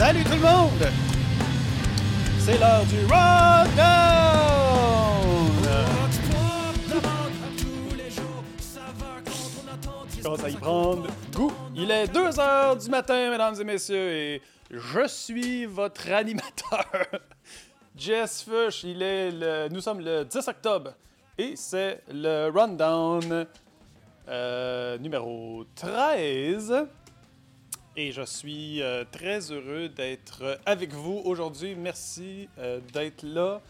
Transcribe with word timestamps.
Salut 0.00 0.24
tout 0.24 0.32
le 0.32 0.38
monde! 0.38 0.88
C'est 2.38 2.58
l'heure 2.58 2.86
du 2.86 3.00
Rundown! 3.00 3.70
Je 10.16 10.22
commence 10.22 10.42
à 10.42 10.48
y 10.48 10.54
prendre 10.54 11.06
goût. 11.34 11.52
Il 11.76 11.90
est 11.90 12.08
2 12.08 12.40
heures 12.40 12.78
du 12.78 12.88
matin, 12.88 13.30
mesdames 13.30 13.54
et 13.60 13.64
messieurs, 13.64 14.10
et 14.10 14.42
je 14.70 15.06
suis 15.06 15.66
votre 15.66 16.10
animateur. 16.10 16.86
Jess 17.94 18.42
Fush, 18.42 18.84
il 18.84 19.02
est 19.02 19.30
le... 19.30 19.68
nous 19.68 19.82
sommes 19.82 20.00
le 20.00 20.24
10 20.24 20.48
octobre 20.48 20.94
et 21.36 21.56
c'est 21.56 22.02
le 22.10 22.48
Rundown 22.48 23.46
euh, 24.28 24.96
numéro 24.96 25.66
13. 25.74 26.86
Et 28.00 28.12
je 28.12 28.22
suis 28.22 28.80
euh, 28.80 29.04
très 29.04 29.52
heureux 29.52 29.90
d'être 29.90 30.58
avec 30.64 30.90
vous 30.94 31.20
aujourd'hui. 31.22 31.74
Merci 31.74 32.48
euh, 32.56 32.80
d'être 32.94 33.22
là. 33.24 33.60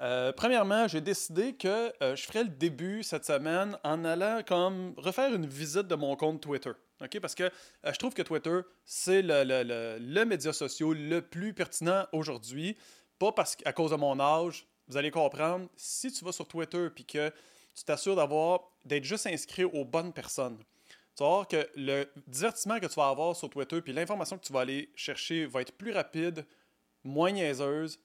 Euh, 0.00 0.32
premièrement, 0.32 0.88
j'ai 0.88 1.02
décidé 1.02 1.52
que 1.52 1.92
je 2.00 2.22
ferais 2.22 2.44
le 2.44 2.48
début 2.48 3.02
cette 3.02 3.26
semaine 3.26 3.76
en 3.84 4.02
allant 4.06 4.40
comme 4.48 4.94
refaire 4.96 5.34
une 5.34 5.44
visite 5.44 5.88
de 5.88 5.94
mon 5.94 6.16
compte 6.16 6.40
Twitter. 6.40 6.70
Parce 7.20 7.34
que 7.34 7.50
je 7.84 7.98
trouve 7.98 8.14
que 8.14 8.22
Twitter, 8.22 8.60
c'est 8.86 9.20
le, 9.20 9.44
le, 9.44 9.98
le, 10.00 10.24
média 10.24 10.54
social 10.54 10.94
le 10.94 11.20
plus 11.20 11.52
pertinent 11.52 12.06
aujourd'hui. 12.12 12.78
Pas 13.18 13.32
parce 13.32 13.56
qu'à 13.56 13.74
cause 13.74 13.90
de 13.90 13.96
mon 13.96 14.18
âge, 14.18 14.66
vous 14.88 14.96
allez 14.96 15.10
comprendre, 15.10 15.68
si 15.76 16.10
tu 16.10 16.24
vas 16.24 16.32
sur 16.32 16.48
Twitter 16.48 16.86
et 16.96 17.02
que 17.02 17.30
tu 17.74 17.84
t'assures 17.84 18.16
d'avoir 18.16 18.60
d'être 18.86 19.04
juste 19.04 19.26
inscrit 19.26 19.64
aux 19.64 19.84
bonnes 19.84 20.14
personnes, 20.14 20.56
tu 21.16 21.22
vas 21.22 21.30
voir 21.30 21.48
que 21.48 21.68
le 21.76 22.06
divertissement 22.26 22.78
que 22.78 22.86
tu 22.86 22.94
vas 22.94 23.08
avoir 23.08 23.34
sur 23.34 23.48
Twitter 23.48 23.80
puis 23.80 23.92
l'information 23.92 24.36
que 24.36 24.44
tu 24.44 24.52
vas 24.52 24.60
aller 24.60 24.90
chercher 24.94 25.46
va 25.46 25.62
être 25.62 25.72
plus 25.72 25.92
rapide, 25.92 26.44
moins 27.04 27.32
niaiseuse, 27.32 27.98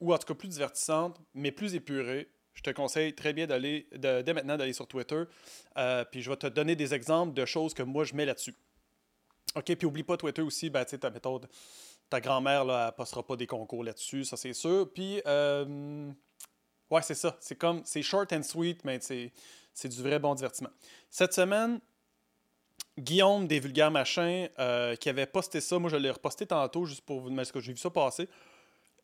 ou 0.00 0.12
en 0.12 0.18
tout 0.18 0.26
cas 0.26 0.34
plus 0.34 0.48
divertissante, 0.48 1.20
mais 1.32 1.52
plus 1.52 1.74
épurée. 1.74 2.28
Je 2.54 2.62
te 2.62 2.70
conseille 2.70 3.14
très 3.14 3.32
bien 3.32 3.46
d'aller 3.46 3.86
dès 3.92 4.32
maintenant 4.32 4.56
d'aller 4.56 4.72
sur 4.72 4.88
Twitter. 4.88 5.24
Euh, 5.76 6.04
puis 6.10 6.22
je 6.22 6.30
vais 6.30 6.36
te 6.36 6.46
donner 6.46 6.74
des 6.74 6.92
exemples 6.94 7.34
de 7.34 7.44
choses 7.44 7.72
que 7.72 7.82
moi 7.82 8.04
je 8.04 8.14
mets 8.14 8.24
là-dessus. 8.24 8.54
OK, 9.54 9.74
puis 9.76 9.86
oublie 9.86 10.02
pas 10.02 10.16
Twitter 10.16 10.42
aussi, 10.42 10.68
ben, 10.68 10.84
ta 10.84 11.10
méthode. 11.10 11.48
Ta 12.10 12.20
grand-mère, 12.20 12.62
elle 12.62 12.92
passera 12.96 13.24
pas 13.24 13.36
des 13.36 13.46
concours 13.46 13.84
là-dessus, 13.84 14.24
ça 14.24 14.36
c'est 14.36 14.52
sûr. 14.52 14.90
Puis, 14.92 15.20
euh, 15.26 16.10
ouais, 16.90 17.02
c'est 17.02 17.14
ça. 17.14 17.36
C'est 17.40 17.56
comme, 17.56 17.82
c'est 17.84 18.02
short 18.02 18.32
and 18.32 18.42
sweet, 18.42 18.84
mais 18.84 19.00
c'est 19.00 19.88
du 19.88 20.02
vrai 20.02 20.18
bon 20.18 20.34
divertissement. 20.34 20.70
Cette 21.10 21.32
semaine, 21.32 21.80
Guillaume 22.98 23.46
des 23.46 23.60
Vulgaires 23.60 23.90
Machins 23.90 24.48
euh, 24.58 24.96
qui 24.96 25.08
avait 25.08 25.26
posté 25.26 25.60
ça. 25.60 25.78
Moi, 25.78 25.90
je 25.90 25.96
l'ai 25.96 26.10
reposté 26.10 26.46
tantôt 26.46 26.86
juste 26.86 27.02
pour 27.02 27.20
vous 27.20 27.28
demander 27.28 27.44
ce 27.44 27.52
que 27.52 27.60
j'ai 27.60 27.72
vu 27.72 27.78
ça 27.78 27.90
passer. 27.90 28.28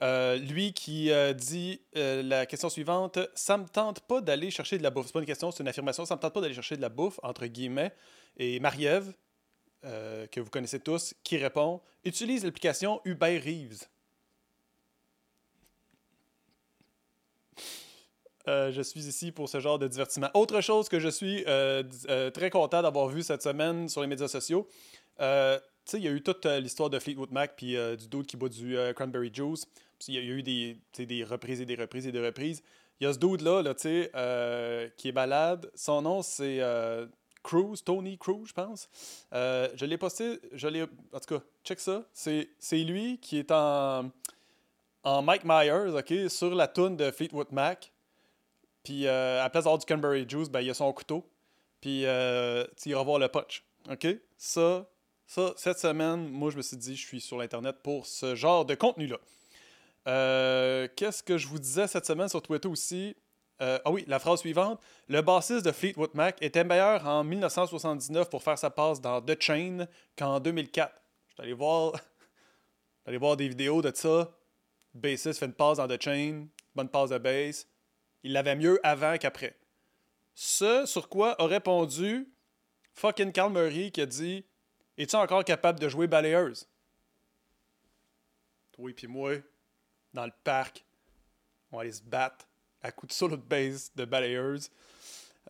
Euh, 0.01 0.37
lui 0.37 0.73
qui 0.73 1.12
euh, 1.12 1.33
dit 1.33 1.81
la 1.95 2.47
question 2.47 2.69
suivante 2.69 3.19
Ça 3.35 3.57
me 3.57 3.67
tente 3.67 4.01
pas 4.01 4.20
d'aller 4.20 4.51
chercher 4.51 4.79
de 4.79 4.83
la 4.83 4.91
bouffe. 4.91 5.07
C'est 5.07 5.13
pas 5.13 5.20
une 5.20 5.27
question, 5.27 5.51
c'est 5.51 5.63
une 5.63 5.69
affirmation. 5.69 6.05
Ça 6.07 6.17
me 6.17 6.20
tente 6.20 6.33
pas 6.33 6.41
d'aller 6.41 6.55
chercher 6.55 6.77
de 6.77 6.83
la 6.83 6.89
bouffe, 6.89 7.20
entre 7.23 7.47
guillemets. 7.47 7.93
Et 8.39 8.59
Marie-Ève, 8.61 9.13
que 9.83 10.41
vous 10.41 10.51
connaissez 10.51 10.81
tous, 10.81 11.15
qui 11.23 11.37
répond 11.37 11.81
Utilise 12.05 12.45
l'application 12.45 13.01
Uber 13.05 13.39
Reeves. 13.39 13.87
Euh, 18.48 18.73
je 18.73 18.83
suis 18.83 19.01
ici 19.01 19.31
pour 19.31 19.48
ce 19.48 19.61
genre 19.61 19.79
de 19.79 19.87
divertissement. 19.87 20.29
Autre 20.35 20.61
chose 20.61 20.89
que 20.89 20.98
je 20.98 21.09
suis 21.09 21.45
euh, 21.47 21.83
euh, 22.09 22.31
très 22.31 22.51
content 22.51 22.83
d'avoir 22.83 23.09
vu 23.09 23.23
cette 23.23 23.43
semaine 23.43 23.89
sur 23.89 24.01
les 24.01 24.07
médias 24.07 24.29
sociaux, 24.29 24.67
tu 25.19 25.25
sais, 25.91 25.98
il 25.98 26.05
y 26.05 26.08
a 26.08 26.11
eu 26.11 26.23
toute 26.23 26.47
l'histoire 26.47 26.91
de 26.91 26.98
Fleetwood 26.98 27.33
Mac 27.33 27.55
puis 27.57 27.77
du 27.98 28.08
dude 28.08 28.27
qui 28.27 28.36
boit 28.36 28.48
du 28.48 28.77
cranberry 28.95 29.30
juice. 29.33 29.67
Il 30.08 30.14
y, 30.14 30.19
a 30.19 30.20
eu 30.20 30.42
des, 30.42 30.79
des 30.98 31.23
reprises 31.23 31.61
et 31.61 31.67
des 31.67 31.77
reprises 31.77 32.07
et 32.07 32.13
des 32.13 32.25
reprises. 32.25 32.63
Il 33.01 33.05
y 33.05 33.07
a 33.07 33.13
ce 33.13 33.19
dude-là, 33.19 33.63
là, 33.63 33.75
tu 33.75 33.83
sais, 33.83 34.92
qui 34.97 35.09
est 35.09 35.13
balade. 35.13 35.70
Son 35.74 36.03
nom, 36.03 36.23
c'est 36.23 36.61
Cruz, 37.42 37.83
Tony 37.85 38.19
Cruz, 38.19 38.47
je 38.47 38.53
pense. 38.53 38.89
je 39.33 39.85
l'ai 39.85 39.98
posté, 39.98 40.41
je 40.53 40.67
l'ai... 40.67 40.83
En 40.83 41.20
tout 41.20 41.39
cas, 41.39 41.42
check 41.64 41.79
ça. 41.79 42.05
C'est 42.13 42.48
lui 42.73 43.19
qui 43.19 43.39
est 43.39 43.53
en, 43.53 44.11
en 45.05 45.23
Mike 45.23 45.45
Myers, 45.45 45.97
OK, 45.97 46.30
sur 46.30 46.55
la 46.55 46.67
toune 46.67 46.97
de 46.97 47.11
Fleetwood 47.11 47.53
Mac. 47.53 47.92
Puis 48.83 49.07
euh, 49.07 49.41
à 49.41 49.45
la 49.45 49.51
place 49.51 49.65
d'avoir 49.65 49.79
du 49.79 49.87
cranberry 49.87 50.29
juice, 50.29 50.48
ben, 50.48 50.61
il 50.61 50.67
y 50.67 50.70
a 50.70 50.75
son 50.75 50.93
couteau. 50.93 51.29
Puis 51.81 52.07
euh, 52.07 52.65
tu 52.81 52.91
iras 52.91 53.03
voir 53.03 53.19
le 53.19 53.29
punch. 53.29 53.65
OK? 53.91 54.07
Ça, 54.37 54.87
ça, 55.27 55.53
cette 55.57 55.79
semaine, 55.79 56.29
moi, 56.29 56.51
je 56.51 56.57
me 56.57 56.63
suis 56.63 56.77
dit, 56.77 56.97
je 56.97 57.07
suis 57.07 57.21
sur 57.21 57.39
l'Internet 57.39 57.77
pour 57.83 58.07
ce 58.07 58.35
genre 58.35 58.65
de 58.65 58.75
contenu-là. 58.75 59.19
Euh, 60.09 60.89
qu'est-ce 60.97 61.23
que 61.23 61.39
je 61.39 61.47
vous 61.47 61.59
disais 61.59 61.87
cette 61.87 62.07
semaine 62.07 62.29
sur 62.29 62.42
Twitter 62.42 62.69
aussi? 62.69 63.17
ah 63.65 63.92
oui, 63.92 64.05
la 64.09 64.19
phrase 64.19 64.41
suivante. 64.41 64.81
Le 65.07 65.21
bassiste 65.21 65.65
de 65.65 65.71
Fleetwood 65.71 66.11
Mac 66.15 66.37
était 66.41 66.65
meilleur 66.65 67.07
en 67.07 67.23
1979 67.23 68.29
pour 68.29 68.42
faire 68.42 68.59
sa 68.59 68.71
passe 68.71 69.01
dans 69.01 69.23
The 69.23 69.41
Chain 69.41 69.87
qu'en 70.19 70.41
2004. 70.41 70.92
Je 71.29 71.35
suis 71.35 71.42
allé 71.45 71.53
voir, 71.53 71.92
allé 73.07 73.19
voir 73.19 73.37
des 73.37 73.47
vidéos 73.47 73.81
de 73.81 73.92
ça. 73.95 74.33
Bassiste 74.92 75.39
fait 75.39 75.47
une 75.47 75.53
passe 75.53 75.77
dans 75.77 75.87
The 75.87 76.03
Chain, 76.03 76.48
bonne 76.75 76.89
passe 76.89 77.11
de 77.11 77.19
bass. 77.19 77.69
Il 78.23 78.33
l'avait 78.33 78.57
mieux 78.57 78.79
avant 78.83 79.19
qu'après. 79.19 79.57
Ce 80.35 80.87
sur 80.87 81.09
quoi 81.09 81.41
a 81.41 81.47
répondu 81.47 82.29
fucking 82.95 83.33
Carl 83.33 83.53
Murray 83.53 83.91
qui 83.91 84.01
a 84.01 84.07
dit 84.07 84.45
Es-tu 84.97 85.17
encore 85.17 85.45
capable 85.45 85.81
de 85.81 85.89
jouer 85.89 86.07
balayeuse? 86.07 86.69
Toi 88.73 88.91
et 88.91 89.07
moi, 89.07 89.35
dans 90.15 90.25
le 90.25 90.33
parc, 90.45 90.85
on 91.71 91.79
aller 91.79 91.93
se 91.93 92.03
battre 92.03 92.47
à 92.83 92.91
coups 92.91 93.13
de 93.13 93.17
solo 93.17 93.37
de 93.37 93.43
base 93.43 93.93
de 93.95 94.05
balayeuse. 94.05 94.71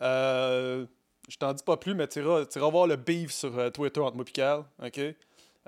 Euh, 0.00 0.86
je 1.28 1.36
t'en 1.36 1.52
dis 1.52 1.62
pas 1.62 1.76
plus, 1.76 1.94
mais 1.94 2.08
tu 2.08 2.20
iras, 2.20 2.44
voir 2.70 2.86
le 2.86 2.96
beef 2.96 3.32
sur 3.32 3.56
euh, 3.58 3.70
Twitter 3.70 4.00
entre 4.00 4.16
moi 4.16 4.24
et. 4.24 4.66
OK? 4.82 5.00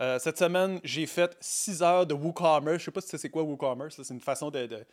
Euh, 0.01 0.19
cette 0.19 0.39
semaine, 0.39 0.81
j'ai 0.83 1.07
fait 1.07 1.37
6 1.41 1.83
heures 1.83 2.07
de 2.07 2.15
WooCommerce. 2.15 2.81
Je 2.81 2.85
sais 2.87 2.91
pas 2.91 3.01
si 3.01 3.17
c'est 3.17 3.31
quoi 3.31 3.43
WooCommerce. 3.43 4.03
C'est 4.03 4.13
une 4.13 4.21
façon 4.21 4.51
de, 4.51 4.85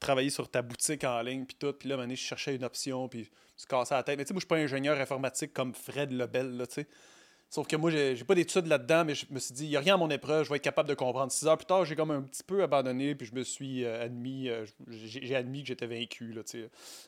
travailler 0.00 0.30
sur 0.30 0.50
ta 0.50 0.62
boutique 0.62 1.04
en 1.04 1.20
ligne, 1.22 1.44
puis 1.44 1.56
tout. 1.58 1.72
Puis 1.72 1.88
là, 1.88 1.96
je 2.08 2.14
cherchais 2.14 2.54
une 2.54 2.64
option, 2.64 3.08
puis 3.08 3.24
je 3.24 3.64
me 3.64 3.68
cassais 3.68 3.94
la 3.94 4.02
tête. 4.02 4.18
Mais 4.18 4.24
tu 4.24 4.28
sais, 4.28 4.34
moi, 4.34 4.40
je 4.40 4.44
suis 4.44 4.48
pas 4.48 4.56
ingénieur 4.56 4.98
informatique 4.98 5.52
comme 5.52 5.74
Fred 5.74 6.12
Lebel, 6.12 6.56
là, 6.56 6.66
tu 6.66 6.74
sais. 6.74 6.86
Sauf 7.50 7.66
que 7.66 7.76
moi, 7.76 7.90
j'ai 7.90 8.24
pas 8.24 8.34
d'études 8.34 8.66
là-dedans, 8.66 9.06
mais 9.06 9.14
je 9.14 9.24
me 9.30 9.38
suis 9.38 9.54
dit, 9.54 9.64
il 9.64 9.70
n'y 9.70 9.76
a 9.76 9.80
rien 9.80 9.94
à 9.94 9.96
mon 9.96 10.10
épreuve, 10.10 10.44
je 10.44 10.50
vais 10.50 10.56
être 10.56 10.62
capable 10.62 10.86
de 10.86 10.94
comprendre. 10.94 11.32
Six 11.32 11.46
heures 11.46 11.56
plus 11.56 11.64
tard, 11.64 11.82
j'ai 11.86 11.96
comme 11.96 12.10
un 12.10 12.20
petit 12.20 12.42
peu 12.42 12.62
abandonné, 12.62 13.14
puis 13.14 13.26
je 13.26 13.34
me 13.34 13.42
suis 13.42 13.86
euh, 13.86 14.04
admis, 14.04 14.50
euh, 14.50 14.66
j'ai 14.88 15.34
admis 15.34 15.62
que 15.62 15.68
j'étais 15.68 15.86
vaincu. 15.86 16.32
Là, 16.32 16.42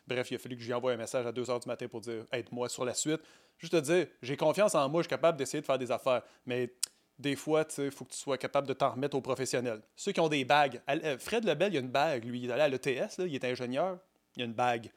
Bref, 0.06 0.30
il 0.30 0.36
a 0.36 0.38
fallu 0.38 0.56
que 0.56 0.62
lui 0.62 0.72
envoie 0.72 0.92
un 0.92 0.96
message 0.96 1.26
à 1.26 1.32
2 1.32 1.50
heures 1.50 1.60
du 1.60 1.68
matin 1.68 1.88
pour 1.88 2.00
dire, 2.00 2.24
aide-moi 2.32 2.70
sur 2.70 2.86
la 2.86 2.94
suite. 2.94 3.20
Juste 3.58 3.74
te 3.74 3.80
dire, 3.80 4.06
j'ai 4.22 4.38
confiance 4.38 4.74
en 4.74 4.88
moi, 4.88 5.02
je 5.02 5.08
suis 5.08 5.10
capable 5.10 5.36
d'essayer 5.36 5.60
de 5.60 5.66
faire 5.66 5.78
des 5.78 5.90
affaires. 5.90 6.22
Mais 6.46 6.72
des 7.20 7.36
fois, 7.36 7.66
il 7.78 7.90
faut 7.90 8.04
que 8.04 8.12
tu 8.12 8.18
sois 8.18 8.38
capable 8.38 8.66
de 8.66 8.72
t'en 8.72 8.90
remettre 8.92 9.16
aux 9.16 9.20
professionnels. 9.20 9.82
Ceux 9.94 10.12
qui 10.12 10.20
ont 10.20 10.28
des 10.28 10.44
bagues. 10.44 10.80
Euh, 10.88 11.18
Fred 11.18 11.44
Lebel, 11.44 11.74
il 11.74 11.76
a 11.76 11.80
une 11.80 11.90
bague, 11.90 12.24
lui. 12.24 12.40
Il 12.40 12.50
est 12.50 12.52
allé 12.52 12.62
à 12.62 12.68
l'ETS, 12.68 13.18
il 13.18 13.34
est 13.34 13.44
ingénieur. 13.44 13.98
Il 14.36 14.42
a 14.42 14.46
une 14.46 14.54
bague. 14.54 14.90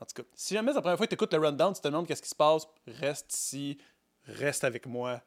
En 0.00 0.04
tout 0.04 0.22
cas, 0.22 0.28
si 0.34 0.54
jamais 0.54 0.72
c'est 0.72 0.76
la 0.76 0.80
première 0.80 0.96
fois 0.96 1.06
que 1.06 1.10
tu 1.10 1.14
écoutes 1.14 1.32
le 1.32 1.38
rundown, 1.38 1.72
tu 1.72 1.80
te 1.80 1.86
demandes 1.86 2.06
qu'est-ce 2.06 2.22
qui 2.22 2.28
se 2.28 2.34
passe, 2.34 2.66
reste 2.86 3.32
ici, 3.32 3.78
reste 4.24 4.64
avec 4.64 4.86
moi. 4.86 5.20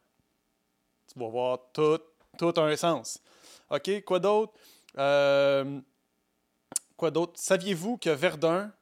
Tu 1.07 1.17
vas 1.19 1.29
voir 1.29 1.59
tout, 1.71 1.99
tout 2.37 2.53
un 2.57 2.75
sens. 2.75 3.21
OK, 3.69 4.03
quoi 4.03 4.19
d'autre? 4.19 4.53
Euh, 4.97 5.79
quoi 6.97 7.11
d'autre? 7.11 7.33
Saviez-vous 7.35 7.97
que 7.97 8.09
Verdun 8.09 8.73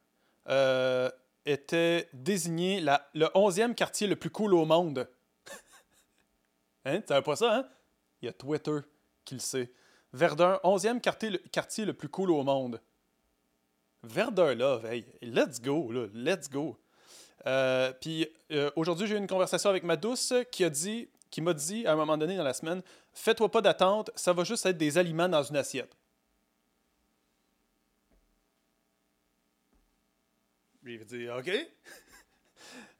euh, 0.49 1.11
était 1.45 2.09
désigné 2.13 2.79
la, 2.79 3.07
le 3.13 3.25
11e 3.27 3.75
quartier 3.75 4.07
le 4.07 4.15
plus 4.15 4.29
cool 4.29 4.53
au 4.53 4.65
monde? 4.65 5.07
Hein? 6.85 7.01
Tu 7.01 7.07
savais 7.07 7.21
pas 7.21 7.35
ça, 7.35 7.55
hein? 7.55 7.67
Il 8.21 8.25
y 8.25 8.29
a 8.29 8.33
Twitter 8.33 8.79
qui 9.25 9.35
le 9.35 9.39
sait. 9.39 9.71
Verdun, 10.11 10.59
11e 10.63 11.01
quartier, 11.01 11.85
le, 11.85 11.93
plus 11.93 12.09
cool 12.09 12.31
au 12.31 12.43
monde. 12.43 12.79
Verdun, 14.03 14.53
là, 14.53 14.79
hey, 14.85 15.05
let's 15.21 15.61
go, 15.61 15.91
là, 15.91 16.07
let's 16.13 16.49
go. 16.49 16.77
Euh, 17.45 17.91
puis 17.99 18.27
euh, 18.51 18.69
aujourd'hui, 18.75 19.07
j'ai 19.07 19.15
eu 19.15 19.17
une 19.17 19.27
conversation 19.27 19.69
avec 19.69 19.83
ma 19.83 19.95
douce 19.95 20.33
qui 20.51 20.63
a 20.63 20.69
dit, 20.69 21.09
qui 21.29 21.41
m'a 21.41 21.53
dit 21.53 21.87
à 21.87 21.93
un 21.93 21.95
moment 21.95 22.17
donné 22.17 22.37
dans 22.37 22.43
la 22.43 22.53
semaine, 22.53 22.81
fais-toi 23.13 23.49
pas 23.49 23.61
d'attente, 23.61 24.11
ça 24.15 24.33
va 24.33 24.43
juste 24.43 24.65
être 24.65 24.77
des 24.77 24.97
aliments 24.97 25.29
dans 25.29 25.43
une 25.43 25.57
assiette. 25.57 25.95
J'ai 30.85 31.05
dit, 31.05 31.29
OK. 31.29 31.49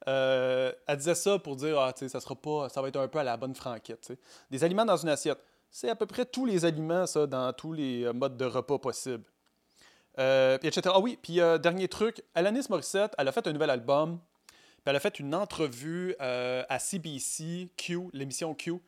Euh, 0.08 0.72
elle 0.88 0.98
disait 0.98 1.16
ça 1.16 1.40
pour 1.40 1.56
dire 1.56 1.80
ah, 1.80 1.94
ça 1.96 2.20
sera 2.20 2.36
pas, 2.36 2.70
ça 2.70 2.82
va 2.82 2.90
être 2.90 3.00
un 3.00 3.08
peu 3.08 3.20
à 3.20 3.24
la 3.24 3.38
bonne 3.38 3.56
franquette. 3.56 4.14
Des 4.52 4.64
aliments 4.64 4.86
dans 4.86 4.98
une 4.98 5.10
assiette. 5.10 5.40
C'est 5.72 5.90
à 5.90 5.96
peu 5.96 6.06
près 6.06 6.26
tous 6.26 6.46
les 6.46 6.66
aliments, 6.66 7.08
ça, 7.08 7.26
dans 7.26 7.52
tous 7.54 7.74
les 7.74 8.04
euh, 8.04 8.14
modes 8.14 8.38
de 8.38 8.46
repas 8.46 8.78
possibles. 8.78 9.24
Euh, 10.20 10.60
etc. 10.62 10.82
Ah 10.94 11.00
oui, 11.00 11.18
puis 11.22 11.38
dernier 11.60 11.88
truc, 11.88 12.22
Alanis 12.36 12.66
Morissette, 12.70 13.16
elle 13.18 13.28
a 13.28 13.32
fait 13.32 13.48
un 13.48 13.52
nouvel 13.52 13.72
album, 13.72 14.20
puis 14.48 14.84
elle 14.86 14.96
a 14.96 15.00
fait 15.00 15.20
une 15.20 15.34
entrevue 15.34 16.16
à 16.20 16.78
CBC, 16.78 17.70
Q, 17.76 18.10
l'émission 18.14 18.54
Q. 18.54 18.80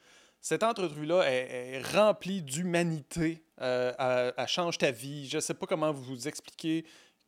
Cette 0.46 0.62
entrevue-là 0.62 1.24
est, 1.24 1.82
remplie 1.82 2.44
d'humanité. 2.44 3.44
Euh, 3.62 4.32
elle, 4.38 4.48
change 4.48 4.78
ta 4.78 4.92
vie. 4.92 5.28
Je 5.28 5.38
ne 5.38 5.42
sais 5.42 5.56
pas 5.56 5.66
comment 5.66 5.92
vous 5.92 6.28
expliquer 6.28 6.86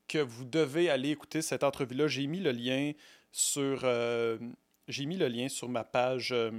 que 0.07 0.19
vous 0.19 0.45
devez 0.45 0.91
aller 0.91 1.09
écouter 1.09 1.41
cette 1.41 1.63
entrevue-là. 1.63 2.07
J'ai 2.07 2.27
mis 2.27 2.39
le 2.39 2.51
lien 2.51 2.91
sur, 3.37 3.81
euh, 3.83 4.39
j'ai 4.87 5.05
mis 5.05 5.15
le 5.15 5.27
lien 5.27 5.47
sur 5.47 5.69
ma 5.69 5.83
page 5.83 6.31
euh, 6.31 6.51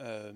euh, 0.00 0.34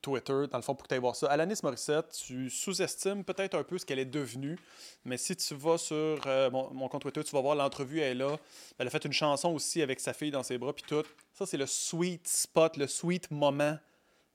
Twitter, 0.00 0.44
dans 0.48 0.58
le 0.58 0.62
fond, 0.62 0.76
pour 0.76 0.84
que 0.84 0.88
tu 0.88 0.94
ailles 0.94 1.00
voir 1.00 1.16
ça. 1.16 1.26
Alanis 1.26 1.58
Morissette, 1.64 2.16
tu 2.24 2.48
sous-estimes 2.48 3.24
peut-être 3.24 3.56
un 3.56 3.64
peu 3.64 3.76
ce 3.76 3.84
qu'elle 3.84 3.98
est 3.98 4.04
devenue, 4.04 4.56
mais 5.04 5.16
si 5.16 5.34
tu 5.34 5.56
vas 5.56 5.78
sur 5.78 6.20
mon, 6.52 6.88
compte 6.88 7.02
Twitter, 7.02 7.24
tu 7.24 7.32
vas 7.32 7.40
voir 7.40 7.56
l'entrevue, 7.56 7.98
elle 7.98 8.12
est 8.12 8.24
là. 8.24 8.36
Elle 8.78 8.86
a 8.86 8.90
fait 8.90 9.04
une 9.04 9.12
chanson 9.12 9.52
aussi 9.52 9.82
avec 9.82 9.98
sa 9.98 10.12
fille 10.12 10.30
dans 10.30 10.44
ses 10.44 10.58
bras, 10.58 10.72
puis 10.72 10.84
tout. 10.86 11.02
Ça, 11.32 11.44
c'est 11.44 11.56
le 11.56 11.66
sweet 11.66 12.28
spot, 12.28 12.76
le 12.76 12.86
sweet 12.86 13.28
moment 13.32 13.76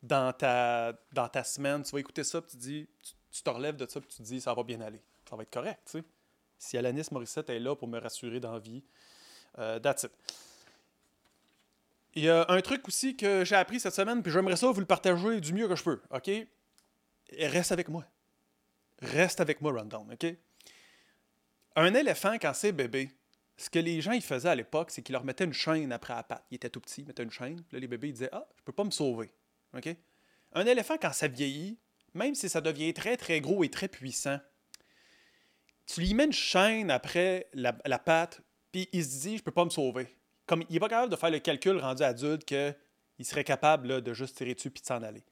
dans 0.03 0.33
ta, 0.33 0.91
dans 1.13 1.29
ta 1.29 1.45
semaine. 1.45 1.83
Tu 1.83 1.91
vas 1.91 1.99
écouter 1.99 2.25
ça, 2.25 2.41
puis 2.41 2.51
tu 2.51 2.57
dis, 2.57 2.87
tu, 3.31 3.41
te 3.41 3.49
relèves 3.49 3.77
de 3.77 3.87
ça, 3.89 4.01
puis 4.01 4.09
tu 4.09 4.17
te 4.17 4.23
dis, 4.23 4.41
ça 4.41 4.53
va 4.53 4.63
bien 4.63 4.81
aller. 4.81 4.99
Ça 5.29 5.37
va 5.37 5.43
être 5.43 5.53
correct, 5.53 5.79
tu 5.85 5.99
sais. 5.99 6.03
Si 6.57 6.77
Alanis 6.77 7.07
Morissette 7.11 7.49
est 7.49 7.59
là 7.59 7.75
pour 7.77 7.87
me 7.87 7.97
rassurer 7.97 8.41
dans 8.41 8.59
vie, 8.59 8.83
euh, 9.59 9.79
that's 9.79 10.03
it. 10.03 10.11
Il 12.13 12.23
y 12.23 12.29
a 12.29 12.45
un 12.49 12.61
truc 12.61 12.87
aussi 12.87 13.15
que 13.15 13.45
j'ai 13.45 13.55
appris 13.55 13.79
cette 13.79 13.93
semaine, 13.93 14.21
puis 14.21 14.31
j'aimerais 14.31 14.57
ça 14.57 14.69
vous 14.69 14.79
le 14.79 14.85
partager 14.85 15.39
du 15.39 15.53
mieux 15.53 15.67
que 15.67 15.75
je 15.75 15.83
peux, 15.83 16.01
OK? 16.11 16.29
reste 17.39 17.71
avec 17.71 17.87
moi. 17.87 18.05
Reste 19.01 19.39
avec 19.39 19.61
moi, 19.61 19.71
Rundown, 19.71 20.11
OK? 20.11 20.35
Un 21.75 21.93
éléphant, 21.93 22.33
quand 22.33 22.53
c'est 22.53 22.73
bébé, 22.73 23.09
ce 23.57 23.69
que 23.69 23.79
les 23.79 24.01
gens 24.01 24.11
ils 24.11 24.21
faisaient 24.21 24.49
à 24.49 24.55
l'époque, 24.55 24.91
c'est 24.91 25.01
qu'ils 25.01 25.13
leur 25.13 25.23
mettaient 25.23 25.45
une 25.45 25.53
chaîne 25.53 25.91
après 25.91 26.13
la 26.13 26.23
patte. 26.23 26.43
Il 26.51 26.55
était 26.55 26.69
tout 26.69 26.81
petit, 26.81 27.01
ils 27.01 27.07
mettaient 27.07 27.23
une 27.23 27.31
chaîne. 27.31 27.63
Puis 27.63 27.77
là, 27.77 27.79
les 27.79 27.87
bébés, 27.87 28.09
ils 28.09 28.13
disaient 28.13 28.29
Ah, 28.31 28.47
je 28.57 28.63
peux 28.63 28.73
pas 28.73 28.83
me 28.83 28.91
sauver. 28.91 29.31
OK? 29.75 29.87
Un 30.53 30.65
éléphant, 30.65 30.97
quand 31.01 31.13
ça 31.13 31.27
vieillit, 31.27 31.77
même 32.13 32.35
si 32.35 32.49
ça 32.49 32.59
devient 32.59 32.93
très, 32.93 33.15
très 33.15 33.39
gros 33.39 33.63
et 33.63 33.69
très 33.69 33.87
puissant, 33.87 34.39
tu 35.85 36.01
lui 36.01 36.13
mets 36.13 36.25
une 36.25 36.33
chaîne 36.33 36.91
après 36.91 37.47
la, 37.53 37.75
la 37.85 37.99
patte, 37.99 38.41
puis 38.71 38.89
il 38.91 39.03
se 39.03 39.21
dit, 39.21 39.37
je 39.37 39.43
peux 39.43 39.51
pas 39.51 39.65
me 39.65 39.69
sauver. 39.69 40.15
Comme 40.45 40.63
il 40.69 40.73
n'est 40.73 40.79
pas 40.79 40.89
capable 40.89 41.11
de 41.11 41.15
faire 41.15 41.31
le 41.31 41.39
calcul 41.39 41.77
rendu 41.77 42.03
adulte 42.03 42.45
qu'il 42.45 43.25
serait 43.25 43.43
capable 43.43 44.01
de 44.01 44.13
juste 44.13 44.37
tirer 44.37 44.55
dessus 44.55 44.71
puis 44.71 44.81
de 44.81 44.87
s'en 44.87 45.01
aller. 45.01 45.23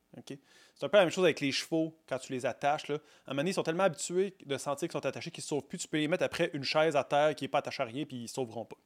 C'est 0.75 0.85
un 0.85 0.89
peu 0.89 0.97
la 0.97 1.03
même 1.03 1.11
chose 1.11 1.25
avec 1.25 1.39
les 1.39 1.51
chevaux 1.51 1.97
quand 2.07 2.17
tu 2.19 2.31
les 2.31 2.45
attaches. 2.45 2.87
Là. 2.87 2.95
À 2.95 2.97
un 2.97 3.33
moment 3.33 3.41
donné, 3.41 3.51
ils 3.51 3.53
sont 3.53 3.63
tellement 3.63 3.83
habitués 3.83 4.35
de 4.45 4.57
sentir 4.57 4.87
qu'ils 4.87 4.99
sont 4.99 5.05
attachés 5.05 5.31
qu'ils 5.31 5.43
ne 5.43 5.47
sauvent 5.47 5.67
plus. 5.67 5.77
Tu 5.77 5.87
peux 5.87 5.97
les 5.97 6.07
mettre 6.07 6.23
après 6.23 6.51
une 6.53 6.63
chaise 6.63 6.95
à 6.95 7.03
terre 7.03 7.35
qui 7.35 7.43
n'est 7.43 7.49
pas 7.49 7.59
attachée 7.59 7.83
à 7.83 7.85
rien 7.85 8.05
puis 8.05 8.17
ils 8.17 8.23
ne 8.23 8.27
sauveront 8.27 8.65
pas. 8.65 8.77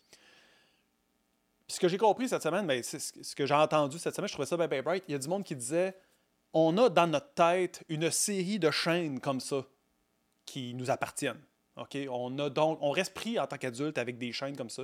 Puis 1.67 1.75
ce 1.75 1.79
que 1.79 1.87
j'ai 1.87 1.97
compris 1.97 2.27
cette 2.27 2.43
semaine, 2.43 2.67
ben, 2.67 2.83
ce 2.83 3.35
que 3.35 3.45
j'ai 3.45 3.53
entendu 3.53 3.99
cette 3.99 4.15
semaine, 4.15 4.27
je 4.27 4.33
trouvais 4.33 4.47
ça 4.47 4.57
bien, 4.57 4.67
bien 4.67 4.81
bright. 4.81 5.03
Il 5.07 5.11
y 5.13 5.15
a 5.15 5.19
du 5.19 5.27
monde 5.27 5.43
qui 5.43 5.55
disait 5.55 5.95
on 6.53 6.77
a 6.77 6.89
dans 6.89 7.07
notre 7.07 7.33
tête 7.33 7.83
une 7.89 8.11
série 8.11 8.59
de 8.59 8.69
chaînes 8.69 9.19
comme 9.19 9.39
ça 9.39 9.65
qui 10.45 10.73
nous 10.73 10.91
appartiennent. 10.91 11.41
On, 11.75 12.39
a 12.39 12.91
reste 12.91 13.13
pris 13.13 13.39
en 13.39 13.47
tant 13.47 13.57
qu'adulte 13.57 13.97
avec 13.97 14.17
des 14.17 14.31
chaînes 14.31 14.55
comme 14.55 14.69
ça. 14.69 14.83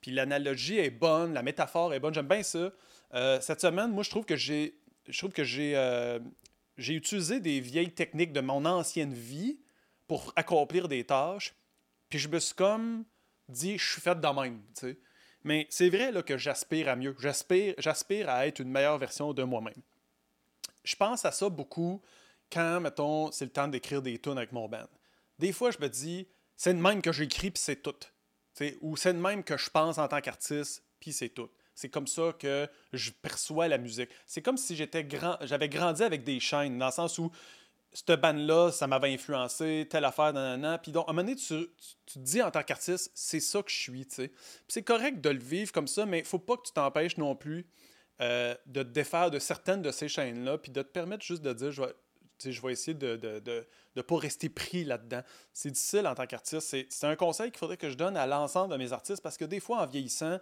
Puis 0.00 0.10
l'analogie 0.10 0.78
est 0.78 0.90
bonne, 0.90 1.32
la 1.32 1.42
métaphore 1.42 1.94
est 1.94 2.00
bonne, 2.00 2.14
j'aime 2.14 2.28
bien 2.28 2.42
ça. 2.42 2.70
Euh, 3.14 3.40
cette 3.40 3.60
semaine, 3.60 3.90
moi, 3.90 4.02
je 4.02 4.10
trouve 4.10 4.24
que 4.24 4.36
j'ai, 4.36 4.74
que 5.34 5.44
j'ai, 5.44 5.76
euh, 5.76 6.18
j'ai 6.76 6.94
utilisé 6.94 7.40
des 7.40 7.60
vieilles 7.60 7.92
techniques 7.92 8.32
de 8.32 8.40
mon 8.40 8.64
ancienne 8.64 9.12
vie 9.12 9.58
pour 10.06 10.32
accomplir 10.36 10.88
des 10.88 11.04
tâches. 11.04 11.54
Puis 12.08 12.18
je 12.18 12.28
me 12.28 12.38
suis 12.38 12.54
comme 12.54 13.04
dit, 13.48 13.78
je 13.78 13.92
suis 13.92 14.00
fait 14.00 14.18
de 14.18 14.26
même, 14.26 14.60
Mais 15.44 15.66
c'est 15.70 15.88
vrai 15.88 16.12
que 16.22 16.38
j'aspire 16.38 16.88
à 16.88 16.96
mieux. 16.96 17.16
J'aspire, 17.18 17.74
j'aspire 17.78 18.28
à 18.28 18.46
être 18.46 18.60
une 18.60 18.70
meilleure 18.70 18.98
version 18.98 19.32
de 19.32 19.42
moi-même. 19.42 19.82
Je 20.84 20.96
pense 20.96 21.24
à 21.24 21.32
ça 21.32 21.48
beaucoup 21.48 22.00
quand, 22.50 22.80
mettons, 22.80 23.30
c'est 23.32 23.44
le 23.44 23.50
temps 23.50 23.68
d'écrire 23.68 24.02
des 24.02 24.18
tunes 24.18 24.38
avec 24.38 24.52
mon 24.52 24.68
band 24.68 24.88
des 25.42 25.52
fois, 25.52 25.72
je 25.72 25.78
me 25.80 25.88
dis, 25.88 26.28
c'est 26.56 26.72
de 26.72 26.78
même 26.78 27.02
que 27.02 27.10
j'écris, 27.10 27.50
puis 27.50 27.60
c'est 27.60 27.82
tout. 27.82 27.96
ou 28.80 28.96
c'est 28.96 29.12
de 29.12 29.18
même 29.18 29.42
que 29.42 29.56
je 29.56 29.68
pense 29.68 29.98
en 29.98 30.06
tant 30.06 30.20
qu'artiste, 30.20 30.84
puis 31.00 31.12
c'est 31.12 31.30
tout. 31.30 31.50
C'est 31.74 31.88
comme 31.88 32.06
ça 32.06 32.32
que 32.38 32.68
je 32.92 33.10
perçois 33.10 33.66
la 33.66 33.76
musique. 33.76 34.08
C'est 34.24 34.40
comme 34.40 34.56
si 34.56 34.76
j'étais 34.76 35.02
grand, 35.02 35.36
j'avais 35.40 35.68
grandi 35.68 36.04
avec 36.04 36.22
des 36.22 36.38
chaînes, 36.38 36.78
dans 36.78 36.86
le 36.86 36.92
sens 36.92 37.18
où 37.18 37.32
cette 37.92 38.20
bande-là, 38.20 38.70
ça 38.70 38.86
m'avait 38.86 39.12
influencé, 39.12 39.88
telle 39.90 40.04
affaire, 40.04 40.32
nanana. 40.32 40.78
Puis 40.78 40.92
donc, 40.92 41.08
à 41.08 41.10
un 41.10 41.12
moment 41.12 41.26
donné, 41.26 41.36
tu, 41.36 41.66
te 42.06 42.18
dis 42.20 42.40
en 42.40 42.52
tant 42.52 42.62
qu'artiste, 42.62 43.10
c'est 43.12 43.40
ça 43.40 43.64
que 43.64 43.70
je 43.70 43.76
suis, 43.76 44.06
tu 44.06 44.14
sais. 44.14 44.32
c'est 44.68 44.84
correct 44.84 45.20
de 45.20 45.30
le 45.30 45.40
vivre 45.40 45.72
comme 45.72 45.88
ça, 45.88 46.06
mais 46.06 46.20
il 46.20 46.24
faut 46.24 46.38
pas 46.38 46.56
que 46.56 46.62
tu 46.62 46.72
t'empêches 46.72 47.16
non 47.16 47.34
plus 47.34 47.66
euh, 48.20 48.54
de 48.66 48.84
te 48.84 48.88
défaire 48.90 49.32
de 49.32 49.40
certaines 49.40 49.82
de 49.82 49.90
ces 49.90 50.06
chaînes-là, 50.06 50.58
puis 50.58 50.70
de 50.70 50.82
te 50.82 50.88
permettre 50.88 51.24
juste 51.24 51.42
de 51.42 51.52
dire, 51.52 51.72
je 51.72 51.82
vais, 51.82 51.94
je 52.50 52.62
vais 52.62 52.72
essayer 52.72 52.94
de 52.94 53.12
ne 53.12 53.38
de, 53.40 53.66
de, 53.96 54.02
pas 54.02 54.16
rester 54.16 54.48
pris 54.48 54.84
là-dedans. 54.84 55.22
C'est 55.52 55.70
difficile 55.70 56.06
en 56.06 56.14
tant 56.14 56.26
qu'artiste. 56.26 56.76
C'est 56.88 57.06
un 57.06 57.16
conseil 57.16 57.50
qu'il 57.50 57.58
faudrait 57.58 57.76
que 57.76 57.90
je 57.90 57.96
donne 57.96 58.16
à 58.16 58.26
l'ensemble 58.26 58.72
de 58.72 58.78
mes 58.78 58.92
artistes 58.92 59.22
parce 59.22 59.36
que 59.36 59.44
des 59.44 59.60
fois, 59.60 59.80
en 59.82 59.86
vieillissant, 59.86 60.38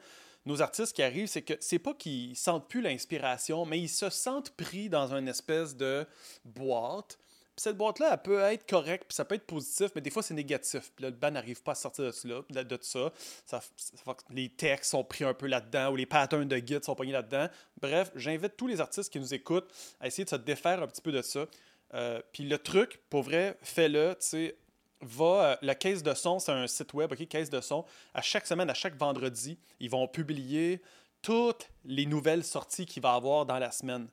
nos 0.47 0.63
artistes 0.63 0.95
qui 0.95 1.03
arrivent, 1.03 1.29
c'est 1.29 1.43
que 1.43 1.55
c'est 1.61 1.79
pas 1.79 1.95
qu'ils 1.95 2.37
sentent 2.37 2.69
plus 2.69 2.81
l'inspiration, 2.81 3.67
mais 3.67 3.79
ils 3.79 3.89
se 3.89 4.09
sentent 4.09 4.51
pris 4.51 4.89
dans 4.89 5.13
une 5.15 5.29
espèce 5.29 5.77
de 5.77 6.07
boîte 6.45 7.19
cette 7.61 7.77
boîte-là, 7.77 8.11
elle 8.13 8.23
peut 8.23 8.41
être 8.41 8.67
correcte, 8.67 9.05
puis 9.09 9.15
ça 9.15 9.27
peut 9.27 9.35
être 9.35 9.47
positif, 9.47 9.91
mais 9.95 10.01
des 10.01 10.09
fois, 10.09 10.23
c'est 10.23 10.33
négatif. 10.33 10.93
Puis 10.97 11.03
là, 11.03 11.11
le 11.11 11.17
band 11.17 11.31
n'arrive 11.31 11.63
pas 11.63 11.73
à 11.73 11.75
sortir 11.75 12.05
de, 12.05 12.63
de, 12.63 12.79
ça, 12.81 13.13
les 14.31 14.49
textes 14.49 14.93
sont 14.93 15.05
pris 15.05 15.25
un 15.25 15.35
peu 15.35 15.47
là-dedans, 15.47 15.93
ou 15.93 15.97
les 15.97 16.07
patterns 16.07 16.49
de 16.49 16.59
guide 16.59 16.83
sont 16.83 16.95
pognés 16.95 17.13
là-dedans. 17.13 17.49
Bref, 17.81 18.13
j'invite 18.15 18.57
tous 18.57 18.67
les 18.67 18.81
artistes 18.81 19.13
qui 19.13 19.21
nous 19.21 19.35
écoutent 19.35 19.71
à 20.01 20.07
essayer 20.07 20.25
de 20.25 20.31
se 20.31 20.37
défaire 20.37 20.83
un 20.83 20.87
petit 20.87 21.03
peu 21.03 21.13
de 21.13 21.21
ça. 21.21 21.47
Euh, 21.95 22.21
puis 22.33 22.45
le 22.45 22.59
truc, 22.59 23.01
pour 23.11 23.23
vrai, 23.23 23.59
fais-le, 23.63 24.15
tu 24.21 24.27
sais, 24.27 24.57
va, 25.01 25.25
euh, 25.25 25.57
la 25.63 25.75
caisse 25.75 26.03
de 26.03 26.15
son, 26.15 26.39
c'est 26.39 26.53
un 26.53 26.67
site 26.67 26.93
web, 26.95 27.13
OK, 27.13 27.27
caisse 27.29 27.51
de 27.51 27.61
son. 27.61 27.85
À 28.15 28.23
chaque 28.23 28.47
semaine, 28.47 28.71
à 28.71 28.75
chaque 28.75 28.97
vendredi, 28.97 29.59
ils 29.81 29.91
vont 29.91 30.07
publier 30.07 30.83
toutes 31.23 31.69
les 31.85 32.07
nouvelles 32.07 32.45
sorties 32.45 32.87
qu'il 32.87 33.03
va 33.03 33.15
avoir 33.15 33.47
dans 33.47 33.59
la 33.59 33.71
semaine. 33.71 34.09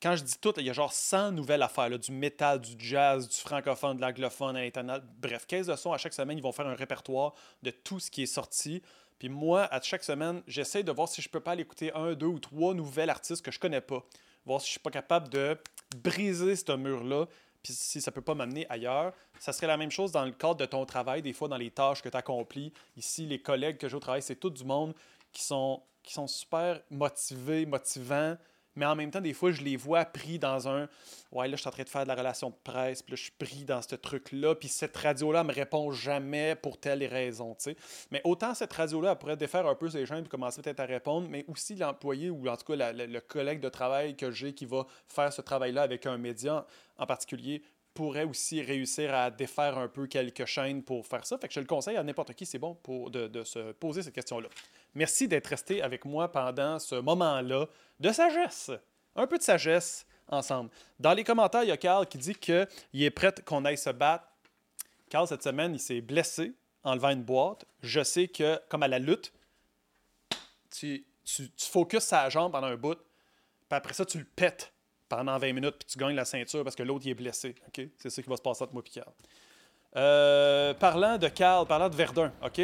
Quand 0.00 0.14
je 0.14 0.22
dis 0.22 0.38
toutes, 0.40 0.58
il 0.58 0.64
y 0.64 0.70
a 0.70 0.72
genre 0.72 0.92
100 0.92 1.32
nouvelles 1.32 1.62
affaires, 1.62 1.88
là, 1.88 1.98
du 1.98 2.12
métal, 2.12 2.60
du 2.60 2.74
jazz, 2.78 3.28
du 3.28 3.36
francophone, 3.36 3.96
de 3.96 4.02
l'anglophone, 4.02 4.54
de 4.54 4.60
l'internet. 4.60 5.02
Bref, 5.20 5.46
caisse 5.46 5.66
de 5.66 5.74
son, 5.74 5.92
à 5.92 5.98
chaque 5.98 6.14
semaine, 6.14 6.38
ils 6.38 6.42
vont 6.42 6.52
faire 6.52 6.68
un 6.68 6.74
répertoire 6.74 7.34
de 7.62 7.70
tout 7.70 7.98
ce 7.98 8.10
qui 8.10 8.22
est 8.22 8.26
sorti. 8.26 8.80
Puis 9.18 9.28
moi, 9.28 9.64
à 9.64 9.80
chaque 9.80 10.04
semaine, 10.04 10.42
j'essaie 10.46 10.84
de 10.84 10.92
voir 10.92 11.08
si 11.08 11.20
je 11.20 11.28
peux 11.28 11.40
pas 11.40 11.52
aller 11.52 11.62
écouter 11.62 11.92
un, 11.94 12.14
deux 12.14 12.26
ou 12.26 12.38
trois 12.38 12.74
nouvelles 12.74 13.10
artistes 13.10 13.44
que 13.44 13.50
je 13.50 13.58
connais 13.58 13.80
pas. 13.80 14.04
Voir 14.46 14.60
si 14.60 14.68
je 14.68 14.72
suis 14.72 14.80
pas 14.80 14.92
capable 14.92 15.28
de 15.30 15.58
briser 15.96 16.56
ce 16.56 16.72
mur-là, 16.72 17.26
puis 17.62 17.72
si 17.72 18.00
ça 18.00 18.10
ne 18.10 18.14
peut 18.14 18.22
pas 18.22 18.34
m'amener 18.34 18.66
ailleurs. 18.68 19.12
Ça 19.38 19.52
serait 19.52 19.66
la 19.66 19.76
même 19.76 19.90
chose 19.90 20.12
dans 20.12 20.24
le 20.24 20.32
cadre 20.32 20.56
de 20.56 20.66
ton 20.66 20.84
travail, 20.86 21.22
des 21.22 21.32
fois 21.32 21.48
dans 21.48 21.56
les 21.56 21.70
tâches 21.70 22.02
que 22.02 22.08
tu 22.08 22.16
accomplis. 22.16 22.72
Ici, 22.96 23.26
les 23.26 23.40
collègues 23.40 23.78
que 23.78 23.88
j'ai 23.88 23.96
au 23.96 24.00
travail, 24.00 24.22
c'est 24.22 24.36
tout 24.36 24.50
du 24.50 24.64
monde 24.64 24.94
qui 25.32 25.42
sont, 25.42 25.82
qui 26.02 26.12
sont 26.12 26.26
super 26.26 26.80
motivés, 26.90 27.66
motivants, 27.66 28.36
mais 28.78 28.86
en 28.86 28.96
même 28.96 29.10
temps, 29.10 29.20
des 29.20 29.34
fois, 29.34 29.50
je 29.50 29.62
les 29.62 29.76
vois 29.76 30.04
pris 30.04 30.38
dans 30.38 30.68
un 30.68 30.88
Ouais, 31.30 31.46
là, 31.46 31.56
je 31.56 31.60
suis 31.60 31.68
en 31.68 31.72
train 31.72 31.82
de 31.82 31.88
faire 31.90 32.04
de 32.04 32.08
la 32.08 32.14
relation 32.14 32.48
de 32.48 32.54
presse, 32.64 33.02
puis 33.02 33.12
là, 33.12 33.16
je 33.16 33.22
suis 33.24 33.32
pris 33.32 33.64
dans 33.66 33.82
ce 33.82 33.94
truc-là, 33.94 34.54
puis 34.54 34.68
cette 34.68 34.96
radio-là 34.96 35.44
me 35.44 35.52
répond 35.52 35.92
jamais 35.92 36.54
pour 36.54 36.78
telle 36.78 37.04
raison, 37.04 37.54
tu 37.54 37.64
sais. 37.64 37.76
Mais 38.10 38.22
autant 38.24 38.54
cette 38.54 38.72
radio-là, 38.72 39.14
pourrait 39.14 39.36
défaire 39.36 39.66
un 39.66 39.74
peu 39.74 39.90
ses 39.90 40.06
chaînes 40.06 40.22
puis 40.22 40.30
commencer 40.30 40.62
peut-être 40.62 40.80
à 40.80 40.86
répondre, 40.86 41.28
mais 41.28 41.44
aussi 41.46 41.74
l'employé 41.74 42.30
ou 42.30 42.48
en 42.48 42.56
tout 42.56 42.72
cas 42.72 42.92
le 42.92 43.20
collègue 43.20 43.60
de 43.60 43.68
travail 43.68 44.16
que 44.16 44.30
j'ai 44.30 44.54
qui 44.54 44.64
va 44.64 44.86
faire 45.06 45.30
ce 45.30 45.42
travail-là 45.42 45.82
avec 45.82 46.06
un 46.06 46.16
média 46.16 46.66
en 46.96 47.04
particulier 47.04 47.62
pourrait 47.98 48.22
aussi 48.22 48.62
réussir 48.62 49.12
à 49.12 49.28
défaire 49.28 49.76
un 49.76 49.88
peu 49.88 50.06
quelques 50.06 50.44
chaînes 50.44 50.84
pour 50.84 51.04
faire 51.04 51.26
ça. 51.26 51.36
Fait 51.36 51.48
que 51.48 51.54
je 51.54 51.58
le 51.58 51.66
conseille 51.66 51.96
à 51.96 52.02
n'importe 52.04 52.32
qui, 52.32 52.46
c'est 52.46 52.60
bon 52.60 52.78
de, 53.10 53.42
se 53.42 53.72
poser 53.72 54.04
cette 54.04 54.14
question-là. 54.14 54.48
Merci 54.94 55.26
d'être 55.26 55.48
resté 55.48 55.82
avec 55.82 56.04
moi 56.04 56.30
pendant 56.30 56.78
ce 56.78 56.94
moment-là 56.94 57.66
de 57.98 58.12
sagesse. 58.12 58.70
Un 59.16 59.26
peu 59.26 59.36
de 59.36 59.42
sagesse 59.42 60.06
ensemble. 60.28 60.70
Dans 61.00 61.12
les 61.12 61.24
commentaires, 61.24 61.64
il 61.64 61.70
y 61.70 61.72
a 61.72 61.76
Carl 61.76 62.06
qui 62.06 62.18
dit 62.18 62.36
qu'il 62.36 62.68
est 62.94 63.10
prêt 63.10 63.34
qu'on 63.44 63.64
aille 63.64 63.76
se 63.76 63.90
battre. 63.90 64.28
Carl, 65.10 65.26
cette 65.26 65.42
semaine, 65.42 65.74
il 65.74 65.80
s'est 65.80 66.00
blessé 66.00 66.54
en 66.84 66.94
levant 66.94 67.10
une 67.10 67.24
boîte. 67.24 67.64
Je 67.82 68.04
sais 68.04 68.28
que, 68.28 68.60
comme 68.68 68.84
à 68.84 68.88
la 68.88 69.00
lutte, 69.00 69.32
tu, 70.70 71.04
tu, 71.24 71.50
tu 71.50 71.68
focuses 71.68 72.04
sa 72.04 72.28
jambe 72.28 72.52
pendant 72.52 72.68
un 72.68 72.76
bout, 72.76 72.94
puis 72.94 73.76
après 73.76 73.92
ça, 73.92 74.04
tu 74.04 74.18
le 74.18 74.24
pètes 74.24 74.72
pendant 75.08 75.38
20 75.38 75.52
minutes, 75.52 75.76
puis 75.78 75.86
tu 75.86 75.98
gagnes 75.98 76.14
la 76.14 76.24
ceinture 76.24 76.64
parce 76.64 76.76
que 76.76 76.82
l'autre, 76.82 77.06
il 77.06 77.10
est 77.10 77.14
blessé. 77.14 77.54
OK? 77.66 77.86
C'est 77.96 78.10
ça 78.10 78.22
qui 78.22 78.28
va 78.28 78.36
se 78.36 78.42
passer 78.42 78.64
entre 78.64 78.72
moi 78.72 78.82
et 78.86 78.90
Carl. 78.90 79.12
Euh, 79.96 80.74
parlant 80.74 81.16
de 81.16 81.28
Carl, 81.28 81.66
parlant 81.66 81.88
de 81.88 81.96
Verdun, 81.96 82.32
OK? 82.44 82.60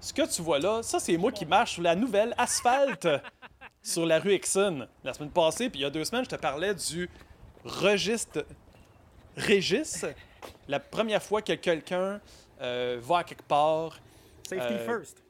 Ce 0.00 0.12
que 0.12 0.26
tu 0.26 0.42
vois 0.42 0.58
là, 0.58 0.82
ça, 0.82 0.98
c'est 0.98 1.16
moi 1.16 1.30
qui 1.30 1.46
marche 1.46 1.74
sur 1.74 1.82
la 1.82 1.94
nouvelle 1.94 2.34
asphalte 2.36 3.06
sur 3.82 4.06
la 4.06 4.18
rue 4.18 4.32
Exxon 4.32 4.88
la 5.04 5.14
semaine 5.14 5.30
passée. 5.30 5.70
Puis 5.70 5.80
il 5.80 5.82
y 5.82 5.86
a 5.86 5.90
deux 5.90 6.04
semaines, 6.04 6.24
je 6.24 6.30
te 6.30 6.36
parlais 6.36 6.74
du 6.74 7.08
registre. 7.64 8.44
Régis, 9.36 10.04
la 10.68 10.80
première 10.80 11.22
fois 11.22 11.40
que 11.40 11.52
quelqu'un 11.54 12.20
euh, 12.60 12.98
va 13.00 13.18
à 13.18 13.24
quelque 13.24 13.44
part. 13.44 13.98
Safety 14.46 14.74
euh, 14.74 14.86
first. 14.86 15.21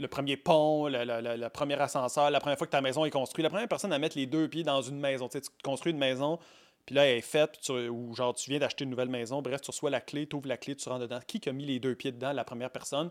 Le 0.00 0.08
premier 0.08 0.36
pont, 0.36 0.88
le, 0.88 1.04
le- 1.04 1.36
le 1.36 1.48
premier 1.48 1.80
ascenseur, 1.80 2.30
la 2.30 2.40
première 2.40 2.58
fois 2.58 2.66
que 2.66 2.72
ta 2.72 2.80
maison 2.80 3.04
est 3.04 3.10
construite, 3.10 3.44
la 3.44 3.50
première 3.50 3.68
personne 3.68 3.92
à 3.92 3.98
mettre 3.98 4.16
les 4.16 4.26
deux 4.26 4.48
pieds 4.48 4.64
dans 4.64 4.82
une 4.82 4.98
maison. 4.98 5.28
Tu 5.28 5.38
sais, 5.38 5.42
tu 5.42 5.50
construis 5.62 5.92
une 5.92 5.98
maison, 5.98 6.38
puis 6.86 6.94
là, 6.94 7.06
elle 7.06 7.18
est 7.18 7.20
faite, 7.20 7.58
ou 7.68 8.14
genre 8.14 8.34
tu 8.34 8.50
viens 8.50 8.58
d'acheter 8.58 8.84
une 8.84 8.90
nouvelle 8.90 9.10
maison, 9.10 9.42
bref, 9.42 9.60
tu 9.60 9.70
reçois 9.70 9.90
la 9.90 10.00
clé, 10.00 10.26
tu 10.26 10.36
ouvres 10.36 10.48
la 10.48 10.56
clé, 10.56 10.74
tu 10.74 10.88
rentres 10.88 11.02
dedans. 11.02 11.20
Qui 11.26 11.38
qui 11.38 11.48
a 11.48 11.52
mis 11.52 11.66
les 11.66 11.78
deux 11.78 11.94
pieds 11.94 12.12
dedans, 12.12 12.32
la 12.32 12.44
première 12.44 12.70
personne? 12.70 13.10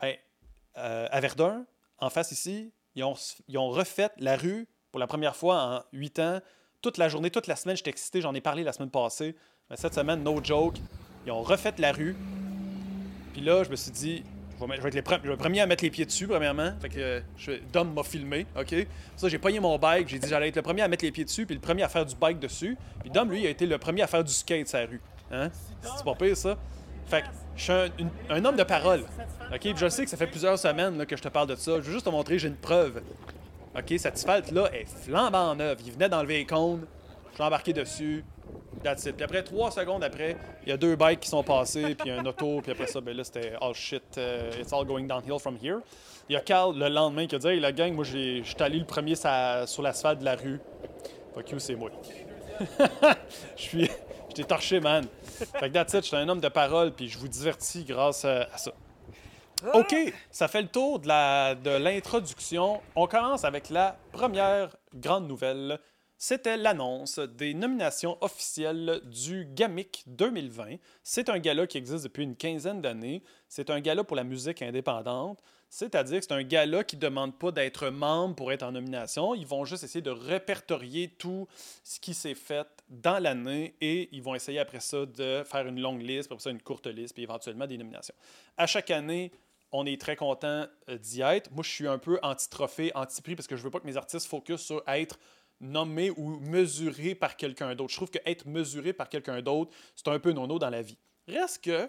Ben, 0.00 0.16
euh, 0.78 1.06
à 1.10 1.20
Verdun, 1.20 1.66
en 1.98 2.10
face 2.10 2.32
ici, 2.32 2.72
ils 2.94 3.04
ont, 3.04 3.14
ils 3.48 3.58
ont 3.58 3.68
refait 3.68 4.10
la 4.18 4.36
rue 4.36 4.66
pour 4.90 4.98
la 4.98 5.06
première 5.06 5.36
fois 5.36 5.62
en 5.62 5.96
huit 5.96 6.18
ans. 6.18 6.40
Toute 6.80 6.98
la 6.98 7.08
journée, 7.08 7.30
toute 7.30 7.46
la 7.46 7.56
semaine, 7.56 7.76
j'étais 7.76 7.90
excité, 7.90 8.20
j'en 8.20 8.34
ai 8.34 8.40
parlé 8.40 8.64
la 8.64 8.72
semaine 8.72 8.90
passée. 8.90 9.36
Mais 9.70 9.76
cette 9.76 9.94
semaine, 9.94 10.22
no 10.22 10.42
joke, 10.42 10.76
ils 11.24 11.30
ont 11.30 11.42
refait 11.42 11.74
la 11.78 11.92
rue. 11.92 12.16
Puis 13.32 13.40
là, 13.42 13.64
je 13.64 13.70
me 13.70 13.76
suis 13.76 13.92
dit, 13.92 14.24
je 14.60 14.80
vais, 14.80 14.98
être 14.98 15.24
le 15.24 15.36
premier 15.36 15.60
à 15.60 15.66
mettre 15.66 15.84
les 15.84 15.90
pieds 15.90 16.06
dessus, 16.06 16.26
premièrement. 16.26 16.72
Fait 16.80 16.88
que 16.88 16.98
euh, 16.98 17.58
Dom 17.72 17.92
m'a 17.92 18.02
filmé, 18.02 18.46
OK? 18.58 18.74
Ça, 19.16 19.28
j'ai 19.28 19.38
pogné 19.38 19.60
mon 19.60 19.78
bike, 19.78 20.08
j'ai 20.08 20.18
dit 20.18 20.28
j'allais 20.28 20.48
être 20.48 20.56
le 20.56 20.62
premier 20.62 20.82
à 20.82 20.88
mettre 20.88 21.04
les 21.04 21.12
pieds 21.12 21.24
dessus, 21.24 21.46
puis 21.46 21.54
le 21.54 21.60
premier 21.60 21.82
à 21.82 21.88
faire 21.88 22.06
du 22.06 22.14
bike 22.14 22.38
dessus. 22.38 22.76
Puis 23.00 23.10
Dom, 23.10 23.30
lui, 23.30 23.46
a 23.46 23.50
été 23.50 23.66
le 23.66 23.78
premier 23.78 24.02
à 24.02 24.06
faire 24.06 24.24
du 24.24 24.32
skate 24.32 24.72
la 24.72 24.86
rue. 24.86 25.00
Hein? 25.30 25.50
C'est 25.80 26.04
pas 26.04 26.14
pire, 26.14 26.36
ça? 26.36 26.56
Fait 27.06 27.22
que 27.22 27.26
je 27.56 27.62
suis 27.62 27.72
un, 28.30 28.44
homme 28.44 28.56
de 28.56 28.62
parole. 28.62 29.00
OK? 29.52 29.60
Puis 29.60 29.74
je 29.76 29.88
sais 29.88 30.04
que 30.04 30.10
ça 30.10 30.16
fait 30.16 30.26
plusieurs 30.26 30.58
semaines 30.58 31.04
que 31.06 31.16
je 31.16 31.22
te 31.22 31.28
parle 31.28 31.48
de 31.48 31.56
ça. 31.56 31.72
Je 31.76 31.80
veux 31.80 31.92
juste 31.92 32.06
te 32.06 32.10
montrer, 32.10 32.38
j'ai 32.38 32.48
une 32.48 32.56
preuve. 32.56 33.02
OK? 33.76 33.94
Cette 33.98 34.14
asphalte-là 34.14 34.70
est 34.72 34.86
flambant 34.86 35.54
neuve. 35.54 35.78
Il 35.84 35.92
venait 35.92 36.08
d'enlever 36.08 36.38
les 36.38 36.46
cônes. 36.46 36.86
Je 37.30 37.34
suis 37.34 37.44
embarqué 37.44 37.72
dessus. 37.72 38.24
That's. 38.82 39.02
Puis 39.12 39.22
après, 39.24 39.42
trois 39.42 39.70
secondes 39.70 40.02
après, 40.02 40.36
il 40.64 40.70
y 40.70 40.72
a 40.72 40.76
deux 40.76 40.96
bikes 40.96 41.20
qui 41.20 41.28
sont 41.28 41.42
passés, 41.44 41.94
puis 41.94 42.10
un 42.10 42.24
auto, 42.26 42.60
puis 42.62 42.72
après 42.72 42.86
ça, 42.88 43.00
ben 43.00 43.16
là, 43.16 43.22
c'était 43.24 43.52
all 43.60 43.74
shit, 43.74 44.02
euh, 44.18 44.50
it's 44.60 44.72
all 44.72 44.84
going 44.84 45.04
downhill 45.04 45.38
from 45.38 45.56
here. 45.62 45.78
Il 46.28 46.32
y 46.32 46.36
a 46.36 46.40
Carl 46.40 46.76
le 46.76 46.88
lendemain 46.88 47.26
qui 47.26 47.34
a 47.34 47.38
dit 47.38 47.46
Hey, 47.48 47.60
la 47.60 47.72
gang, 47.72 47.92
moi, 47.94 48.04
j'ai- 48.04 48.42
j'étais 48.44 48.64
allé 48.64 48.78
le 48.78 48.84
premier 48.84 49.14
sa- 49.14 49.66
sur 49.66 49.82
l'asphalte 49.82 50.20
de 50.20 50.24
la 50.24 50.34
rue. 50.36 50.60
Fuck 51.34 51.50
you, 51.50 51.58
c'est 51.58 51.74
moi. 51.76 51.90
Je 53.56 53.62
suis. 53.62 53.90
Je 54.28 54.34
t'ai 54.34 54.44
torché, 54.44 54.80
man. 54.80 55.04
Fait 55.58 55.68
que 55.68 55.74
that's 55.74 55.92
it, 55.94 56.04
j'étais 56.04 56.16
un 56.16 56.28
homme 56.28 56.40
de 56.40 56.48
parole, 56.48 56.92
puis 56.92 57.08
je 57.08 57.18
vous 57.18 57.28
divertis 57.28 57.84
grâce 57.84 58.24
à, 58.24 58.46
ça. 58.56 58.72
OK, 59.74 59.94
ça 60.30 60.48
fait 60.48 60.62
le 60.62 60.68
tour 60.68 60.98
de 60.98 61.06
la- 61.06 61.54
de 61.54 61.70
l'introduction. 61.70 62.80
On 62.96 63.06
commence 63.06 63.44
avec 63.44 63.68
la 63.70 63.96
première 64.10 64.70
grande 64.94 65.28
nouvelle. 65.28 65.78
C'était 66.24 66.56
l'annonce 66.56 67.18
des 67.18 67.52
nominations 67.52 68.16
officielles 68.20 69.00
du 69.06 69.44
GAMIC 69.44 70.04
2020. 70.06 70.76
C'est 71.02 71.28
un 71.28 71.40
gala 71.40 71.66
qui 71.66 71.78
existe 71.78 72.04
depuis 72.04 72.22
une 72.22 72.36
quinzaine 72.36 72.80
d'années. 72.80 73.24
C'est 73.48 73.70
un 73.70 73.80
gala 73.80 74.04
pour 74.04 74.16
la 74.16 74.22
musique 74.22 74.62
indépendante. 74.62 75.42
C'est-à-dire 75.68 76.20
que 76.20 76.24
c'est 76.24 76.32
un 76.32 76.44
gala 76.44 76.84
qui 76.84 76.94
ne 76.94 77.00
demande 77.00 77.36
pas 77.36 77.50
d'être 77.50 77.88
membre 77.88 78.36
pour 78.36 78.52
être 78.52 78.62
en 78.62 78.70
nomination. 78.70 79.34
Ils 79.34 79.48
vont 79.48 79.64
juste 79.64 79.82
essayer 79.82 80.00
de 80.00 80.12
répertorier 80.12 81.08
tout 81.08 81.48
ce 81.82 81.98
qui 81.98 82.14
s'est 82.14 82.36
fait 82.36 82.68
dans 82.88 83.20
l'année 83.20 83.74
et 83.80 84.08
ils 84.12 84.22
vont 84.22 84.36
essayer 84.36 84.60
après 84.60 84.78
ça 84.78 85.04
de 85.04 85.42
faire 85.44 85.66
une 85.66 85.80
longue 85.80 86.02
liste, 86.02 86.30
après 86.30 86.40
ça 86.40 86.50
une 86.50 86.62
courte 86.62 86.86
liste, 86.86 87.14
puis 87.14 87.24
éventuellement 87.24 87.66
des 87.66 87.78
nominations. 87.78 88.14
À 88.56 88.68
chaque 88.68 88.92
année, 88.92 89.32
on 89.72 89.86
est 89.86 90.00
très 90.00 90.16
content 90.16 90.66
euh, 90.88 90.98
d'y 90.98 91.22
être. 91.22 91.50
Moi, 91.50 91.64
je 91.64 91.70
suis 91.70 91.88
un 91.88 91.98
peu 91.98 92.18
anti-trophée, 92.22 92.92
anti-prix, 92.94 93.34
parce 93.34 93.48
que 93.48 93.56
je 93.56 93.62
veux 93.62 93.70
pas 93.70 93.80
que 93.80 93.86
mes 93.86 93.96
artistes 93.96 94.26
focusent 94.28 94.60
sur 94.60 94.82
être 94.86 95.18
nommé 95.62 96.10
ou 96.10 96.38
mesuré 96.40 97.14
par 97.14 97.36
quelqu'un 97.36 97.74
d'autre. 97.74 97.90
Je 97.90 97.96
trouve 97.96 98.10
que 98.10 98.18
être 98.26 98.46
mesuré 98.46 98.92
par 98.92 99.08
quelqu'un 99.08 99.40
d'autre, 99.40 99.70
c'est 99.94 100.08
un 100.08 100.18
peu 100.18 100.32
nono 100.32 100.58
dans 100.58 100.70
la 100.70 100.82
vie. 100.82 100.98
Reste 101.28 101.64
que, 101.64 101.88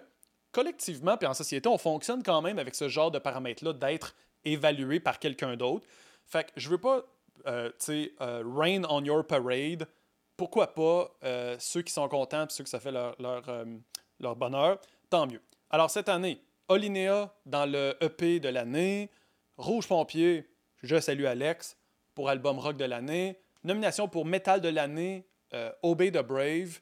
collectivement, 0.52 1.16
puis 1.16 1.26
en 1.26 1.34
société, 1.34 1.68
on 1.68 1.76
fonctionne 1.76 2.22
quand 2.22 2.40
même 2.40 2.58
avec 2.58 2.74
ce 2.74 2.88
genre 2.88 3.10
de 3.10 3.18
paramètres-là 3.18 3.72
d'être 3.72 4.14
évalué 4.44 5.00
par 5.00 5.18
quelqu'un 5.18 5.56
d'autre. 5.56 5.86
Fait 6.26 6.44
que 6.44 6.50
je 6.56 6.70
veux 6.70 6.78
pas, 6.78 7.02
euh, 7.46 7.68
tu 7.70 7.74
sais, 7.78 8.12
euh, 8.20 8.42
rain 8.46 8.82
on 8.88 9.04
your 9.04 9.26
parade. 9.26 9.86
Pourquoi 10.36 10.72
pas 10.72 11.12
euh, 11.24 11.56
ceux 11.58 11.82
qui 11.82 11.92
sont 11.92 12.08
contents 12.08 12.46
puis 12.46 12.56
ceux 12.56 12.64
que 12.64 12.70
ça 12.70 12.80
fait 12.80 12.92
leur, 12.92 13.14
leur, 13.20 13.44
leur 14.20 14.36
bonheur, 14.36 14.80
tant 15.10 15.26
mieux. 15.26 15.42
Alors 15.70 15.90
cette 15.90 16.08
année, 16.08 16.40
Olinéa 16.68 17.32
dans 17.46 17.66
le 17.66 17.96
EP 18.00 18.40
de 18.40 18.48
l'année, 18.48 19.10
Rouge 19.56 19.86
Pompier, 19.86 20.48
je 20.82 20.98
salue 20.98 21.24
Alex 21.24 21.76
pour 22.14 22.28
album 22.28 22.58
rock 22.58 22.76
de 22.76 22.84
l'année, 22.84 23.38
nomination 23.64 24.08
pour 24.08 24.24
métal 24.24 24.60
de 24.60 24.68
l'année, 24.68 25.26
euh, 25.52 25.72
Obey 25.82 26.10
the 26.10 26.22
Brave. 26.22 26.80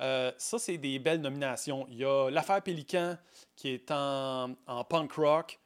Euh, 0.00 0.32
ça, 0.38 0.58
c'est 0.58 0.78
des 0.78 0.98
belles 0.98 1.20
nominations. 1.20 1.86
Il 1.90 1.98
y 1.98 2.04
a 2.04 2.30
l'affaire 2.30 2.62
Pélican 2.62 3.16
qui 3.56 3.70
est 3.70 3.90
en, 3.90 4.54
punk 4.88 5.12
rock. 5.12 5.58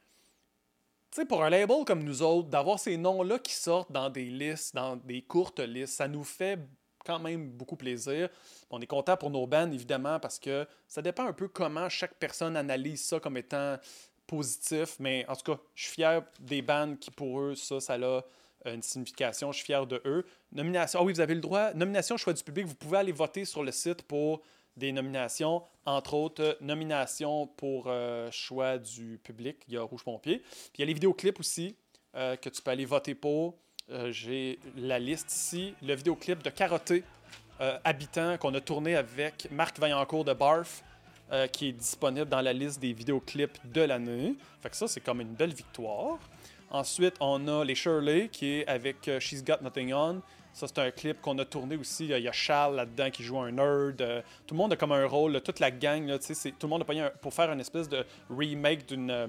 Tu 1.11 1.21
sais, 1.21 1.25
pour 1.25 1.43
un 1.43 1.49
label 1.49 1.85
comme 1.85 2.03
nous 2.03 2.21
autres, 2.21 2.49
d'avoir 2.49 2.79
ces 2.79 2.97
noms-là 2.97 3.39
qui 3.39 3.53
sortent 3.53 3.91
dans 3.91 4.09
des 4.09 4.25
listes, 4.25 4.75
dans 4.75 4.97
des 4.97 5.21
courtes 5.21 5.61
listes, 5.61 5.93
ça 5.93 6.07
nous 6.07 6.25
fait 6.25 6.59
quand 7.05 7.19
même 7.19 7.49
beaucoup 7.49 7.77
plaisir. 7.77 8.29
On 8.69 8.81
est 8.81 8.87
content 8.87 9.15
pour 9.15 9.29
nos 9.29 9.47
bands, 9.47 9.71
évidemment, 9.71 10.19
parce 10.19 10.39
que 10.39 10.67
ça 10.87 11.01
dépend 11.01 11.25
un 11.25 11.33
peu 11.33 11.47
comment 11.47 11.87
chaque 11.87 12.15
personne 12.15 12.57
analyse 12.57 13.05
ça 13.05 13.19
comme 13.19 13.37
étant 13.37 13.77
positif. 14.27 14.97
Mais 14.99 15.25
en 15.29 15.35
tout 15.35 15.53
cas, 15.53 15.61
je 15.75 15.83
suis 15.83 15.93
fier 15.93 16.21
des 16.39 16.61
bands 16.61 16.95
qui, 16.99 17.11
pour 17.11 17.39
eux, 17.39 17.55
ça, 17.55 17.79
ça 17.79 17.93
a 17.93 18.21
une 18.73 18.81
signification. 18.81 19.51
Je 19.51 19.57
suis 19.57 19.65
fier 19.65 19.85
de 19.85 20.01
eux. 20.05 20.25
Nomination, 20.51 20.99
ah 21.01 21.03
oui, 21.03 21.13
vous 21.13 21.19
avez 21.21 21.35
le 21.35 21.41
droit. 21.41 21.73
Nomination 21.73 22.17
choix 22.17 22.33
du 22.33 22.43
public, 22.43 22.65
vous 22.65 22.75
pouvez 22.75 22.97
aller 22.97 23.11
voter 23.11 23.45
sur 23.45 23.63
le 23.63 23.71
site 23.71 24.03
pour 24.03 24.41
des 24.77 24.91
nominations, 24.91 25.63
entre 25.85 26.15
autres, 26.15 26.43
euh, 26.43 26.53
nomination 26.59 27.47
pour 27.47 27.85
euh, 27.87 28.29
choix 28.31 28.77
du 28.77 29.19
public, 29.23 29.57
il 29.69 29.75
y 29.75 29.77
a 29.77 29.83
Rouge 29.83 30.03
Pompier. 30.03 30.39
Puis 30.39 30.71
il 30.75 30.79
y 30.81 30.83
a 30.83 30.85
les 30.87 30.93
vidéoclips 30.93 31.39
aussi 31.39 31.77
euh, 32.15 32.35
que 32.35 32.49
tu 32.49 32.61
peux 32.61 32.71
aller 32.71 32.83
voter 32.83 33.15
pour. 33.15 33.55
Euh, 33.89 34.11
J'ai 34.11 34.59
la 34.75 34.99
liste 34.99 35.31
ici, 35.31 35.75
le 35.81 35.95
vidéoclip 35.95 36.43
de 36.43 36.49
Carotté, 36.49 37.03
euh, 37.61 37.77
Habitant, 37.85 38.37
qu'on 38.37 38.53
a 38.53 38.59
tourné 38.59 38.95
avec 38.97 39.49
Marc 39.49 39.79
Vaillancourt 39.79 40.25
de 40.25 40.33
Barf, 40.33 40.83
euh, 41.31 41.47
qui 41.47 41.69
est 41.69 41.71
disponible 41.71 42.27
dans 42.27 42.41
la 42.41 42.51
liste 42.51 42.81
des 42.81 42.91
vidéoclips 42.91 43.57
de 43.71 43.81
l'année. 43.81 44.35
Fait 44.61 44.69
que 44.69 44.75
ça, 44.75 44.89
c'est 44.89 44.99
comme 44.99 45.21
une 45.21 45.35
belle 45.35 45.53
victoire. 45.53 46.19
Ensuite, 46.71 47.15
on 47.19 47.47
a 47.47 47.63
les 47.63 47.75
Shirley, 47.75 48.29
qui 48.31 48.59
est 48.59 48.67
avec 48.67 49.07
euh, 49.07 49.19
She's 49.19 49.43
Got 49.43 49.57
Nothing 49.61 49.93
On. 49.93 50.21
Ça, 50.53 50.67
c'est 50.67 50.79
un 50.79 50.89
clip 50.91 51.21
qu'on 51.21 51.37
a 51.39 51.45
tourné 51.45 51.75
aussi. 51.75 52.05
Il 52.05 52.17
y 52.19 52.27
a 52.27 52.31
Charles 52.31 52.75
là-dedans 52.77 53.09
qui 53.11 53.23
joue 53.23 53.37
un 53.39 53.51
nerd. 53.51 54.01
Euh, 54.01 54.21
tout 54.47 54.55
le 54.55 54.57
monde 54.57 54.73
a 54.73 54.75
comme 54.75 54.91
un 54.93 55.05
rôle. 55.05 55.39
toute 55.41 55.59
la 55.59 55.69
gang, 55.71 56.05
là, 56.07 56.17
tout 56.17 56.33
le 56.63 56.67
monde 56.67 56.81
a 56.81 56.85
payé 56.85 57.01
un- 57.01 57.11
pour 57.21 57.33
faire 57.33 57.51
une 57.51 57.59
espèce 57.59 57.89
de 57.89 58.05
remake 58.29 58.85
d'une 58.87 59.11
euh, 59.11 59.27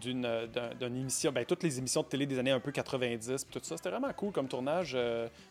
d'une 0.00 0.22
d'un- 0.22 0.74
d'une 0.80 0.96
émission, 0.96 1.30
ben, 1.30 1.44
toutes 1.44 1.62
les 1.62 1.78
émissions 1.78 2.02
de 2.02 2.08
télé 2.08 2.26
des 2.26 2.36
années 2.40 2.50
un 2.50 2.58
peu 2.58 2.72
90, 2.72 3.44
puis 3.44 3.60
tout 3.60 3.64
ça. 3.64 3.76
C'était 3.76 3.90
vraiment 3.90 4.12
cool 4.12 4.32
comme 4.32 4.48
tournage. 4.48 4.96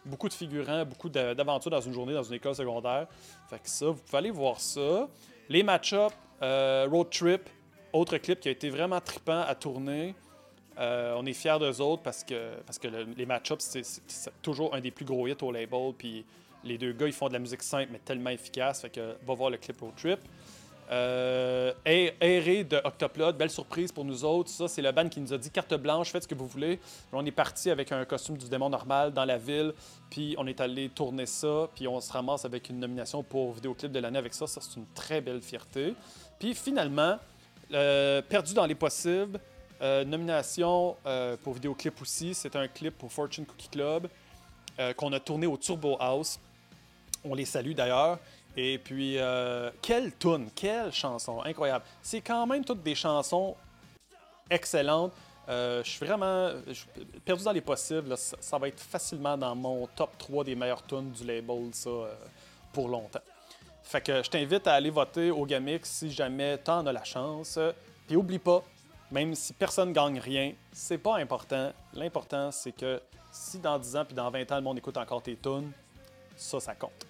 beaucoup 0.06 0.28
de 0.28 0.34
figurants, 0.34 0.84
beaucoup 0.84 1.08
d'aventures 1.08 1.72
dans 1.72 1.80
une 1.80 1.94
journée 1.94 2.14
dans 2.14 2.24
une 2.24 2.34
école 2.34 2.54
secondaire. 2.54 3.08
Fait 3.50 3.60
que 3.60 3.70
ça, 3.70 3.86
vous 3.86 3.94
pouvez 3.96 4.18
aller 4.18 4.32
voir 4.32 4.60
ça. 4.60 5.08
Les 5.48 5.64
match-up, 5.64 6.12
euh, 6.42 6.86
Road 6.92 7.10
Trip, 7.10 7.50
autre 7.94 8.18
clip 8.18 8.42
qui 8.42 8.50
a 8.50 8.52
été 8.52 8.70
vraiment 8.70 9.00
trippant 9.00 9.44
à 9.48 9.56
tourner. 9.56 10.14
Euh, 10.80 11.16
on 11.18 11.26
est 11.26 11.34
fiers 11.34 11.60
d'eux 11.60 11.82
autres 11.82 12.04
parce 12.04 12.24
que, 12.24 12.64
les 13.18 13.26
match-ups, 13.26 13.78
c'est 14.08 14.42
toujours 14.42 14.74
un 14.74 14.82
des 14.82 14.92
plus 14.92 15.06
gros 15.06 15.28
hits 15.28 15.36
au 15.42 15.52
label. 15.52 15.94
Puis 15.98 16.26
les 16.64 16.78
deux 16.78 16.94
gars, 16.94 17.08
ils 17.08 17.14
font 17.14 17.28
de 17.28 17.34
la 17.34 17.40
musique 17.40 17.64
simple, 17.64 17.90
mais 17.92 18.00
tellement 18.00 18.32
efficace. 18.32 18.82
Fait 18.82 18.90
que 18.90 19.16
va 19.26 19.34
voir 19.34 19.50
le 19.50 19.58
clip 19.58 19.80
Road 19.82 19.94
Trip. 19.96 20.20
Euh, 20.92 21.74
Aéré 21.86 22.64
de 22.64 22.78
Octoplot, 22.84 23.34
belle 23.34 23.50
surprise 23.50 23.92
pour 23.92 24.06
nous 24.06 24.26
autres. 24.26 24.50
Ça, 24.50 24.68
c'est 24.68 24.82
le 24.82 24.92
band 24.92 25.08
qui 25.08 25.20
nous 25.20 25.34
a 25.34 25.38
dit 25.38 25.50
carte 25.50 25.74
blanche, 25.76 26.12
faites 26.12 26.24
ce 26.24 26.28
que 26.28 26.36
vous 26.36 26.48
voulez. 26.48 26.80
On 27.12 27.26
est 27.26 27.32
parti 27.32 27.70
avec 27.70 27.92
un 27.92 28.04
costume 28.06 28.38
du 28.38 28.50
démon 28.50 28.70
normal 28.70 29.14
dans 29.14 29.26
la 29.26 29.38
ville, 29.38 29.74
puis 30.10 30.36
on 30.38 30.46
est 30.46 30.60
allé 30.60 30.90
tourner 30.90 31.26
ça, 31.26 31.70
puis 31.74 31.88
on 31.88 32.00
se 32.02 32.12
ramasse 32.12 32.46
avec 32.46 32.70
une 32.70 32.80
nomination 32.80 33.24
pour 33.24 33.54
vidéoclip 33.54 33.92
de 33.92 34.00
l'année 34.00 34.20
avec 34.20 34.34
ça. 34.34 34.46
Ça, 34.46 34.60
c'est 34.62 34.76
une 34.76 34.86
très 34.94 35.22
belle 35.22 35.42
fierté. 35.42 35.96
Puis 36.38 36.54
finalement, 36.54 37.18
euh, 37.74 38.22
Perdu 38.22 38.54
dans 38.54 38.66
les 38.66 38.76
possibles, 38.76 39.40
euh, 39.84 40.06
nomination 40.06 40.96
euh, 41.06 41.36
pour 41.44 41.54
vidéoclip 41.54 42.02
aussi. 42.02 42.34
C'est 42.34 42.56
un 42.56 42.68
clip 42.68 42.98
pour 42.98 43.12
Fortune 43.12 43.46
Cookie 43.46 43.68
Club 43.68 44.08
euh, 44.80 44.94
qu'on 44.94 45.12
a 45.12 45.20
tourné 45.20 45.46
au 45.46 45.58
Turbo 45.58 45.98
House. 46.00 46.40
On 47.26 47.36
les 47.36 47.46
salue 47.46 47.74
d'ailleurs. 47.74 48.18
Et 48.56 48.78
puis, 48.78 49.18
euh, 49.18 49.72
quelle 49.82 50.16
tune, 50.16 50.50
quelle 50.56 50.94
chanson, 50.94 51.42
incroyable. 51.44 51.84
C'est 52.02 52.22
quand 52.22 52.46
même 52.46 52.64
toutes 52.64 52.84
des 52.84 52.96
chansons 52.96 53.56
excellentes. 54.50 55.12
Je 55.48 55.82
suis 55.84 56.06
vraiment 56.06 56.52
perdu 57.26 57.44
dans 57.44 57.52
les 57.52 57.62
possibles. 57.62 58.16
ça, 58.18 58.58
va 58.58 58.70
être 58.70 58.80
facilement 58.80 59.38
dans 59.38 59.54
mon 59.56 59.88
top 59.88 60.18
3 60.18 60.46
des 60.46 60.56
meilleures 60.56 60.86
tunes 60.86 61.12
du 61.12 61.26
label, 61.26 61.70
ça, 61.74 61.90
pour 62.72 62.88
longtemps. 62.88 63.20
Fait 63.84 64.00
que 64.00 64.24
je 64.24 64.30
t'invite 64.30 64.66
à 64.68 64.76
aller 64.76 64.90
voter 64.90 65.32
au 65.32 65.46
Gamix 65.46 65.90
si 65.90 66.12
jamais 66.12 66.58
t'en 66.60 66.86
as 66.86 66.94
la 66.94 67.04
chance. 67.04 67.60
Puis 68.08 68.16
oublie 68.16 68.40
pas, 68.40 68.64
même 69.14 69.36
si 69.36 69.54
personne 69.54 69.94
gagne 69.94 70.20
rien, 70.20 70.54
c'est 70.72 70.98
pas 70.98 71.18
important. 71.18 71.72
L'important, 71.94 72.52
c'est 72.52 72.72
que 72.72 73.00
si 73.32 73.60
dans 73.60 73.78
10 73.78 73.96
ans 73.96 74.06
puis 74.06 74.16
dans 74.16 74.30
20 74.32 74.52
ans, 74.52 74.56
le 74.56 74.62
monde 74.62 74.78
écoute 74.80 74.98
encore 74.98 75.22
tes 75.22 75.36
tunes, 75.36 75.72
ça, 76.36 76.60
ça 76.60 76.74
compte. 76.74 77.06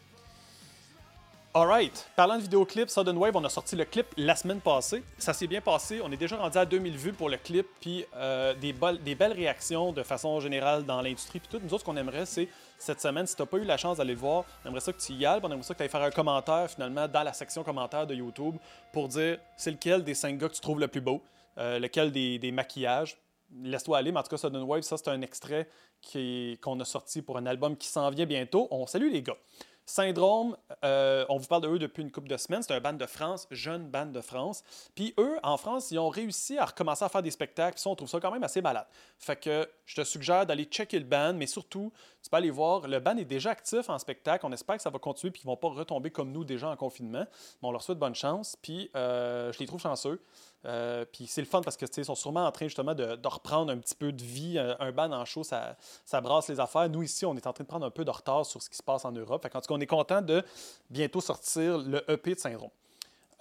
Alright, 1.56 2.10
parlant 2.16 2.38
de 2.38 2.42
vidéoclip, 2.42 2.90
Sudden 2.90 3.16
Wave, 3.16 3.36
on 3.36 3.44
a 3.46 3.50
sorti 3.50 3.76
le 3.78 3.86
clip 3.86 4.08
la 4.18 4.36
semaine 4.36 4.60
passée. 4.60 5.02
Ça 5.18 5.34
s'est 5.34 5.48
bien 5.48 5.62
passé, 5.62 6.02
on 6.04 6.12
est 6.12 6.18
déjà 6.18 6.36
rendu 6.36 6.58
à 6.58 6.66
2000 6.66 6.98
vues 6.98 7.14
pour 7.14 7.30
le 7.30 7.38
clip, 7.38 7.68
puis 7.80 8.04
euh, 8.16 8.54
des, 8.56 8.76
des, 9.02 9.16
belles 9.16 9.34
réactions 9.34 9.94
de 9.94 10.04
façon 10.04 10.40
générale 10.42 10.84
dans 10.84 11.00
l'industrie. 11.02 11.40
Puis 11.40 11.48
tout, 11.50 11.64
nous 11.64 11.74
autres, 11.74 11.82
ce 11.82 11.86
qu'on 11.86 11.96
aimerait, 11.96 12.26
c'est 12.26 12.50
cette 12.80 13.00
semaine, 13.00 13.28
si 13.28 13.36
tu 13.36 13.42
n'as 13.44 13.46
pas 13.46 13.58
eu 13.58 13.64
la 13.64 13.78
chance 13.78 13.98
d'aller 13.98 14.16
le 14.16 14.20
voir, 14.20 14.44
on 14.66 14.70
aimerait 14.70 14.82
ça 14.82 14.92
que 14.92 15.00
tu 15.00 15.14
y 15.14 15.26
ailles, 15.26 15.40
on 15.42 15.48
aimerait 15.48 15.64
ça 15.64 15.74
que 15.74 15.78
tu 15.78 15.84
ailles 15.84 15.90
faire 15.90 16.02
un 16.02 16.12
commentaire 16.12 16.70
finalement 16.70 17.08
dans 17.08 17.24
la 17.24 17.32
section 17.34 17.64
commentaires 17.64 18.08
de 18.08 18.16
YouTube 18.16 18.56
pour 18.92 19.08
dire 19.08 19.38
c'est 19.56 19.72
lequel 19.72 20.04
des 20.04 20.16
cinq 20.16 20.38
gars 20.40 20.50
que 20.50 20.56
tu 20.56 20.62
trouves 20.62 20.80
le 20.80 20.88
plus 20.88 21.02
beau, 21.02 21.22
euh, 21.58 21.80
lequel 21.80 22.12
des, 22.12 22.52
maquillages. 22.52 23.18
Laisse-toi 23.64 23.98
aller, 23.98 24.12
mais 24.12 24.20
en 24.20 24.24
tout 24.24 24.30
cas, 24.30 24.38
Sudden 24.38 24.64
Wave, 24.64 24.82
ça, 24.82 24.98
c'est 24.98 25.10
un 25.10 25.22
extrait 25.22 25.68
qu'on 26.12 26.80
a 26.80 26.86
sorti 26.86 27.22
pour 27.22 27.38
un 27.38 27.46
album 27.46 27.78
qui 27.78 27.88
s'en 27.88 28.10
vient 28.10 28.26
bientôt. 28.26 28.68
On 28.72 28.88
salue 28.88 29.12
les 29.12 29.22
gars. 29.22 29.38
Syndrome, 29.86 30.56
euh, 30.86 31.26
on 31.28 31.38
vous 31.38 31.48
parle 31.48 31.64
de 31.64 31.68
eux 31.68 31.80
depuis 31.80 32.04
une 32.04 32.12
couple 32.12 32.30
de 32.30 32.38
semaines. 32.38 32.64
C'est 32.64 32.74
un 32.74 32.80
band 32.80 32.94
de 32.94 33.06
France, 33.06 33.48
jeune 33.52 33.90
band 33.90 34.06
de 34.06 34.22
France. 34.22 34.64
Puis 34.96 35.14
eux, 35.18 35.38
en 35.44 35.58
France, 35.58 35.92
ils 35.92 36.00
ont 36.00 36.08
réussi 36.08 36.58
à 36.58 36.66
recommencer 36.66 37.04
à 37.04 37.10
faire 37.10 37.22
des 37.22 37.32
spectacles. 37.32 37.78
On 37.86 37.96
trouve 37.96 38.08
ça 38.08 38.22
quand 38.22 38.32
même 38.32 38.44
assez 38.44 38.62
malade. 38.62 38.88
Fait 39.20 39.36
que 39.36 39.70
je 39.86 39.96
te 39.96 40.04
suggère 40.06 40.46
d'aller 40.46 40.64
checker 40.66 41.00
le 41.00 41.06
band, 41.06 41.34
mais 41.34 41.48
surtout, 41.48 41.92
tu 42.22 42.30
peux 42.30 42.38
aller 42.38 42.50
voir. 42.50 42.88
Le 42.88 43.00
band 43.00 43.18
est 43.18 43.26
déjà 43.26 43.52
actif 43.52 43.90
en 43.90 44.00
spectacle. 44.00 44.46
On 44.46 44.54
espère 44.54 44.78
que 44.78 44.82
ça 44.82 44.90
va 44.90 45.00
continuer 45.00 45.32
puis 45.32 45.42
qu'ils 45.42 45.50
vont 45.50 45.58
pas 45.58 45.70
retomber 45.70 46.12
comme 46.12 46.32
nous 46.32 46.46
déjà 46.46 46.70
en 46.70 46.78
confinement. 46.78 47.26
On 47.62 47.72
leur 47.72 47.82
souhaite 47.82 48.00
bonne 48.00 48.16
chance. 48.16 48.56
Puis 48.62 48.90
euh, 48.96 49.52
je 49.52 49.60
les 49.60 49.66
trouve 49.66 49.82
chanceux. 49.82 50.24
Euh, 50.66 51.06
puis 51.12 51.28
c'est 51.28 51.42
le 51.42 51.48
fun 51.48 51.62
parce 51.62 51.76
que 51.76 51.86
ils 51.98 52.06
sont 52.06 52.16
sûrement 52.16 52.46
en 52.46 52.52
train 52.52 52.68
justement 52.68 52.96
de, 52.96 53.18
reprendre 53.26 53.72
un 53.72 53.78
petit 53.78 53.96
peu 53.96 54.12
de 54.12 54.24
vie. 54.24 54.58
Euh, 54.58 54.76
un, 54.80 54.92
ban 54.92 55.12
en 55.12 55.26
show, 55.26 55.44
ça, 55.44 55.76
ça, 56.06 56.22
brasse 56.22 56.48
les 56.50 56.60
affaires. 56.60 56.90
Nous 56.90 57.04
ici, 57.04 57.26
on 57.26 57.36
est 57.36 57.48
en 57.48 57.54
train 57.54 57.64
de 57.64 57.70
prendre 57.70 57.86
un 57.86 57.92
peu 57.92 58.06
de 58.06 58.12
retard 58.12 58.46
sur 58.46 58.62
ce 58.62 58.70
qui 58.70 58.78
se 58.78 58.84
passe 58.84 59.06
en 59.06 59.12
Europe. 59.12 59.42
Fait 59.42 59.56
en 59.56 59.62
tout 59.62 59.68
cas, 59.68 59.76
on 59.76 59.82
est 59.82 59.88
content 59.88 60.22
de 60.22 60.44
bientôt 60.90 61.22
sortir 61.22 61.78
le 61.78 62.10
EP 62.10 62.36
de 62.36 62.40
Syndrome. 62.40 62.70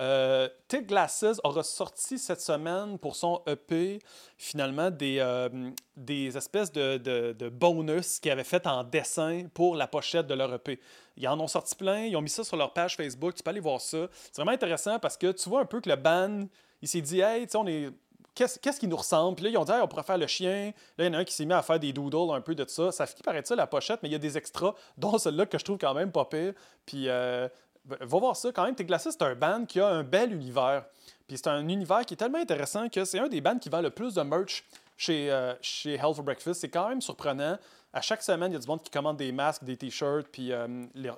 Euh, 0.01 0.49
Glasses 0.73 1.41
aura 1.45 1.63
sorti 1.63 2.19
cette 2.19 2.41
semaine 2.41 2.99
pour 2.99 3.15
son 3.15 3.43
EP 3.47 4.01
finalement 4.37 4.91
des, 4.91 5.19
euh, 5.21 5.71
des 5.97 6.37
espèces 6.37 6.73
de, 6.73 6.97
de, 6.97 7.49
bonus 7.49 8.19
qu'ils 8.19 8.33
avaient 8.33 8.43
fait 8.43 8.67
en 8.67 8.85
dessin 8.85 9.45
pour 9.53 9.77
la 9.77 9.87
pochette 9.87 10.27
de 10.27 10.35
leur 10.35 10.53
EP. 10.55 10.81
Ils 11.17 11.29
en 11.29 11.39
ont 11.39 11.47
sorti 11.47 11.75
plein, 11.75 12.05
ils 12.07 12.17
ont 12.17 12.23
mis 12.23 12.31
ça 12.31 12.43
sur 12.43 12.57
leur 12.57 12.73
page 12.73 12.97
Facebook, 12.97 13.35
tu 13.35 13.43
peux 13.43 13.51
aller 13.51 13.61
voir 13.61 13.81
ça. 13.81 14.09
C'est 14.11 14.37
vraiment 14.37 14.53
intéressant 14.53 14.99
parce 14.99 15.17
que 15.17 15.31
tu 15.31 15.49
vois 15.49 15.61
un 15.61 15.67
peu 15.67 15.81
que 15.81 15.91
le 15.91 15.97
band 15.97 16.47
il 16.83 16.89
s'est 16.89 17.01
dit, 17.01 17.21
hey, 17.21 17.47
tu 17.47 17.53
sais, 17.53 17.59
on 17.59 17.67
est. 17.67 17.91
Qu'est-ce 18.35 18.81
qui 18.81 18.89
nous 18.89 18.97
ressemble? 18.97 19.37
Puis 19.37 19.45
là, 19.45 19.51
ils 19.51 19.59
ont 19.59 19.65
dit, 19.65 19.73
on 19.73 19.87
pourrait 19.87 20.03
faire 20.03 20.17
le 20.17 20.27
chien. 20.27 20.73
Là, 20.97 21.05
il 21.05 21.07
y 21.07 21.09
en 21.09 21.15
a 21.15 21.19
un 21.19 21.25
qui 21.25 21.35
s'est 21.35 21.45
mis 21.45 21.53
à 21.53 21.63
faire 21.63 21.79
des 21.79 21.93
doodles, 21.93 22.35
un 22.35 22.41
peu 22.41 22.55
de 22.55 22.67
ça. 22.67 22.91
Ça 22.91 23.07
finit 23.07 23.23
par 23.23 23.37
être 23.37 23.47
ça, 23.47 23.55
la 23.55 23.67
pochette, 23.67 24.03
mais 24.03 24.09
il 24.09 24.13
y 24.13 24.15
a 24.15 24.19
des 24.19 24.39
extras, 24.39 24.75
dont 24.97 25.19
celle-là 25.19 25.45
que 25.45 25.59
je 25.59 25.65
trouve 25.65 25.77
quand 25.77 25.93
même 25.93 26.11
pas 26.11 26.25
pire. 26.25 26.55
Puis, 26.87 27.09
euh, 27.09 27.47
va 27.85 28.19
voir 28.19 28.35
ça 28.35 28.51
quand 28.51 28.65
même. 28.65 28.75
T'es 28.75 28.85
glacé, 28.85 29.11
c'est 29.11 29.23
un 29.23 29.35
band 29.35 29.67
qui 29.67 29.81
a 29.81 29.87
un 29.87 30.03
bel 30.03 30.33
univers. 30.33 30.87
Puis, 31.29 31.37
c'est 31.37 31.49
un 31.49 31.69
univers 31.69 32.07
qui 32.07 32.15
est 32.15 32.17
tellement 32.17 32.39
intéressant 32.39 32.89
que 32.89 33.05
c'est 33.05 33.19
un 33.19 33.29
des 33.29 33.43
bands 33.43 33.59
qui 33.59 33.69
vend 33.69 33.83
le 33.83 33.91
plus 33.91 34.15
de 34.15 34.23
merch 34.23 34.65
chez, 34.97 35.31
euh, 35.31 35.53
chez 35.61 35.95
Hell 35.95 36.15
for 36.15 36.23
Breakfast. 36.23 36.63
C'est 36.63 36.71
quand 36.71 36.89
même 36.89 37.03
surprenant 37.03 37.59
à 37.93 38.01
chaque 38.01 38.23
semaine, 38.23 38.51
il 38.51 38.55
y 38.55 38.57
a 38.57 38.61
du 38.61 38.67
monde 38.67 38.83
qui 38.83 38.91
commande 38.91 39.19
des 39.19 39.33
masques, 39.33 39.65
des 39.65 39.77
t-shirts, 39.77 40.27
puis 40.33 40.53
euh, 40.53 40.67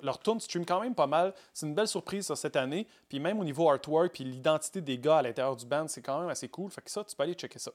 leur 0.01 0.19
tune 0.19 0.39
stream 0.39 0.65
quand 0.65 0.81
même 0.81 0.93
pas 0.93 1.07
mal. 1.07 1.33
C'est 1.53 1.65
une 1.65 1.73
belle 1.73 1.87
surprise 1.87 2.31
cette 2.33 2.55
année. 2.55 2.85
Puis 3.07 3.19
même 3.19 3.39
au 3.39 3.43
niveau 3.43 3.69
artwork, 3.69 4.11
puis 4.11 4.23
l'identité 4.25 4.81
des 4.81 4.97
gars 4.97 5.17
à 5.17 5.21
l'intérieur 5.21 5.55
du 5.55 5.65
band, 5.65 5.87
c'est 5.87 6.01
quand 6.01 6.19
même 6.19 6.29
assez 6.29 6.49
cool. 6.49 6.69
Fait 6.71 6.81
que 6.81 6.91
ça, 6.91 7.03
tu 7.03 7.15
peux 7.15 7.23
aller 7.23 7.33
checker 7.33 7.59
ça. 7.59 7.71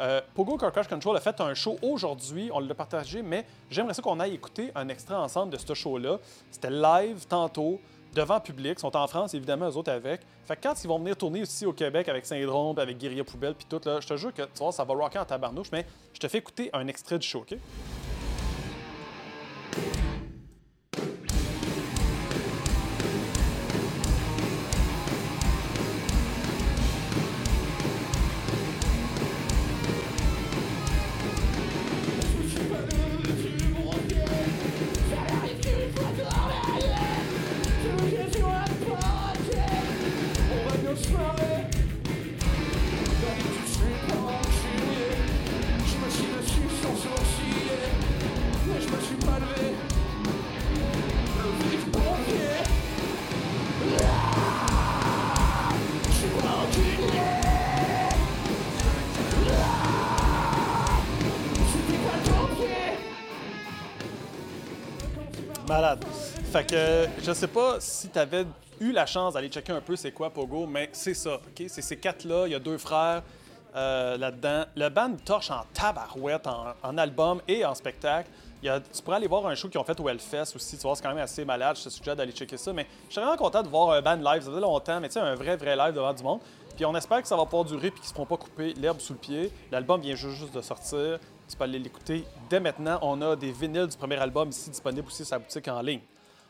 Euh, 0.00 0.20
Pogo 0.34 0.58
Car 0.58 0.72
Crash 0.72 0.88
Control 0.88 1.16
a 1.16 1.20
fait 1.20 1.40
un 1.40 1.54
show 1.54 1.78
aujourd'hui, 1.80 2.50
on 2.52 2.60
l'a 2.60 2.74
partagé, 2.74 3.22
mais 3.22 3.46
j'aimerais 3.70 3.94
ça 3.94 4.02
qu'on 4.02 4.20
aille 4.20 4.34
écouter 4.34 4.70
un 4.74 4.88
extrait 4.88 5.14
ensemble 5.14 5.52
de 5.52 5.56
ce 5.56 5.72
show-là. 5.72 6.18
C'était 6.50 6.70
live 6.70 7.26
tantôt, 7.26 7.80
devant 8.14 8.40
public. 8.40 8.74
Ils 8.78 8.80
sont 8.80 8.96
en 8.96 9.06
France, 9.06 9.34
évidemment, 9.34 9.70
eux 9.70 9.76
autres 9.76 9.92
avec. 9.92 10.20
Fait 10.44 10.56
que 10.56 10.62
quand 10.62 10.82
ils 10.82 10.88
vont 10.88 10.98
venir 10.98 11.16
tourner 11.16 11.42
aussi 11.42 11.64
au 11.64 11.72
Québec 11.72 12.08
avec 12.08 12.26
Syndrome, 12.26 12.78
avec 12.78 12.98
Guerilla 12.98 13.24
Poubelle, 13.24 13.54
puis 13.54 13.66
tout, 13.68 13.80
là, 13.84 14.00
je 14.00 14.06
te 14.06 14.16
jure 14.16 14.34
que 14.34 14.42
tu 14.42 14.58
vois, 14.58 14.72
ça 14.72 14.84
va 14.84 14.94
rocker 14.94 15.18
en 15.18 15.24
tabarnouche, 15.24 15.70
mais 15.72 15.86
je 16.12 16.18
te 16.18 16.28
fais 16.28 16.38
écouter 16.38 16.70
un 16.72 16.86
extrait 16.88 17.18
du 17.18 17.26
show, 17.26 17.40
OK? 17.40 17.56
Malade. 65.68 66.04
Fait 66.52 66.64
que 66.64 67.08
je 67.22 67.32
sais 67.32 67.48
pas 67.48 67.80
si 67.80 68.08
tu 68.08 68.18
avais 68.18 68.46
eu 68.80 68.92
la 68.92 69.04
chance 69.04 69.34
d'aller 69.34 69.48
checker 69.48 69.72
un 69.72 69.80
peu 69.80 69.96
c'est 69.96 70.12
quoi 70.12 70.30
Pogo, 70.30 70.66
mais 70.66 70.88
c'est 70.92 71.14
ça. 71.14 71.34
ok? 71.34 71.64
C'est 71.68 71.82
ces 71.82 71.96
quatre-là. 71.96 72.46
Il 72.46 72.52
y 72.52 72.54
a 72.54 72.60
deux 72.60 72.78
frères 72.78 73.22
euh, 73.74 74.16
là-dedans. 74.16 74.64
Le 74.76 74.88
band 74.88 75.16
torche 75.24 75.50
en 75.50 75.62
tabarouette, 75.74 76.46
en, 76.82 76.98
album 76.98 77.40
et 77.48 77.64
en 77.64 77.74
spectacle. 77.74 78.30
Y 78.62 78.68
a, 78.68 78.80
tu 78.80 79.02
pourrais 79.02 79.16
aller 79.16 79.26
voir 79.26 79.46
un 79.46 79.54
show 79.56 79.68
qu'ils 79.68 79.80
ont 79.80 79.84
fait 79.84 79.98
au 79.98 80.08
Hellfest 80.08 80.54
aussi. 80.54 80.76
Tu 80.76 80.82
vois, 80.82 80.94
c'est 80.94 81.02
quand 81.02 81.14
même 81.14 81.18
assez 81.18 81.44
malade. 81.44 81.76
Je 81.76 81.84
te 81.84 81.88
suggère 81.88 82.14
d'aller 82.14 82.32
checker 82.32 82.56
ça. 82.56 82.72
Mais 82.72 82.86
je 83.08 83.12
suis 83.12 83.20
vraiment 83.20 83.36
content 83.36 83.62
de 83.62 83.68
voir 83.68 83.90
un 83.90 84.02
band 84.02 84.16
live. 84.16 84.42
Ça 84.42 84.50
faisait 84.50 84.60
longtemps, 84.60 85.00
mais 85.00 85.08
tu 85.08 85.14
sais, 85.14 85.20
un 85.20 85.34
vrai, 85.34 85.56
vrai 85.56 85.74
live 85.74 85.94
devant 85.94 86.12
du 86.12 86.22
monde. 86.22 86.40
Puis 86.76 86.84
on 86.84 86.94
espère 86.94 87.22
que 87.22 87.28
ça 87.28 87.36
va 87.36 87.44
pouvoir 87.44 87.64
durer 87.64 87.88
et 87.88 87.90
qu'ils 87.90 88.02
ne 88.02 88.06
se 88.06 88.12
feront 88.12 88.26
pas 88.26 88.36
couper 88.36 88.74
l'herbe 88.74 89.00
sous 89.00 89.14
le 89.14 89.18
pied. 89.18 89.50
L'album 89.72 90.00
vient 90.00 90.14
juste 90.14 90.54
de 90.54 90.60
sortir. 90.60 91.18
Tu 91.48 91.56
peux 91.56 91.64
aller 91.64 91.78
l'écouter 91.78 92.24
dès 92.50 92.60
maintenant. 92.60 92.98
On 93.02 93.20
a 93.22 93.36
des 93.36 93.52
vinyles 93.52 93.86
du 93.86 93.96
premier 93.96 94.16
album 94.16 94.48
ici 94.48 94.70
disponibles 94.70 95.06
aussi 95.06 95.24
sur 95.24 95.36
la 95.36 95.38
boutique 95.40 95.68
en 95.68 95.80
ligne. 95.80 96.00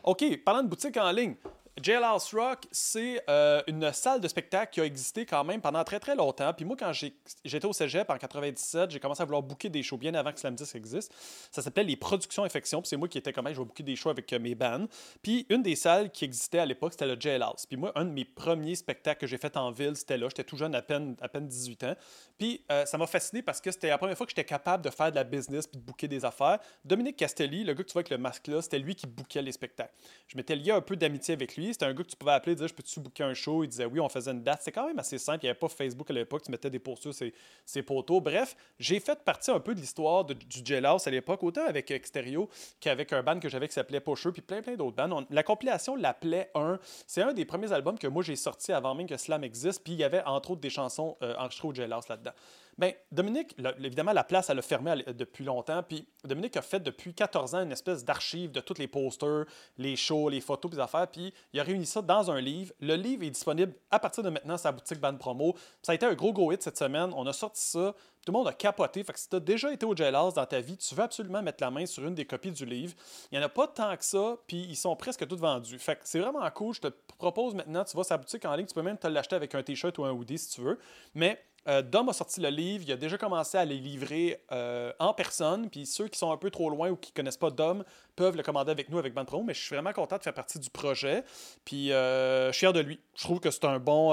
OK, 0.02 0.24
parlant 0.44 0.62
de 0.62 0.68
boutique 0.68 0.96
en 0.96 1.10
ligne, 1.10 1.34
Jailhouse 1.82 2.32
Rock, 2.32 2.66
c'est 2.72 3.22
euh, 3.28 3.62
une 3.66 3.92
salle 3.92 4.22
de 4.22 4.28
spectacle 4.28 4.72
qui 4.72 4.80
a 4.80 4.84
existé 4.84 5.26
quand 5.26 5.44
même 5.44 5.60
pendant 5.60 5.84
très 5.84 6.00
très 6.00 6.16
longtemps. 6.16 6.54
Puis 6.54 6.64
moi, 6.64 6.74
quand 6.78 6.90
j'étais 6.92 7.66
au 7.66 7.74
cégep 7.74 8.08
en 8.08 8.16
97, 8.16 8.90
j'ai 8.90 8.98
commencé 8.98 9.20
à 9.20 9.26
vouloir 9.26 9.42
booker 9.42 9.68
des 9.68 9.82
shows 9.82 9.98
bien 9.98 10.14
avant 10.14 10.32
que 10.32 10.40
Slam 10.40 10.54
10 10.54 10.74
existe. 10.74 11.12
Ça 11.52 11.60
s'appelait 11.60 11.84
les 11.84 11.96
Productions 11.96 12.44
Infection. 12.44 12.80
Puis 12.80 12.88
c'est 12.88 12.96
moi 12.96 13.08
qui 13.08 13.18
étais 13.18 13.30
comme, 13.30 13.46
je 13.48 13.58
vais 13.58 13.64
booker 13.64 13.82
des 13.82 13.94
shows 13.94 14.08
avec 14.08 14.32
euh, 14.32 14.38
mes 14.38 14.54
bands. 14.54 14.86
Puis 15.20 15.44
une 15.50 15.62
des 15.62 15.76
salles 15.76 16.10
qui 16.10 16.24
existait 16.24 16.60
à 16.60 16.66
l'époque, 16.66 16.92
c'était 16.92 17.06
le 17.06 17.20
Jailhouse. 17.20 17.66
Puis 17.66 17.76
moi, 17.76 17.92
un 17.94 18.06
de 18.06 18.10
mes 18.10 18.24
premiers 18.24 18.74
spectacles 18.74 19.20
que 19.20 19.26
j'ai 19.26 19.38
fait 19.38 19.54
en 19.58 19.70
ville, 19.70 19.96
c'était 19.96 20.16
là. 20.16 20.28
J'étais 20.30 20.44
tout 20.44 20.56
jeune, 20.56 20.74
à 20.74 20.80
peine, 20.80 21.14
à 21.20 21.28
peine 21.28 21.46
18 21.46 21.84
ans. 21.84 21.94
Puis 22.38 22.64
euh, 22.72 22.86
ça 22.86 22.96
m'a 22.96 23.06
fasciné 23.06 23.42
parce 23.42 23.60
que 23.60 23.70
c'était 23.70 23.88
la 23.88 23.98
première 23.98 24.16
fois 24.16 24.24
que 24.24 24.30
j'étais 24.30 24.44
capable 24.44 24.82
de 24.82 24.90
faire 24.90 25.10
de 25.10 25.16
la 25.16 25.24
business 25.24 25.66
puis 25.66 25.78
de 25.78 25.84
booker 25.84 26.08
des 26.08 26.24
affaires. 26.24 26.58
Dominique 26.86 27.16
Castelli, 27.16 27.64
le 27.64 27.74
gars 27.74 27.82
que 27.82 27.88
tu 27.88 27.92
vois 27.92 28.00
avec 28.00 28.10
le 28.10 28.18
masque 28.18 28.46
là, 28.46 28.62
c'était 28.62 28.78
lui 28.78 28.94
qui 28.94 29.06
bookait 29.06 29.42
les 29.42 29.52
spectacles. 29.52 29.92
Je 30.26 30.38
m'étais 30.38 30.56
lié 30.56 30.70
un 30.70 30.80
peu 30.80 30.96
d'amitié 30.96 31.34
avec 31.34 31.54
lui. 31.56 31.65
C'était 31.72 31.86
un 31.86 31.94
gars 31.94 32.02
que 32.02 32.08
tu 32.08 32.16
pouvais 32.16 32.32
appeler 32.32 32.54
dire 32.54 32.68
Je 32.68 32.74
peux-tu 32.74 33.00
booker 33.00 33.24
un 33.24 33.34
show? 33.34 33.64
Il 33.64 33.68
disait 33.68 33.84
Oui, 33.84 34.00
on 34.00 34.08
faisait 34.08 34.30
une 34.30 34.42
date. 34.42 34.60
C'est 34.62 34.72
quand 34.72 34.86
même 34.86 34.98
assez 34.98 35.18
simple. 35.18 35.40
Il 35.42 35.46
n'y 35.46 35.50
avait 35.50 35.58
pas 35.58 35.68
Facebook 35.68 36.10
à 36.10 36.14
l'époque. 36.14 36.42
Tu 36.42 36.50
mettais 36.50 36.70
des 36.70 36.78
postures 36.78 37.14
sur 37.14 37.26
ses, 37.64 37.82
poteaux. 37.82 38.20
Bref, 38.20 38.56
j'ai 38.78 39.00
fait 39.00 39.22
partie 39.24 39.50
un 39.50 39.60
peu 39.60 39.74
de 39.74 39.80
l'histoire 39.80 40.24
du 40.24 40.36
Jailhouse 40.64 41.06
à 41.06 41.10
l'époque, 41.10 41.42
autant 41.42 41.66
avec 41.66 41.90
Exterio 41.90 42.48
qu'avec 42.80 43.12
un 43.12 43.22
band 43.22 43.38
que 43.38 43.48
j'avais 43.48 43.68
qui 43.68 43.74
s'appelait 43.74 44.00
Pusher, 44.00 44.32
puis 44.32 44.42
plein, 44.42 44.62
plein 44.62 44.74
d'autres 44.74 44.96
bands. 44.96 45.24
la 45.30 45.42
compilation 45.42 45.96
l'appelait 45.96 46.50
1. 46.54 46.78
C'est 47.06 47.22
un 47.22 47.32
des 47.32 47.44
premiers 47.44 47.72
albums 47.72 47.98
que 47.98 48.06
moi 48.06 48.22
j'ai 48.22 48.36
sorti 48.36 48.72
avant 48.72 48.94
même 48.94 49.06
que 49.06 49.16
Slam 49.16 49.44
existe. 49.44 49.82
Puis 49.82 49.94
il 49.94 49.98
y 49.98 50.04
avait 50.04 50.22
entre 50.24 50.52
autres 50.52 50.60
des 50.60 50.70
chansons 50.70 51.16
euh, 51.22 51.34
enregistrées 51.36 51.68
au 51.68 51.74
Jailhouse 51.74 52.08
là-dedans. 52.08 52.32
Bien, 52.78 52.92
Dominique, 53.10 53.56
évidemment, 53.82 54.12
la 54.12 54.22
place, 54.22 54.50
elle 54.50 54.58
a 54.58 54.62
fermé 54.62 55.02
depuis 55.14 55.44
longtemps. 55.44 55.82
Puis 55.82 56.06
Dominique 56.24 56.58
a 56.58 56.62
fait 56.62 56.78
depuis 56.78 57.14
14 57.14 57.54
ans 57.54 57.62
une 57.62 57.72
espèce 57.72 58.04
d'archive 58.04 58.52
de 58.52 58.60
tous 58.60 58.76
les 58.78 58.86
posters, 58.86 59.46
les 59.78 59.96
shows, 59.96 60.28
les 60.28 60.42
photos, 60.42 60.72
les 60.72 60.78
affaires. 60.78 61.08
Puis 61.08 61.32
il 61.54 61.60
a 61.60 61.62
réuni 61.62 61.86
ça 61.86 62.02
dans 62.02 62.30
un 62.30 62.38
livre. 62.38 62.74
Le 62.80 62.94
livre 62.96 63.24
est 63.24 63.30
disponible 63.30 63.72
à 63.90 63.98
partir 63.98 64.22
de 64.22 64.28
maintenant 64.28 64.56
la 64.62 64.72
boutique 64.72 65.00
Band 65.00 65.16
Promo. 65.16 65.54
Ça 65.80 65.92
a 65.92 65.94
été 65.94 66.04
un 66.04 66.12
gros 66.12 66.34
go 66.34 66.52
hit 66.52 66.62
cette 66.62 66.76
semaine. 66.76 67.12
On 67.16 67.26
a 67.26 67.32
sorti 67.32 67.62
ça. 67.62 67.94
Tout 68.26 68.32
le 68.32 68.38
monde 68.38 68.48
a 68.48 68.52
capoté. 68.52 69.02
Fait 69.04 69.12
que 69.12 69.20
si 69.20 69.28
tu 69.28 69.36
as 69.36 69.40
déjà 69.40 69.72
été 69.72 69.86
au 69.86 69.96
Jailhouse 69.96 70.34
dans 70.34 70.44
ta 70.44 70.60
vie, 70.60 70.76
tu 70.76 70.94
veux 70.94 71.02
absolument 71.02 71.40
mettre 71.40 71.62
la 71.62 71.70
main 71.70 71.86
sur 71.86 72.04
une 72.04 72.14
des 72.14 72.26
copies 72.26 72.50
du 72.50 72.66
livre. 72.66 72.92
Il 73.30 73.38
n'y 73.38 73.42
en 73.42 73.46
a 73.46 73.48
pas 73.48 73.68
tant 73.68 73.96
que 73.96 74.04
ça, 74.04 74.36
puis 74.46 74.66
ils 74.68 74.76
sont 74.76 74.94
presque 74.96 75.26
tous 75.26 75.36
vendus. 75.36 75.78
Fait 75.78 75.94
que 75.94 76.02
c'est 76.04 76.18
vraiment 76.18 76.50
cool. 76.50 76.74
Je 76.74 76.80
te 76.82 76.88
propose 77.16 77.54
maintenant, 77.54 77.84
tu 77.84 77.96
vas 77.96 78.04
sur 78.04 78.14
la 78.14 78.18
boutique 78.18 78.44
en 78.44 78.54
ligne, 78.54 78.66
tu 78.66 78.74
peux 78.74 78.82
même 78.82 78.98
te 78.98 79.06
l'acheter 79.06 79.36
avec 79.36 79.54
un 79.54 79.62
t-shirt 79.62 79.96
ou 79.96 80.04
un 80.04 80.10
hoodie 80.10 80.38
si 80.38 80.50
tu 80.50 80.60
veux. 80.60 80.78
Mais 81.14 81.40
Euh, 81.68 81.82
Dom 81.82 82.08
a 82.08 82.12
sorti 82.12 82.40
le 82.40 82.48
livre, 82.48 82.84
il 82.86 82.92
a 82.92 82.96
déjà 82.96 83.18
commencé 83.18 83.58
à 83.58 83.64
les 83.64 83.78
livrer 83.78 84.40
euh, 84.52 84.92
en 84.98 85.12
personne, 85.12 85.68
puis 85.68 85.84
ceux 85.84 86.08
qui 86.08 86.18
sont 86.18 86.30
un 86.30 86.36
peu 86.36 86.50
trop 86.50 86.70
loin 86.70 86.90
ou 86.90 86.96
qui 86.96 87.12
connaissent 87.12 87.36
pas 87.36 87.50
Dom 87.50 87.84
peuvent 88.14 88.36
le 88.36 88.42
commander 88.42 88.70
avec 88.70 88.88
nous 88.88 88.98
avec 88.98 89.14
Band 89.14 89.26
mais 89.44 89.54
je 89.54 89.60
suis 89.60 89.74
vraiment 89.74 89.92
content 89.92 90.16
de 90.16 90.22
faire 90.22 90.34
partie 90.34 90.58
du 90.58 90.70
projet, 90.70 91.24
puis 91.64 91.92
euh, 91.92 92.52
je 92.52 92.56
suis 92.56 92.72
de 92.72 92.80
lui. 92.80 93.00
Je 93.16 93.22
trouve 93.22 93.40
que 93.40 93.50
c'est 93.50 93.64
un 93.64 93.78
bon... 93.78 94.12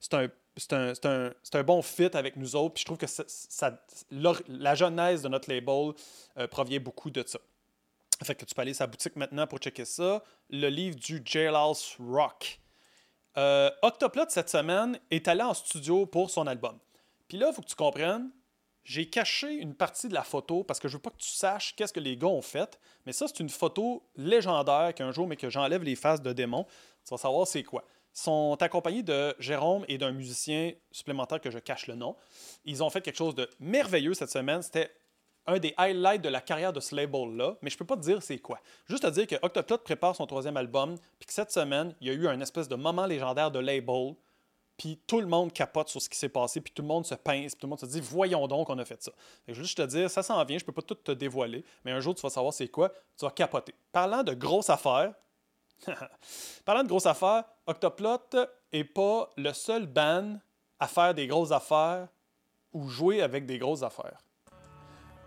c'est 0.00 0.14
un 0.14 0.28
un, 0.70 0.92
un, 1.04 1.30
un, 1.54 1.62
bon 1.62 1.80
fit 1.80 2.10
avec 2.12 2.36
nous 2.36 2.56
autres. 2.56 2.74
Puis 2.74 2.82
je 2.82 2.84
trouve 2.84 2.98
que 2.98 3.06
la 4.48 4.74
genèse 4.74 5.22
de 5.22 5.28
notre 5.28 5.50
label 5.50 5.94
provient 6.50 6.78
beaucoup 6.78 7.10
de 7.10 7.24
ça. 7.26 7.38
Fait 8.22 8.34
que 8.34 8.44
tu 8.44 8.54
peux 8.54 8.62
aller 8.62 8.72
à 8.72 8.74
sa 8.74 8.86
boutique 8.86 9.16
maintenant 9.16 9.46
pour 9.46 9.58
checker 9.58 9.84
ça. 9.84 10.22
Le 10.50 10.68
livre 10.68 10.96
du 10.96 11.22
Jailhouse 11.24 11.96
Rock. 11.98 12.60
Euh, 13.36 13.70
Octoplot, 13.82 14.26
cette 14.28 14.50
semaine, 14.50 14.98
est 15.10 15.28
allé 15.28 15.42
en 15.42 15.54
studio 15.54 16.06
pour 16.06 16.30
son 16.30 16.46
album. 16.46 16.78
Puis 17.28 17.38
là, 17.38 17.48
il 17.50 17.54
faut 17.54 17.62
que 17.62 17.68
tu 17.68 17.74
comprennes, 17.74 18.30
j'ai 18.84 19.08
caché 19.08 19.52
une 19.54 19.74
partie 19.74 20.08
de 20.08 20.14
la 20.14 20.22
photo 20.22 20.64
parce 20.64 20.80
que 20.80 20.88
je 20.88 20.96
veux 20.96 21.02
pas 21.02 21.10
que 21.10 21.16
tu 21.16 21.30
saches 21.30 21.74
qu'est-ce 21.76 21.92
que 21.92 22.00
les 22.00 22.16
gars 22.16 22.26
ont 22.26 22.42
fait. 22.42 22.78
Mais 23.06 23.12
ça, 23.12 23.26
c'est 23.28 23.40
une 23.40 23.48
photo 23.48 24.02
légendaire 24.16 24.92
qu'un 24.94 25.12
jour, 25.12 25.26
mais 25.26 25.36
que 25.36 25.48
j'enlève 25.48 25.82
les 25.82 25.94
faces 25.94 26.20
de 26.20 26.32
démons. 26.32 26.66
Tu 27.04 27.10
vas 27.10 27.18
savoir 27.18 27.46
c'est 27.46 27.62
quoi. 27.62 27.84
Ils 28.14 28.20
sont 28.20 28.58
accompagnés 28.60 29.02
de 29.02 29.34
Jérôme 29.38 29.84
et 29.88 29.98
d'un 29.98 30.12
musicien 30.12 30.72
supplémentaire 30.90 31.40
que 31.40 31.50
je 31.50 31.58
cache 31.58 31.86
le 31.86 31.94
nom. 31.94 32.16
Ils 32.64 32.82
ont 32.82 32.90
fait 32.90 33.00
quelque 33.00 33.16
chose 33.16 33.34
de 33.34 33.48
merveilleux 33.58 34.14
cette 34.14 34.30
semaine. 34.30 34.62
C'était 34.62 34.90
un 35.46 35.58
des 35.58 35.74
highlights 35.76 36.22
de 36.22 36.28
la 36.28 36.40
carrière 36.40 36.72
de 36.72 36.80
ce 36.80 36.94
label-là, 36.94 37.56
mais 37.62 37.70
je 37.70 37.76
peux 37.76 37.84
pas 37.84 37.96
te 37.96 38.02
dire 38.02 38.22
c'est 38.22 38.38
quoi. 38.38 38.60
Juste 38.86 39.02
te 39.02 39.08
dire 39.08 39.26
que 39.26 39.36
Octoplot 39.42 39.78
prépare 39.78 40.14
son 40.14 40.26
troisième 40.26 40.56
album, 40.56 40.96
puis 41.18 41.26
que 41.26 41.32
cette 41.32 41.50
semaine, 41.50 41.94
il 42.00 42.08
y 42.08 42.10
a 42.10 42.14
eu 42.14 42.28
un 42.28 42.40
espèce 42.40 42.68
de 42.68 42.76
moment 42.76 43.06
légendaire 43.06 43.50
de 43.50 43.58
label, 43.58 44.14
puis 44.76 45.00
tout 45.06 45.20
le 45.20 45.26
monde 45.26 45.52
capote 45.52 45.88
sur 45.88 46.00
ce 46.00 46.08
qui 46.08 46.18
s'est 46.18 46.28
passé, 46.28 46.60
puis 46.60 46.72
tout 46.72 46.82
le 46.82 46.88
monde 46.88 47.04
se 47.04 47.14
pince, 47.14 47.54
puis 47.54 47.60
tout 47.60 47.66
le 47.66 47.70
monde 47.70 47.80
se 47.80 47.86
dit 47.86 48.00
voyons 48.00 48.46
donc 48.46 48.70
on 48.70 48.78
a 48.78 48.84
fait 48.84 49.02
ça. 49.02 49.12
je 49.48 49.54
veux 49.54 49.62
juste 49.62 49.78
te 49.78 49.82
dire, 49.82 50.10
ça 50.10 50.22
s'en 50.22 50.42
vient, 50.44 50.58
je 50.58 50.64
peux 50.64 50.72
pas 50.72 50.82
tout 50.82 50.94
te 50.94 51.12
dévoiler, 51.12 51.64
mais 51.84 51.92
un 51.92 52.00
jour 52.00 52.14
tu 52.14 52.22
vas 52.22 52.30
savoir 52.30 52.52
c'est 52.52 52.68
quoi, 52.68 52.90
tu 53.18 53.24
vas 53.24 53.30
capoter. 53.30 53.74
Parlant 53.90 54.22
de 54.22 54.34
grosses 54.34 54.70
affaires, 54.70 55.12
parlant 56.64 56.84
de 56.84 56.88
grosses 56.88 57.06
affaires, 57.06 57.44
Octoplot 57.66 58.18
est 58.72 58.84
pas 58.84 59.30
le 59.36 59.52
seul 59.52 59.86
band 59.86 60.38
à 60.78 60.86
faire 60.86 61.14
des 61.14 61.26
grosses 61.26 61.52
affaires 61.52 62.08
ou 62.72 62.88
jouer 62.88 63.22
avec 63.22 63.46
des 63.46 63.58
grosses 63.58 63.82
affaires. 63.82 64.18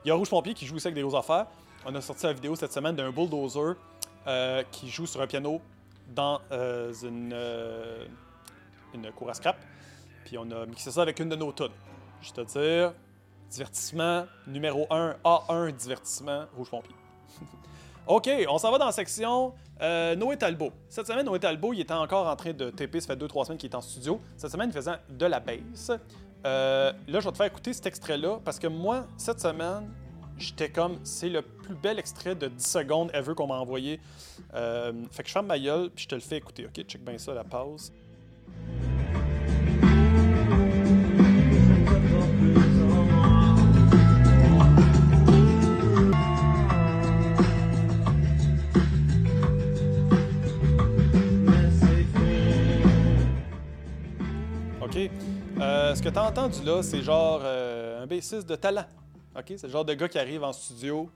Il 0.05 0.09
y 0.09 0.11
a 0.11 0.13
Rouge 0.13 0.29
Pompier 0.29 0.53
qui 0.53 0.67
joue 0.67 0.75
aussi 0.75 0.85
avec 0.85 0.93
des 0.93 1.01
grosses 1.01 1.15
affaires. 1.15 1.47
On 1.83 1.95
a 1.95 1.99
sorti 1.99 2.27
la 2.27 2.33
vidéo 2.33 2.55
cette 2.55 2.71
semaine 2.71 2.95
d'un 2.95 3.09
bulldozer 3.09 3.75
euh, 4.27 4.61
qui 4.71 4.87
joue 4.87 5.07
sur 5.07 5.19
un 5.19 5.25
piano 5.25 5.59
dans 6.07 6.41
euh, 6.51 6.93
une, 7.01 7.31
euh, 7.33 8.05
une 8.93 9.11
cour 9.13 9.31
à 9.31 9.33
scrap. 9.33 9.57
Puis 10.23 10.37
on 10.37 10.51
a 10.51 10.67
mixé 10.67 10.91
ça 10.91 11.01
avec 11.01 11.19
une 11.19 11.29
de 11.29 11.35
nos 11.35 11.51
tunes. 11.51 11.71
Je 12.21 12.31
te 12.31 12.41
dire, 12.41 12.93
divertissement 13.49 14.27
numéro 14.45 14.85
1, 14.91 15.15
A1 15.23 15.71
divertissement, 15.75 16.45
Rouge 16.55 16.69
Pompier. 16.69 16.95
OK, 18.05 18.29
on 18.47 18.59
s'en 18.59 18.69
va 18.69 18.77
dans 18.77 18.85
la 18.85 18.91
section 18.91 19.55
Noé 19.81 20.37
Talbot. 20.37 20.71
Cette 20.87 21.07
semaine, 21.07 21.25
Noé 21.25 21.39
Talbot, 21.39 21.73
il 21.73 21.79
était 21.79 21.93
encore 21.93 22.27
en 22.27 22.35
train 22.35 22.53
de 22.53 22.69
taper, 22.69 23.01
ça 23.01 23.07
fait 23.07 23.25
2-3 23.25 23.45
semaines 23.45 23.57
qu'il 23.57 23.71
est 23.71 23.75
en 23.75 23.81
studio. 23.81 24.21
Cette 24.37 24.51
semaine, 24.51 24.69
il 24.69 24.73
faisait 24.73 24.99
de 25.09 25.25
la 25.25 25.39
bass. 25.39 25.91
Euh, 26.45 26.91
là, 27.07 27.19
je 27.19 27.25
vais 27.25 27.31
te 27.31 27.37
faire 27.37 27.47
écouter 27.47 27.73
cet 27.73 27.87
extrait-là 27.87 28.39
parce 28.45 28.59
que 28.59 28.67
moi, 28.67 29.07
cette 29.17 29.39
semaine, 29.39 29.89
j'étais 30.37 30.69
comme, 30.69 30.99
c'est 31.03 31.29
le 31.29 31.41
plus 31.41 31.73
bel 31.73 31.97
extrait 31.97 32.35
de 32.35 32.47
10 32.47 32.63
secondes 32.63 33.09
ever 33.13 33.33
qu'on 33.33 33.47
m'a 33.47 33.55
envoyé. 33.55 33.99
Euh, 34.53 34.93
fait 35.11 35.23
que 35.23 35.29
je 35.29 35.33
ferme 35.33 35.47
ma 35.47 35.57
gueule 35.57 35.89
puis 35.89 36.03
je 36.03 36.09
te 36.09 36.15
le 36.15 36.21
fais 36.21 36.37
écouter, 36.37 36.67
ok? 36.67 36.85
Check 36.85 37.03
bien 37.03 37.17
ça, 37.17 37.33
la 37.33 37.43
pause. 37.43 37.91
OK? 54.81 55.09
Euh, 55.61 55.95
ce 55.95 56.01
que 56.01 56.09
tu 56.09 56.17
as 56.17 56.23
entendu 56.25 56.63
là, 56.63 56.83
c'est 56.83 57.01
genre 57.01 57.39
euh, 57.41 58.03
un 58.03 58.07
bassiste 58.07 58.47
de 58.47 58.55
talent. 58.55 58.85
C'est 59.45 59.63
le 59.63 59.69
genre 59.69 59.85
de 59.85 59.93
gars 59.93 60.09
qui 60.09 60.19
arrive 60.19 60.43
en 60.43 60.51
studio, 60.51 61.09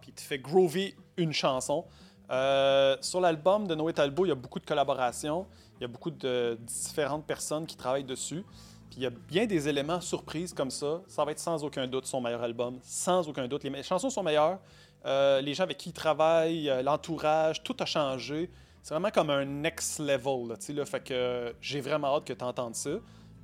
puis 0.00 0.12
te 0.12 0.20
fait 0.20 0.38
groovy 0.38 0.94
une 1.16 1.32
chanson. 1.32 1.86
Euh, 2.30 2.96
sur 3.00 3.20
l'album 3.20 3.66
de 3.66 3.74
Noé 3.74 3.94
Talbot, 3.94 4.26
il 4.26 4.28
y 4.28 4.32
a 4.32 4.34
beaucoup 4.34 4.60
de 4.60 4.66
collaborations. 4.66 5.46
Il 5.78 5.82
y 5.82 5.84
a 5.84 5.88
beaucoup 5.88 6.10
de 6.10 6.58
différentes 6.62 7.24
personnes 7.24 7.66
qui 7.66 7.76
travaillent 7.76 8.04
dessus. 8.04 8.44
Puis 8.90 8.98
il 8.98 9.02
y 9.02 9.06
a 9.06 9.10
bien 9.10 9.46
des 9.46 9.66
éléments 9.66 10.00
surprises 10.00 10.52
comme 10.52 10.70
ça. 10.70 11.00
Ça 11.06 11.24
va 11.24 11.32
être 11.32 11.38
sans 11.38 11.64
aucun 11.64 11.86
doute 11.86 12.06
son 12.06 12.20
meilleur 12.20 12.42
album. 12.42 12.78
Sans 12.82 13.26
aucun 13.28 13.48
doute. 13.48 13.64
Les 13.64 13.82
chansons 13.82 14.10
sont 14.10 14.22
meilleures. 14.22 14.58
les 15.04 15.54
gens 15.54 15.62
avec 15.62 15.78
qui 15.78 15.88
il 15.88 15.94
travaille, 15.94 16.70
l'entourage, 16.82 17.62
tout 17.62 17.76
a 17.80 17.86
changé. 17.86 18.50
C'est 18.84 18.92
vraiment 18.92 19.10
comme 19.10 19.30
un 19.30 19.46
next 19.46 19.98
level, 19.98 20.46
là, 20.46 20.56
là, 20.74 20.84
fait 20.84 21.02
que 21.02 21.54
j'ai 21.58 21.80
vraiment 21.80 22.14
hâte 22.14 22.26
que 22.26 22.34
tu 22.34 22.44
entendes 22.44 22.74
ça. 22.74 22.90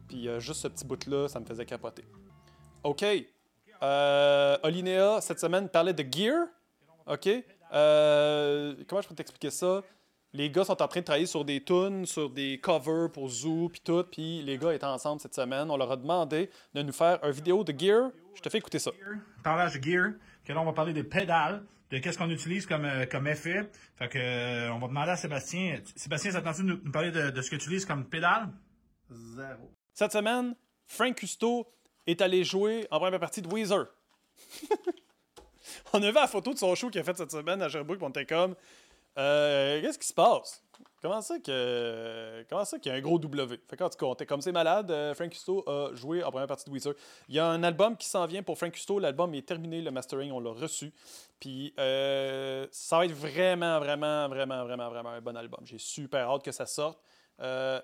Puis 0.06 0.28
euh, 0.28 0.38
juste 0.38 0.60
ce 0.60 0.68
petit 0.68 0.84
bout-là, 0.84 1.28
ça 1.28 1.40
me 1.40 1.46
faisait 1.46 1.64
capoter. 1.64 2.04
OK. 2.84 3.02
Euh, 3.82 4.58
Olinéa, 4.62 5.18
cette 5.22 5.40
semaine, 5.40 5.70
parlait 5.70 5.94
de 5.94 6.04
gear. 6.12 6.46
OK. 7.06 7.26
Euh, 7.72 8.74
comment 8.86 9.00
je 9.00 9.08
peux 9.08 9.14
t'expliquer 9.14 9.48
ça? 9.48 9.82
Les 10.34 10.50
gars 10.50 10.64
sont 10.64 10.82
en 10.82 10.88
train 10.88 11.00
de 11.00 11.06
travailler 11.06 11.24
sur 11.24 11.42
des 11.42 11.64
tunes, 11.64 12.04
sur 12.04 12.28
des 12.28 12.60
covers 12.60 13.10
pour 13.10 13.30
Zoo, 13.30 13.70
puis 13.70 13.80
tout. 13.82 14.04
Puis 14.12 14.42
les 14.42 14.58
gars 14.58 14.74
étaient 14.74 14.84
ensemble 14.84 15.22
cette 15.22 15.34
semaine. 15.34 15.70
On 15.70 15.78
leur 15.78 15.90
a 15.90 15.96
demandé 15.96 16.50
de 16.74 16.82
nous 16.82 16.92
faire 16.92 17.18
une 17.24 17.30
vidéo 17.30 17.64
de 17.64 17.72
gear. 17.72 18.10
Je 18.34 18.42
te 18.42 18.50
fais 18.50 18.58
écouter 18.58 18.78
ça. 18.78 18.90
Parlage 19.42 19.80
de 19.80 19.82
gear, 19.82 20.10
que 20.44 20.52
là, 20.52 20.60
on 20.60 20.66
va 20.66 20.74
parler 20.74 20.92
des 20.92 21.02
pédales 21.02 21.62
de 21.90 21.98
qu'est-ce 21.98 22.18
qu'on 22.18 22.30
utilise 22.30 22.66
comme, 22.66 22.84
euh, 22.84 23.06
comme 23.06 23.26
effet. 23.26 23.68
Fait 23.96 24.08
que, 24.08 24.18
euh, 24.18 24.72
on 24.72 24.78
va 24.78 24.88
demander 24.88 25.10
à 25.10 25.16
Sébastien. 25.16 25.80
Sébastien, 25.96 26.30
ça 26.30 26.40
tu 26.40 26.62
nous, 26.62 26.80
nous 26.82 26.92
parler 26.92 27.10
de, 27.10 27.40
ce 27.40 27.50
que 27.50 27.56
tu 27.56 27.64
utilises 27.64 27.84
comme 27.84 28.08
pédale? 28.08 28.48
Zéro. 29.10 29.72
Cette 29.92 30.12
semaine, 30.12 30.54
Frank 30.86 31.16
Custo 31.16 31.66
est 32.06 32.20
allé 32.20 32.44
jouer 32.44 32.86
en 32.90 33.00
première 33.00 33.20
partie 33.20 33.42
de 33.42 33.48
Weezer. 33.48 33.86
on 35.92 36.02
a 36.02 36.06
vu 36.06 36.14
la 36.14 36.28
photo 36.28 36.54
de 36.54 36.58
son 36.58 36.74
show 36.74 36.90
qu'il 36.90 37.00
a 37.00 37.04
fait 37.04 37.16
cette 37.16 37.32
semaine 37.32 37.60
à 37.60 37.68
Sherbrooke, 37.68 38.00
on 38.02 38.10
était 38.10 38.26
comme, 38.26 38.54
euh, 39.18 39.80
qu'est-ce 39.80 39.98
qui 39.98 40.06
se 40.06 40.14
passe? 40.14 40.62
Comment 41.02 41.22
ça 41.22 41.38
que 41.38 42.44
comment 42.48 42.64
ça 42.64 42.78
qu'il 42.78 42.92
y 42.92 42.94
a 42.94 42.98
un 42.98 43.00
gros 43.00 43.18
W? 43.18 43.58
Fait 43.68 43.76
quand 43.76 43.88
tu 43.88 43.96
comptes, 43.96 44.24
comme 44.26 44.42
c'est 44.42 44.52
malade, 44.52 44.90
euh, 44.90 45.14
Frank 45.14 45.30
Custo 45.30 45.64
a 45.66 45.94
joué 45.94 46.22
en 46.22 46.30
première 46.30 46.46
partie 46.46 46.66
de 46.66 46.70
Weezer. 46.70 46.94
Il 47.28 47.34
y 47.34 47.38
a 47.38 47.46
un 47.46 47.62
album 47.62 47.96
qui 47.96 48.06
s'en 48.06 48.26
vient 48.26 48.42
pour 48.42 48.58
Frank 48.58 48.72
Custo. 48.72 48.98
L'album 48.98 49.34
est 49.34 49.46
terminé, 49.46 49.80
le 49.80 49.90
mastering, 49.90 50.30
on 50.30 50.40
l'a 50.40 50.52
reçu. 50.52 50.92
Puis 51.38 51.72
euh, 51.78 52.66
ça 52.70 52.98
va 52.98 53.06
être 53.06 53.12
vraiment, 53.12 53.78
vraiment, 53.78 54.28
vraiment, 54.28 54.64
vraiment, 54.64 54.90
vraiment 54.90 55.10
un 55.10 55.20
bon 55.22 55.36
album. 55.36 55.60
J'ai 55.64 55.78
super 55.78 56.28
hâte 56.28 56.44
que 56.44 56.52
ça 56.52 56.66
sorte. 56.66 56.98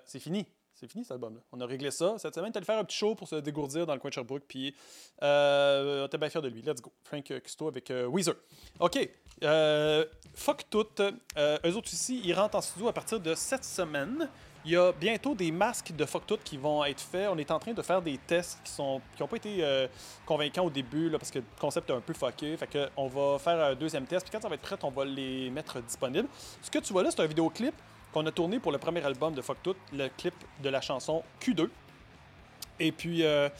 C'est 0.05 0.19
fini. 0.19 0.45
C'est 0.79 0.87
fini 0.87 1.03
cet 1.03 1.13
album-là. 1.13 1.39
On 1.51 1.59
a 1.59 1.65
réglé 1.65 1.89
ça. 1.89 2.15
Cette 2.19 2.35
semaine, 2.35 2.51
allé 2.53 2.63
faire 2.65 2.77
un 2.77 2.83
petit 2.83 2.97
show 2.97 3.15
pour 3.15 3.27
se 3.27 3.37
dégourdir 3.37 3.87
dans 3.87 3.93
le 3.93 3.99
coin 3.99 4.11
de. 4.11 4.39
Puis, 4.47 4.75
euh, 5.23 6.03
on 6.03 6.05
était 6.05 6.19
bien 6.19 6.29
fiers 6.29 6.41
de 6.41 6.49
lui. 6.49 6.61
Let's 6.61 6.81
go. 6.81 6.91
Frank 7.03 7.23
Custo 7.23 7.67
avec 7.67 7.91
Weezer. 8.07 8.35
OK. 8.79 9.09
Euh, 9.43 10.05
fuck 10.35 10.69
tout. 10.69 10.85
Euh, 10.99 11.57
eux 11.65 11.75
autres 11.75 11.91
ici, 11.93 12.21
ils 12.23 12.33
rentrent 12.33 12.57
en 12.57 12.61
studio 12.61 12.87
à 12.87 12.93
partir 12.93 13.19
de 13.19 13.33
cette 13.33 13.65
semaine. 13.65 14.29
Il 14.65 14.71
y 14.71 14.75
a 14.75 14.91
bientôt 14.91 15.33
des 15.33 15.51
masques 15.51 15.95
de 15.95 16.05
fuck 16.05 16.25
tout 16.27 16.37
qui 16.43 16.57
vont 16.57 16.83
être 16.83 16.99
faits. 16.99 17.29
On 17.31 17.37
est 17.37 17.49
en 17.51 17.59
train 17.59 17.73
de 17.73 17.81
faire 17.81 18.01
des 18.01 18.17
tests 18.17 18.59
qui 18.63 18.71
sont 18.71 19.01
qui 19.15 19.21
n'ont 19.21 19.27
pas 19.27 19.37
été 19.37 19.63
euh, 19.63 19.87
convaincants 20.25 20.65
au 20.65 20.69
début 20.69 21.09
là, 21.09 21.17
parce 21.17 21.31
que 21.31 21.39
le 21.39 21.45
concept 21.59 21.89
est 21.89 21.93
un 21.93 22.01
peu 22.01 22.13
fucké. 22.13 22.57
Fait 22.57 22.67
que 22.67 22.89
on 22.97 23.07
va 23.07 23.39
faire 23.39 23.63
un 23.63 23.75
deuxième 23.75 24.05
test. 24.05 24.25
Puis 24.25 24.31
quand 24.31 24.41
ça 24.41 24.49
va 24.49 24.55
être 24.55 24.61
prêt, 24.61 24.77
on 24.83 24.91
va 24.91 25.05
les 25.05 25.49
mettre 25.49 25.81
disponibles. 25.81 26.27
Ce 26.61 26.69
que 26.69 26.79
tu 26.79 26.91
vois 26.91 27.03
là, 27.03 27.11
c'est 27.11 27.21
un 27.21 27.27
vidéoclip 27.27 27.73
qu'on 28.17 28.25
a 28.25 28.31
tourné 28.31 28.59
pour 28.59 28.71
le 28.71 28.77
premier 28.77 29.03
album 29.05 29.33
de 29.33 29.41
Fuck 29.41 29.57
Tout, 29.61 29.75
le 29.93 30.07
clip 30.17 30.33
de 30.63 30.69
la 30.69 30.81
chanson 30.81 31.23
Q2. 31.41 31.69
Et 32.79 32.91
puis 32.91 33.19
le, 33.19 33.51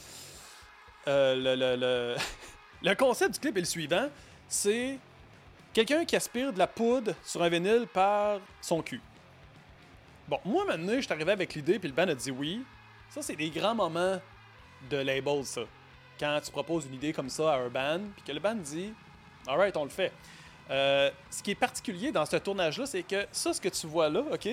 le, 1.06 2.16
le 2.82 2.94
concept 2.94 3.34
du 3.34 3.40
clip 3.40 3.56
est 3.56 3.60
le 3.60 3.66
suivant. 3.66 4.08
C'est 4.48 4.98
Quelqu'un 5.72 6.04
qui 6.04 6.16
aspire 6.16 6.52
de 6.52 6.58
la 6.58 6.66
poudre 6.66 7.12
sur 7.22 7.40
un 7.40 7.48
vinyle 7.48 7.86
par 7.92 8.40
son 8.60 8.82
cul. 8.82 9.00
Bon, 10.26 10.40
moi, 10.44 10.64
maintenant, 10.64 10.94
je 10.96 11.02
suis 11.02 11.12
arrivé 11.12 11.30
avec 11.30 11.54
l'idée, 11.54 11.78
puis 11.78 11.88
le 11.88 11.94
band 11.94 12.08
a 12.08 12.14
dit 12.14 12.32
oui. 12.32 12.64
Ça, 13.10 13.22
c'est 13.22 13.36
des 13.36 13.50
grands 13.50 13.76
moments 13.76 14.20
de 14.90 14.96
label, 14.96 15.44
ça. 15.44 15.60
Quand 16.18 16.40
tu 16.44 16.50
proposes 16.50 16.86
une 16.86 16.94
idée 16.94 17.12
comme 17.12 17.28
ça 17.28 17.54
à 17.54 17.58
un 17.58 17.68
band, 17.68 18.00
puis 18.16 18.24
que 18.26 18.32
le 18.32 18.40
band 18.40 18.56
dit 18.56 18.92
Alright, 19.46 19.76
on 19.76 19.84
le 19.84 19.90
fait. 19.90 20.12
Euh, 20.70 21.10
ce 21.30 21.42
qui 21.42 21.52
est 21.52 21.54
particulier 21.54 22.12
dans 22.12 22.26
ce 22.26 22.36
tournage-là, 22.36 22.86
c'est 22.86 23.02
que 23.02 23.26
ça, 23.32 23.52
ce 23.52 23.60
que 23.60 23.68
tu 23.68 23.86
vois 23.86 24.08
là, 24.08 24.22
OK, 24.32 24.48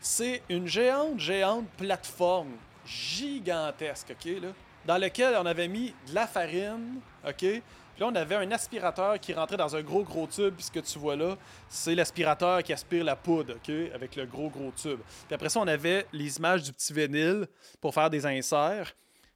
c'est 0.00 0.42
une 0.48 0.66
géante, 0.66 1.18
géante 1.18 1.66
plateforme 1.76 2.52
gigantesque, 2.86 4.12
OK, 4.12 4.24
là, 4.42 4.48
dans 4.86 4.98
laquelle 4.98 5.34
on 5.36 5.46
avait 5.46 5.68
mis 5.68 5.94
de 6.08 6.14
la 6.14 6.26
farine, 6.26 7.00
OK, 7.26 7.36
Puis 7.38 7.62
là, 8.00 8.08
on 8.08 8.14
avait 8.14 8.34
un 8.34 8.50
aspirateur 8.50 9.18
qui 9.20 9.32
rentrait 9.32 9.56
dans 9.56 9.76
un 9.76 9.82
gros, 9.82 10.02
gros 10.02 10.26
tube. 10.26 10.54
Puis 10.54 10.64
ce 10.64 10.70
que 10.70 10.80
tu 10.80 10.98
vois 10.98 11.16
là, 11.16 11.36
c'est 11.68 11.94
l'aspirateur 11.94 12.62
qui 12.62 12.72
aspire 12.72 13.04
la 13.04 13.16
poudre, 13.16 13.54
OK? 13.54 13.72
Avec 13.94 14.16
le 14.16 14.26
gros, 14.26 14.50
gros 14.50 14.72
tube. 14.76 14.98
Puis 15.26 15.34
après 15.34 15.48
ça, 15.48 15.60
on 15.60 15.68
avait 15.68 16.06
les 16.12 16.36
images 16.36 16.64
du 16.64 16.72
petit 16.72 16.92
vinyle 16.92 17.46
pour 17.80 17.94
faire 17.94 18.10
des 18.10 18.26
inserts. 18.26 18.94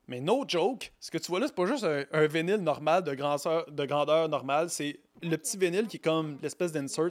Mais 0.09 0.21
no 0.21 0.45
joke, 0.49 0.91
ce 0.99 1.11
que 1.11 1.19
tu 1.19 1.29
vois 1.29 1.39
là, 1.39 1.47
c'est 1.47 1.55
pas 1.55 1.67
juste 1.67 1.87
un, 2.13 2.27
vinyle 2.27 2.57
normal 2.57 3.05
de 3.05 3.15
grandeur, 3.15 3.71
de 3.71 3.85
grandeur 3.85 4.29
normale. 4.29 4.71
C'est 4.71 4.99
le 5.23 5.37
petit 5.37 5.57
vinyle 5.57 5.87
qui 5.87 5.97
est 5.97 6.01
comme 6.01 6.39
l'espèce 6.43 6.73
d'insert. 6.73 7.11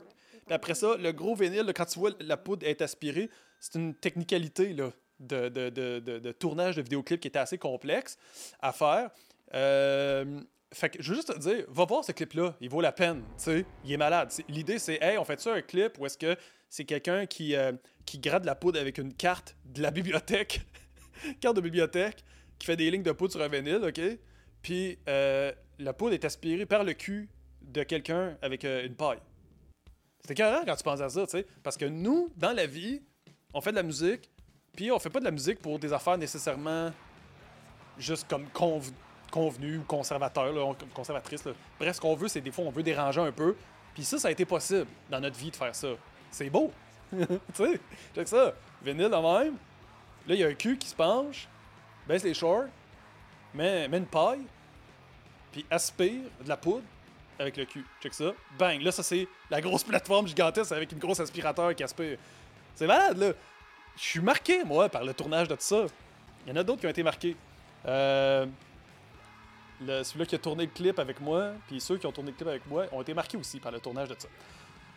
Après 0.49 0.75
ça, 0.75 0.95
le 0.97 1.11
gros 1.11 1.35
vinyle, 1.35 1.71
quand 1.75 1.85
tu 1.85 1.99
vois 1.99 2.11
la 2.19 2.37
poudre 2.37 2.65
être 2.65 2.81
aspirée, 2.81 3.29
c'est 3.59 3.75
une 3.75 3.93
technicalité 3.93 4.73
là, 4.73 4.91
de, 5.19 5.49
de, 5.49 5.69
de, 5.69 6.31
tournage 6.31 6.77
de 6.77 6.81
vidéoclip 6.81 7.19
qui 7.19 7.27
était 7.27 7.39
assez 7.39 7.57
complexe 7.57 8.17
à 8.61 8.71
faire. 8.71 9.09
Euh, 9.53 10.41
fait 10.73 10.89
que 10.89 11.01
je 11.01 11.09
veux 11.09 11.15
juste 11.15 11.33
te 11.33 11.39
dire, 11.39 11.65
va 11.69 11.85
voir 11.85 12.03
ce 12.03 12.11
clip-là, 12.11 12.55
il 12.59 12.69
vaut 12.69 12.81
la 12.81 12.91
peine, 12.91 13.23
il 13.47 13.91
est 13.91 13.97
malade. 13.97 14.31
L'idée, 14.49 14.79
c'est, 14.79 15.01
hey, 15.01 15.17
on 15.17 15.23
fait 15.23 15.39
ça 15.39 15.53
un 15.53 15.61
clip 15.61 15.97
ou 15.99 16.05
est-ce 16.05 16.17
que 16.17 16.35
c'est 16.69 16.85
quelqu'un 16.85 17.25
qui, 17.25 17.55
euh, 17.55 17.71
gratte 18.15 18.45
la 18.45 18.55
poudre 18.55 18.79
avec 18.79 18.97
une 18.97 19.13
carte 19.13 19.55
de 19.65 19.81
la 19.81 19.91
bibliothèque, 19.91 20.61
carte 21.39 21.55
de 21.55 21.61
bibliothèque, 21.61 22.23
qui 22.59 22.65
fait 22.65 22.75
des 22.75 22.89
lignes 22.91 23.03
de 23.03 23.11
poudre 23.11 23.33
sur 23.33 23.41
un 23.41 23.47
vinyle, 23.47 23.81
OK? 23.83 24.01
Puis 24.61 24.97
euh, 25.07 25.51
la 25.79 25.93
poudre 25.93 26.13
est 26.13 26.25
aspirée 26.25 26.65
par 26.65 26.83
le 26.83 26.93
cul 26.93 27.29
de 27.67 27.83
quelqu'un 27.83 28.35
avec 28.41 28.65
euh, 28.65 28.85
une 28.85 28.95
paille. 28.95 29.19
C'est 30.25 30.35
carré 30.35 30.65
quand 30.65 30.75
tu 30.75 30.83
penses 30.83 31.01
à 31.01 31.09
ça, 31.09 31.25
tu 31.25 31.31
sais. 31.31 31.45
Parce 31.63 31.77
que 31.77 31.85
nous, 31.85 32.29
dans 32.35 32.51
la 32.51 32.65
vie, 32.65 33.01
on 33.53 33.61
fait 33.61 33.71
de 33.71 33.77
la 33.77 33.83
musique, 33.83 34.29
puis 34.75 34.91
on 34.91 34.99
fait 34.99 35.09
pas 35.09 35.19
de 35.19 35.25
la 35.25 35.31
musique 35.31 35.59
pour 35.59 35.79
des 35.79 35.93
affaires 35.93 36.17
nécessairement 36.17 36.91
juste 37.97 38.27
comme 38.27 38.47
convenues 38.49 38.93
convenu 39.31 39.77
ou 39.79 39.83
conservateur, 39.83 40.53
là, 40.53 40.73
conservatrice. 40.93 41.43
Là. 41.45 41.51
Bref, 41.79 41.95
ce 41.95 42.01
qu'on 42.01 42.15
veut, 42.15 42.27
c'est 42.27 42.41
des 42.41 42.51
fois, 42.51 42.65
on 42.65 42.71
veut 42.71 42.83
déranger 42.83 43.21
un 43.21 43.31
peu. 43.31 43.55
Puis 43.93 44.03
ça, 44.03 44.17
ça 44.17 44.27
a 44.29 44.31
été 44.31 44.45
possible 44.45 44.87
dans 45.09 45.19
notre 45.19 45.37
vie 45.37 45.51
de 45.51 45.55
faire 45.55 45.75
ça. 45.75 45.89
C'est 46.31 46.49
beau. 46.49 46.71
tu 47.11 47.25
sais, 47.53 47.79
check 48.15 48.27
ça. 48.27 48.53
Vinyle 48.81 49.09
de 49.09 49.15
même. 49.15 49.55
Là, 50.27 50.35
il 50.35 50.39
y 50.39 50.43
a 50.43 50.47
un 50.47 50.53
cul 50.53 50.77
qui 50.77 50.87
se 50.87 50.95
penche, 50.95 51.47
baisse 52.07 52.23
les 52.23 52.33
shorts, 52.33 52.67
met, 53.53 53.87
met 53.87 53.97
une 53.97 54.05
paille, 54.05 54.43
puis 55.51 55.65
aspire 55.69 56.23
de 56.43 56.49
la 56.49 56.57
poudre 56.57 56.83
avec 57.39 57.57
le 57.57 57.65
cul. 57.65 57.85
Check 58.01 58.13
ça. 58.13 58.33
Bang. 58.57 58.81
Là, 58.81 58.91
ça, 58.91 59.03
c'est 59.03 59.27
la 59.49 59.61
grosse 59.61 59.83
plateforme 59.83 60.27
gigantesque 60.27 60.71
avec 60.71 60.91
une 60.91 60.99
grosse 60.99 61.19
aspirateur 61.19 61.75
qui 61.75 61.83
aspire. 61.83 62.17
C'est 62.75 62.87
malade, 62.87 63.17
là. 63.17 63.31
Je 63.95 64.03
suis 64.03 64.19
marqué, 64.19 64.63
moi, 64.63 64.89
par 64.89 65.03
le 65.03 65.13
tournage 65.13 65.47
de 65.47 65.55
tout 65.55 65.61
ça. 65.61 65.85
Il 66.45 66.49
y 66.49 66.53
en 66.53 66.55
a 66.57 66.63
d'autres 66.63 66.81
qui 66.81 66.87
ont 66.87 66.91
été 66.91 67.03
marqués. 67.03 67.35
Euh, 67.85 68.45
celui-là 69.79 70.25
qui 70.25 70.35
a 70.35 70.37
tourné 70.37 70.65
le 70.65 70.71
clip 70.71 70.99
avec 70.99 71.19
moi, 71.19 71.51
puis 71.67 71.79
ceux 71.79 71.97
qui 71.97 72.05
ont 72.05 72.11
tourné 72.11 72.31
le 72.31 72.37
clip 72.37 72.47
avec 72.47 72.65
moi, 72.67 72.85
ont 72.91 73.01
été 73.01 73.13
marqués 73.13 73.37
aussi 73.37 73.59
par 73.59 73.71
le 73.71 73.79
tournage 73.79 74.09
de 74.09 74.15
ça. 74.17 74.27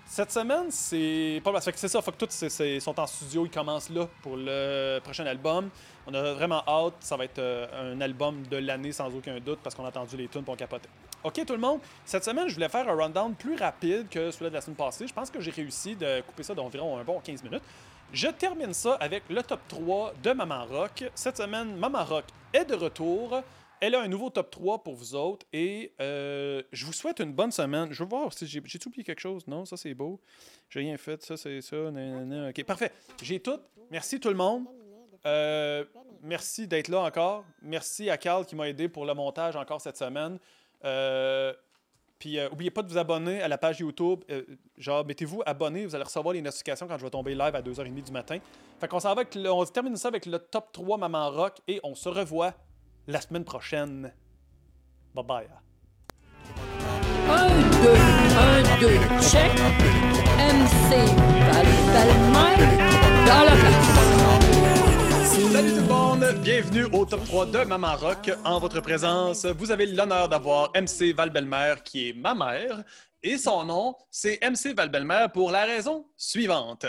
Cette 0.06 0.32
semaine, 0.32 0.70
c'est 0.70 1.40
pas 1.44 1.60
C'est 1.60 1.88
ça, 1.88 2.02
faut 2.02 2.10
que 2.10 2.24
tous 2.24 2.80
sont 2.80 2.98
en 2.98 3.06
studio, 3.06 3.46
ils 3.46 3.50
commencent 3.50 3.90
là 3.90 4.08
pour 4.22 4.36
le 4.36 4.98
prochain 5.04 5.24
album. 5.24 5.70
On 6.06 6.14
a 6.14 6.32
vraiment 6.32 6.64
hâte, 6.66 6.94
ça 7.00 7.16
va 7.16 7.24
être 7.24 7.38
euh, 7.38 7.94
un 7.94 8.00
album 8.00 8.42
de 8.50 8.56
l'année 8.56 8.90
sans 8.90 9.14
aucun 9.14 9.38
doute 9.38 9.60
parce 9.62 9.74
qu'on 9.74 9.84
a 9.84 9.88
entendu 9.88 10.16
les 10.16 10.26
tunes 10.26 10.42
pour 10.42 10.56
capoter. 10.56 10.88
Ok 11.22 11.44
tout 11.46 11.52
le 11.52 11.58
monde, 11.58 11.80
cette 12.06 12.24
semaine, 12.24 12.48
je 12.48 12.54
voulais 12.54 12.70
faire 12.70 12.88
un 12.88 12.94
rundown 12.94 13.34
plus 13.34 13.54
rapide 13.54 14.08
que 14.08 14.30
celui 14.30 14.48
de 14.48 14.54
la 14.54 14.62
semaine 14.62 14.76
passée. 14.76 15.06
Je 15.06 15.12
pense 15.12 15.30
que 15.30 15.38
j'ai 15.38 15.50
réussi 15.50 15.94
de 15.94 16.22
couper 16.22 16.42
ça 16.42 16.54
d'environ 16.54 16.96
un 16.96 17.04
bon 17.04 17.20
15 17.20 17.42
minutes. 17.42 17.62
Je 18.10 18.28
termine 18.28 18.72
ça 18.72 18.94
avec 18.94 19.24
le 19.28 19.42
top 19.42 19.60
3 19.68 20.14
de 20.22 20.32
Maman 20.32 20.64
Rock. 20.64 21.04
Cette 21.14 21.36
semaine, 21.36 21.76
Maman 21.76 22.04
Rock 22.04 22.24
est 22.54 22.64
de 22.64 22.74
retour. 22.74 23.42
Elle 23.80 23.94
a 23.94 24.00
un 24.00 24.08
nouveau 24.08 24.30
top 24.30 24.50
3 24.50 24.82
pour 24.82 24.94
vous 24.94 25.14
autres 25.14 25.44
et 25.52 25.92
euh, 26.00 26.62
je 26.72 26.86
vous 26.86 26.92
souhaite 26.94 27.20
une 27.20 27.32
bonne 27.34 27.52
semaine. 27.52 27.92
Je 27.92 28.02
vais 28.02 28.08
voir 28.08 28.32
si 28.32 28.46
j'ai 28.46 28.60
oublié 28.86 29.04
quelque 29.04 29.20
chose? 29.20 29.46
Non, 29.46 29.66
ça 29.66 29.76
c'est 29.76 29.92
beau. 29.92 30.20
J'ai 30.70 30.80
rien 30.80 30.96
fait. 30.96 31.22
Ça 31.22 31.36
c'est 31.36 31.60
ça. 31.60 31.76
Ok, 31.76 32.64
parfait. 32.64 32.92
J'ai 33.22 33.40
tout. 33.40 33.60
Merci 33.90 34.20
tout 34.20 34.30
le 34.30 34.36
monde. 34.36 34.64
Euh, 35.26 35.84
merci 36.22 36.66
d'être 36.66 36.88
là 36.88 37.00
encore. 37.00 37.44
Merci 37.60 38.08
à 38.08 38.16
Carl 38.16 38.46
qui 38.46 38.56
m'a 38.56 38.70
aidé 38.70 38.88
pour 38.88 39.04
le 39.04 39.12
montage 39.12 39.54
encore 39.56 39.82
cette 39.82 39.98
semaine. 39.98 40.38
Euh, 40.84 41.52
puis, 42.18 42.38
n'oubliez 42.50 42.70
pas 42.70 42.82
de 42.82 42.88
vous 42.88 42.98
abonner 42.98 43.40
à 43.40 43.48
la 43.48 43.56
page 43.56 43.80
YouTube. 43.80 44.20
genre, 44.76 45.06
mettez-vous 45.06 45.42
abonné, 45.46 45.86
vous 45.86 45.94
allez 45.94 46.04
recevoir 46.04 46.34
les 46.34 46.42
notifications 46.42 46.86
quand 46.86 46.98
je 46.98 47.04
vais 47.04 47.10
tomber 47.10 47.34
live 47.34 47.54
à 47.54 47.62
2h30 47.62 48.02
du 48.02 48.12
matin. 48.12 48.38
Fait 48.78 48.88
qu'on 48.88 49.00
s'en 49.00 49.14
va 49.14 49.22
avec 49.22 49.36
on 49.36 49.64
termine 49.64 49.96
ça 49.96 50.08
avec 50.08 50.26
le 50.26 50.38
top 50.38 50.70
3 50.72 50.98
Maman 50.98 51.30
Rock 51.30 51.58
et 51.66 51.80
on 51.82 51.94
se 51.94 52.08
revoit 52.08 52.54
la 53.06 53.20
semaine 53.20 53.44
prochaine. 53.44 54.12
Bye 55.14 55.24
bye. 55.24 55.48
Un, 57.28 57.48
deux, 57.82 57.96
un, 58.38 58.80
deux, 58.80 58.98
check. 59.22 59.52
MC 60.36 61.30
dans 63.26 63.44
la 63.44 64.19
Salut 65.48 65.70
tout 65.70 65.76
le 65.76 65.88
monde, 65.88 66.24
bienvenue 66.42 66.84
au 66.92 67.06
top 67.06 67.24
3 67.24 67.46
de 67.46 67.64
Maman 67.64 67.96
Rock. 67.96 68.30
En 68.44 68.60
votre 68.60 68.80
présence, 68.80 69.46
vous 69.46 69.70
avez 69.70 69.86
l'honneur 69.86 70.28
d'avoir 70.28 70.70
MC 70.74 71.14
Val-Belmer 71.14 71.76
qui 71.82 72.10
est 72.10 72.12
ma 72.12 72.34
mère 72.34 72.84
et 73.22 73.38
son 73.38 73.64
nom, 73.64 73.96
c'est 74.10 74.38
MC 74.42 74.74
Val-Belmer 74.76 75.26
pour 75.32 75.50
la 75.50 75.64
raison 75.64 76.06
suivante. 76.16 76.84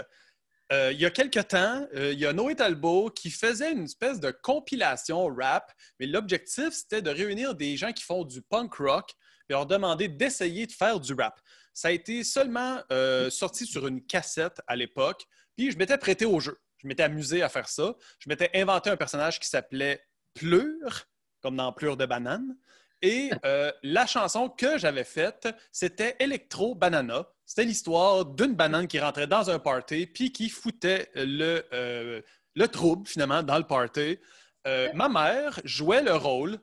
Euh, 0.72 0.92
il 0.92 1.00
y 1.00 1.06
a 1.06 1.10
quelques 1.10 1.48
temps, 1.48 1.88
euh, 1.96 2.12
il 2.12 2.20
y 2.20 2.26
a 2.26 2.34
Noé 2.34 2.56
Talbot 2.56 3.10
qui 3.10 3.32
faisait 3.32 3.72
une 3.72 3.86
espèce 3.86 4.20
de 4.20 4.32
compilation 4.32 5.28
rap, 5.28 5.72
mais 6.00 6.06
l'objectif, 6.06 6.72
c'était 6.72 7.02
de 7.02 7.10
réunir 7.10 7.56
des 7.56 7.78
gens 7.78 7.94
qui 7.94 8.04
font 8.04 8.26
du 8.26 8.42
punk 8.42 8.74
rock 8.76 9.12
et 9.50 9.54
leur 9.54 9.66
demander 9.66 10.10
d'essayer 10.10 10.68
de 10.68 10.72
faire 10.74 11.00
du 11.00 11.14
rap. 11.14 11.40
Ça 11.74 11.88
a 11.88 11.92
été 11.92 12.24
seulement 12.24 12.80
euh, 12.92 13.30
sorti 13.30 13.66
sur 13.66 13.88
une 13.88 14.06
cassette 14.06 14.62
à 14.68 14.76
l'époque, 14.76 15.26
puis 15.56 15.72
je 15.72 15.78
m'étais 15.78 15.98
prêté 15.98 16.26
au 16.26 16.40
jeu. 16.40 16.60
Je 16.82 16.88
m'étais 16.88 17.04
amusé 17.04 17.44
à 17.44 17.50
faire 17.50 17.70
ça. 17.70 17.96
Je 18.20 18.30
m'étais 18.30 18.50
inventé 18.56 18.90
un 18.90 18.98
personnage 18.98 19.40
qui 19.40 19.48
s'appelait 19.48 20.04
Plure, 20.34 21.06
comme 21.42 21.58
dans 21.58 21.72
Plure 21.74 21.98
de 21.98 22.06
banane. 22.06 22.56
Et 23.02 23.30
la 23.84 24.06
chanson 24.06 24.50
que 24.50 24.78
j'avais 24.78 25.04
faite, 25.04 25.48
c'était 25.72 26.16
Electro 26.20 26.76
Banana. 26.76 27.28
C'était 27.52 27.66
l'histoire 27.66 28.24
d'une 28.26 28.56
banane 28.56 28.88
qui 28.88 28.98
rentrait 28.98 29.28
dans 29.28 29.50
un 29.50 29.60
party 29.60 30.08
puis 30.08 30.32
qui 30.32 30.48
foutait 30.48 31.12
le, 31.16 31.66
euh, 31.74 32.22
le 32.56 32.68
trouble, 32.70 33.06
finalement, 33.06 33.44
dans 33.44 33.58
le 33.58 33.66
party. 33.66 34.20
Euh, 34.68 34.90
ma 34.94 35.10
mère 35.10 35.60
jouait 35.66 36.02
le 36.02 36.14
rôle 36.14 36.60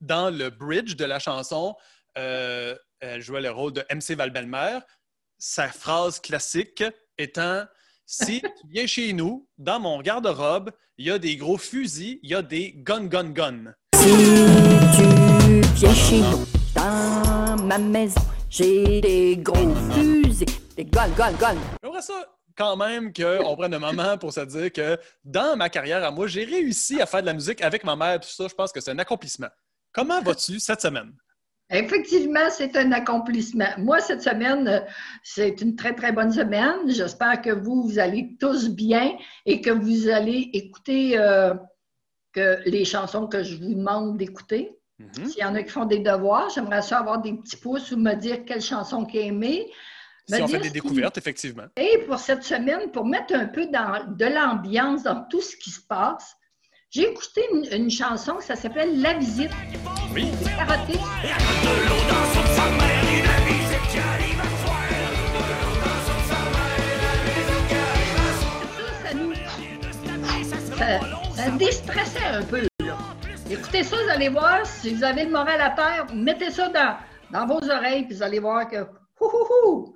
dans 0.00 0.30
le 0.30 0.48
bridge 0.48 0.96
de 0.96 1.04
la 1.04 1.18
chanson. 1.18 1.76
Euh, 2.16 2.74
elle 3.00 3.20
jouait 3.20 3.42
le 3.42 3.50
rôle 3.50 3.74
de 3.74 3.84
MC 3.90 4.16
Valbelmer. 4.16 4.78
Sa 5.38 5.68
phrase 5.68 6.20
classique 6.20 6.84
étant 7.18 7.66
Si 8.12 8.40
tu 8.40 8.66
viens 8.68 8.88
chez 8.88 9.12
nous, 9.12 9.46
dans 9.56 9.78
mon 9.78 10.00
garde-robe, 10.00 10.72
il 10.98 11.06
y 11.06 11.12
a 11.12 11.18
des 11.20 11.36
gros 11.36 11.56
fusils, 11.56 12.18
il 12.24 12.30
y 12.30 12.34
a 12.34 12.42
des 12.42 12.72
gun, 12.76 13.04
gun, 13.04 13.30
gun. 13.30 13.72
Si 13.94 14.08
tu 14.96 15.60
viens 15.76 15.94
chez 15.94 16.18
nous, 16.18 16.44
dans 16.74 17.56
ma 17.66 17.78
maison, 17.78 18.20
j'ai 18.48 19.00
des 19.00 19.36
gros 19.36 19.72
fusils, 19.92 20.44
des 20.76 20.86
guns, 20.86 21.08
guns, 21.10 21.34
guns. 21.34 21.60
J'aimerais 21.84 22.02
ça 22.02 22.36
quand 22.56 22.76
même 22.76 23.12
qu'on 23.12 23.54
prenne 23.54 23.74
un 23.74 23.78
moment 23.78 24.18
pour 24.18 24.32
se 24.32 24.40
dire 24.40 24.72
que 24.72 24.98
dans 25.22 25.56
ma 25.56 25.68
carrière 25.68 26.02
à 26.02 26.10
moi, 26.10 26.26
j'ai 26.26 26.42
réussi 26.44 27.00
à 27.00 27.06
faire 27.06 27.20
de 27.20 27.26
la 27.26 27.34
musique 27.34 27.62
avec 27.62 27.84
ma 27.84 27.94
mère. 27.94 28.18
Tout 28.18 28.28
ça, 28.28 28.48
je 28.48 28.54
pense 28.56 28.72
que 28.72 28.80
c'est 28.80 28.90
un 28.90 28.98
accomplissement. 28.98 29.50
Comment 29.92 30.20
vas-tu 30.20 30.58
cette 30.58 30.80
semaine? 30.80 31.12
Effectivement, 31.70 32.50
c'est 32.50 32.76
un 32.76 32.90
accomplissement. 32.92 33.70
Moi, 33.78 34.00
cette 34.00 34.22
semaine, 34.22 34.84
c'est 35.22 35.60
une 35.60 35.76
très, 35.76 35.94
très 35.94 36.10
bonne 36.10 36.32
semaine. 36.32 36.88
J'espère 36.88 37.40
que 37.40 37.50
vous, 37.50 37.82
vous 37.82 37.98
allez 37.98 38.36
tous 38.40 38.68
bien 38.68 39.16
et 39.46 39.60
que 39.60 39.70
vous 39.70 40.08
allez 40.08 40.50
écouter 40.52 41.16
euh, 41.16 41.54
que 42.32 42.58
les 42.66 42.84
chansons 42.84 43.28
que 43.28 43.44
je 43.44 43.56
vous 43.56 43.74
demande 43.74 44.18
d'écouter. 44.18 44.76
Mhm. 44.98 45.26
S'il 45.26 45.40
y 45.40 45.44
en 45.44 45.54
a 45.54 45.62
qui 45.62 45.70
font 45.70 45.84
des 45.84 46.00
devoirs, 46.00 46.50
j'aimerais 46.50 46.82
ça 46.82 46.98
avoir 46.98 47.20
des 47.20 47.34
petits 47.34 47.56
pouces 47.56 47.92
ou 47.92 47.96
me 47.96 48.14
dire 48.14 48.44
quelle 48.44 48.60
chanson 48.60 49.04
qui 49.04 49.18
est 49.18 49.26
aimée. 49.26 49.70
Si 50.26 50.42
on 50.42 50.48
fait 50.48 50.58
des 50.58 50.70
découvertes, 50.70 51.18
effectivement. 51.18 51.64
Et 51.76 52.04
pour 52.06 52.18
cette 52.18 52.42
semaine, 52.42 52.90
pour 52.90 53.04
mettre 53.04 53.34
un 53.34 53.46
peu 53.46 53.66
dans, 53.66 54.06
de 54.08 54.26
l'ambiance 54.26 55.02
dans 55.02 55.24
tout 55.24 55.40
ce 55.40 55.56
qui 55.56 55.70
se 55.70 55.80
passe, 55.80 56.36
j'ai 56.92 57.08
écouté 57.08 57.42
une, 57.72 57.88
chanson, 57.88 58.40
ça 58.40 58.56
s'appelle 58.56 59.00
La 59.00 59.14
Visite. 59.14 59.52
Oui. 60.12 60.28
C'est 60.42 60.50
Ça, 70.76 71.00
ça 71.36 71.50
déstressait 71.52 72.24
un 72.24 72.42
peu. 72.42 72.62
Écoutez 73.48 73.84
ça, 73.84 73.96
vous 73.96 74.10
allez 74.10 74.28
voir, 74.28 74.66
si 74.66 74.92
vous 74.92 75.04
avez 75.04 75.26
le 75.26 75.30
moral 75.30 75.60
à 75.60 75.70
terre, 75.70 76.06
mettez 76.12 76.50
ça 76.50 76.68
dans, 76.70 76.96
dans 77.30 77.46
vos 77.46 77.70
oreilles, 77.70 78.04
puis 78.06 78.16
vous 78.16 78.22
allez 78.24 78.40
voir 78.40 78.68
que 78.68 78.78
hou, 79.20 79.94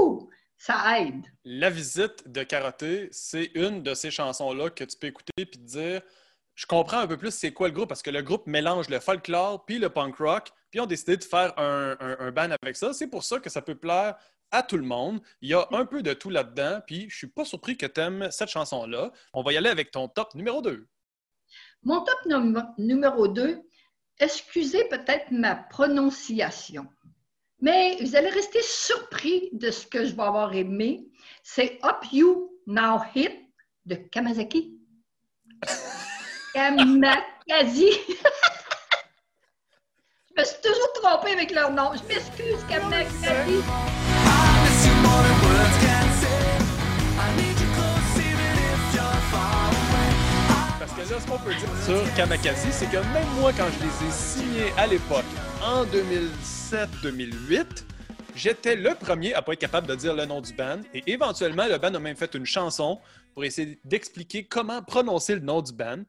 hou, 0.00 0.25
ça 0.58 1.00
aide. 1.00 1.24
La 1.44 1.70
visite 1.70 2.28
de 2.28 2.42
Karaté, 2.42 3.08
c'est 3.12 3.50
une 3.54 3.82
de 3.82 3.94
ces 3.94 4.10
chansons-là 4.10 4.70
que 4.70 4.84
tu 4.84 4.96
peux 4.96 5.08
écouter 5.08 5.32
puis 5.36 5.58
te 5.58 5.66
dire 5.66 6.02
je 6.54 6.64
comprends 6.64 6.98
un 6.98 7.06
peu 7.06 7.18
plus 7.18 7.32
c'est 7.32 7.52
quoi 7.52 7.68
le 7.68 7.74
groupe 7.74 7.88
parce 7.88 8.02
que 8.02 8.10
le 8.10 8.22
groupe 8.22 8.46
mélange 8.46 8.88
le 8.88 8.98
folklore 8.98 9.64
puis 9.66 9.78
le 9.78 9.90
punk 9.90 10.16
rock, 10.16 10.48
puis 10.70 10.80
ont 10.80 10.86
décidé 10.86 11.16
de 11.16 11.24
faire 11.24 11.56
un, 11.58 11.96
un, 12.00 12.32
band 12.32 12.50
avec 12.62 12.76
ça. 12.76 12.92
C'est 12.92 13.08
pour 13.08 13.24
ça 13.24 13.38
que 13.38 13.50
ça 13.50 13.60
peut 13.62 13.74
plaire 13.74 14.16
à 14.50 14.62
tout 14.62 14.78
le 14.78 14.82
monde. 14.82 15.20
Il 15.42 15.50
y 15.50 15.54
a 15.54 15.66
un 15.72 15.84
peu 15.84 16.02
de 16.02 16.14
tout 16.14 16.30
là-dedans, 16.30 16.80
puis 16.86 17.08
je 17.10 17.16
suis 17.16 17.26
pas 17.26 17.44
surpris 17.44 17.76
que 17.76 17.86
tu 17.86 18.00
aimes 18.00 18.28
cette 18.30 18.48
chanson-là. 18.48 19.12
On 19.34 19.42
va 19.42 19.52
y 19.52 19.56
aller 19.58 19.68
avec 19.68 19.90
ton 19.90 20.08
top 20.08 20.34
numéro 20.34 20.62
2. 20.62 20.88
Mon 21.82 22.02
top 22.02 22.74
numéro 22.78 23.28
2, 23.28 23.60
excusez 24.18 24.84
peut-être 24.88 25.30
ma 25.30 25.54
prononciation, 25.54 26.86
mais 27.60 27.96
vous 28.00 28.16
allez 28.16 28.28
rester 28.28 28.60
surpris 28.62 29.48
de 29.52 29.70
ce 29.70 29.86
que 29.86 30.04
je 30.04 30.14
vais 30.14 30.22
avoir 30.22 30.54
aimé. 30.54 31.06
C'est 31.42 31.78
Up 31.84 32.04
You 32.12 32.52
Now 32.66 33.00
Hit 33.14 33.32
de 33.86 33.94
Kamazaki. 33.94 34.78
Kamakazi. 36.54 37.90
je 40.28 40.40
me 40.40 40.44
suis 40.44 40.56
toujours 40.62 40.92
trompée 41.02 41.32
avec 41.32 41.52
leur 41.52 41.70
nom. 41.70 41.92
Je 41.94 42.02
m'excuse, 42.08 42.64
Kamakazi. 42.68 43.62
Parce 50.78 50.92
que 50.92 51.00
là, 51.00 51.20
ce 51.20 51.26
qu'on 51.26 51.38
peut 51.38 51.54
dire 51.54 51.68
sur 51.84 52.14
Kamakazi, 52.14 52.68
c'est 52.70 52.90
que 52.90 52.96
même 52.96 53.28
moi, 53.38 53.52
quand 53.56 53.66
je 53.78 53.84
les 53.84 54.08
ai 54.08 54.12
signés 54.12 54.72
à 54.76 54.86
l'époque, 54.86 55.24
en 55.62 55.84
2007-2008, 56.66 57.84
j'étais 58.34 58.74
le 58.74 58.94
premier 58.96 59.34
à 59.34 59.42
pas 59.42 59.52
être 59.52 59.60
capable 59.60 59.86
de 59.86 59.94
dire 59.94 60.14
le 60.14 60.24
nom 60.24 60.40
du 60.40 60.52
band. 60.52 60.80
Et 60.92 61.02
éventuellement, 61.06 61.66
le 61.66 61.78
band 61.78 61.94
a 61.94 61.98
même 62.00 62.16
fait 62.16 62.34
une 62.34 62.44
chanson 62.44 63.00
pour 63.34 63.44
essayer 63.44 63.78
d'expliquer 63.84 64.46
comment 64.46 64.82
prononcer 64.82 65.34
le 65.34 65.42
nom 65.42 65.62
du 65.62 65.72
band. 65.72 66.02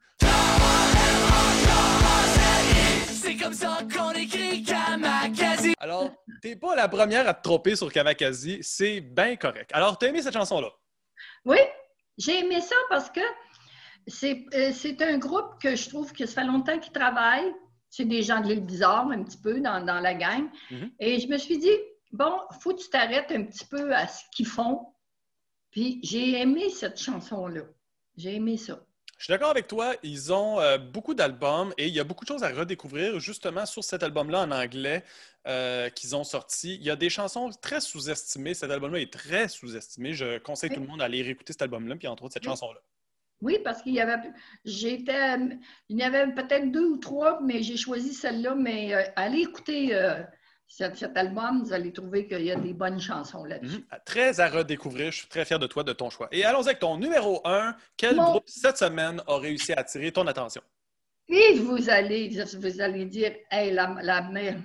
C'est 3.11 3.35
comme 3.35 3.53
ça 3.53 3.79
qu'on 3.93 4.11
écrit 4.13 4.63
Kamakazi. 4.63 5.75
Alors, 5.79 6.11
t'es 6.41 6.55
pas 6.55 6.75
la 6.75 6.87
première 6.87 7.27
à 7.27 7.35
te 7.35 7.43
tromper 7.43 7.75
sur 7.75 7.91
Kamakazi, 7.91 8.57
c'est 8.61 9.01
bien 9.01 9.35
correct. 9.35 9.69
Alors, 9.73 9.99
t'as 9.99 10.07
aimé 10.07 10.23
cette 10.23 10.33
chanson-là? 10.33 10.69
Oui, 11.45 11.59
j'ai 12.17 12.39
aimé 12.39 12.61
ça 12.61 12.75
parce 12.89 13.11
que 13.11 13.19
euh, 13.19 14.71
c'est 14.73 15.01
un 15.03 15.19
groupe 15.19 15.61
que 15.61 15.75
je 15.75 15.87
trouve 15.89 16.11
que 16.13 16.25
ça 16.25 16.41
fait 16.41 16.47
longtemps 16.47 16.79
qu'ils 16.79 16.93
travaillent. 16.93 17.53
C'est 17.89 18.05
des 18.05 18.21
gens 18.21 18.41
de 18.41 18.47
l'île 18.47 18.65
bizarre, 18.65 19.09
un 19.09 19.23
petit 19.23 19.37
peu, 19.37 19.59
dans, 19.59 19.79
la 19.79 20.13
gang. 20.13 20.49
Mm-hmm. 20.71 20.91
Et 20.99 21.19
je 21.19 21.27
me 21.27 21.37
suis 21.37 21.57
dit, 21.57 21.75
bon, 22.11 22.33
faut 22.59 22.73
que 22.73 22.81
tu 22.81 22.89
t'arrêtes 22.89 23.31
un 23.31 23.43
petit 23.43 23.65
peu 23.65 23.93
à 23.93 24.07
ce 24.07 24.23
qu'ils 24.31 24.47
font. 24.47 24.87
Puis 25.71 25.99
j'ai 26.03 26.39
aimé 26.39 26.69
cette 26.69 26.99
chanson-là. 26.99 27.61
J'ai 28.15 28.35
aimé 28.35 28.57
ça. 28.57 28.79
Je 29.17 29.25
suis 29.25 29.31
d'accord 29.31 29.49
avec 29.49 29.67
toi. 29.67 29.95
Ils 30.03 30.31
ont 30.31 30.59
euh, 30.59 30.77
beaucoup 30.77 31.15
d'albums 31.15 31.73
et 31.77 31.87
il 31.87 31.93
y 31.93 31.99
a 31.99 32.03
beaucoup 32.03 32.23
de 32.23 32.29
choses 32.29 32.43
à 32.43 32.49
redécouvrir 32.49 33.19
justement 33.19 33.65
sur 33.65 33.83
cet 33.83 34.03
album-là 34.03 34.41
en 34.43 34.51
anglais 34.51 35.03
euh, 35.47 35.89
qu'ils 35.89 36.15
ont 36.15 36.23
sorti. 36.23 36.75
Il 36.75 36.83
y 36.83 36.91
a 36.91 36.95
des 36.95 37.09
chansons 37.09 37.49
très 37.61 37.81
sous-estimées. 37.81 38.53
Cet 38.53 38.69
album-là 38.69 38.99
est 38.99 39.11
très 39.11 39.47
sous-estimé. 39.47 40.13
Je 40.13 40.37
conseille 40.37 40.69
tout 40.69 40.79
le 40.79 40.85
monde 40.85 40.99
d'aller 40.99 41.23
réécouter 41.23 41.53
cet 41.53 41.63
album-là, 41.63 41.95
puis 41.95 42.07
entre 42.07 42.23
autres 42.23 42.33
cette 42.33 42.43
chanson-là. 42.43 42.79
Oui, 43.41 43.59
parce 43.63 43.81
qu'il 43.81 43.93
y 43.93 43.99
avait, 43.99 44.17
j'étais, 44.65 45.37
il 45.89 45.97
y 45.97 46.03
avait 46.03 46.33
peut-être 46.33 46.71
deux 46.71 46.85
ou 46.85 46.97
trois, 46.97 47.39
mais 47.41 47.61
j'ai 47.61 47.77
choisi 47.77 48.13
celle-là. 48.13 48.55
Mais 48.55 48.93
euh, 48.93 49.03
allez 49.15 49.41
écouter 49.41 49.93
cet, 50.67 51.15
album, 51.15 51.63
vous 51.63 51.73
allez 51.73 51.93
trouver 51.93 52.27
qu'il 52.27 52.41
y 52.41 52.51
a 52.51 52.55
des 52.55 52.73
bonnes 52.73 52.99
chansons 52.99 53.45
là-dessus. 53.45 53.77
Mhm. 53.77 53.99
Très 54.05 54.39
à 54.39 54.49
redécouvrir. 54.49 55.11
Je 55.11 55.19
suis 55.19 55.27
très 55.27 55.45
fier 55.45 55.59
de 55.59 55.67
toi, 55.67 55.83
de 55.83 55.93
ton 55.93 56.09
choix. 56.09 56.27
Et 56.31 56.43
allons 56.43 56.61
avec 56.61 56.79
ton 56.79 56.97
numéro 56.97 57.41
un. 57.45 57.75
Quel 57.95 58.17
groupe 58.17 58.43
cette 58.47 58.77
semaine 58.77 59.21
a 59.27 59.37
réussi 59.37 59.73
à 59.73 59.79
attirer 59.79 60.11
ton 60.11 60.27
attention? 60.27 60.61
Et 61.29 61.59
vous 61.59 61.89
allez, 61.89 62.29
vous 62.57 62.81
allez 62.81 63.05
dire, 63.05 63.33
hey, 63.51 63.71
la, 63.71 63.97
la 64.01 64.21
mère. 64.21 64.57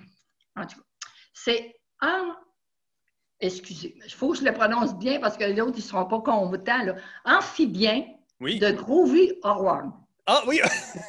En 0.57 0.67
tout 0.67 0.77
cas, 0.77 1.09
c'est 1.33 1.77
un. 2.01 2.37
Excusez, 3.41 3.97
il 4.05 4.13
faut 4.13 4.31
que 4.33 4.39
je 4.39 4.45
le 4.45 4.53
prononce 4.53 4.97
bien 4.97 5.19
parce 5.19 5.37
que 5.37 5.45
les 5.45 5.61
autres, 5.61 5.79
ils 5.79 5.83
ne 5.83 5.87
seront 5.87 6.07
pas 6.07 6.21
contents. 6.21 6.85
Là. 6.85 6.95
Amphibien 7.25 8.05
de 8.43 8.71
Groovy 8.73 9.33
Horror. 9.43 9.85
Ah 10.27 10.43
oui, 10.47 10.61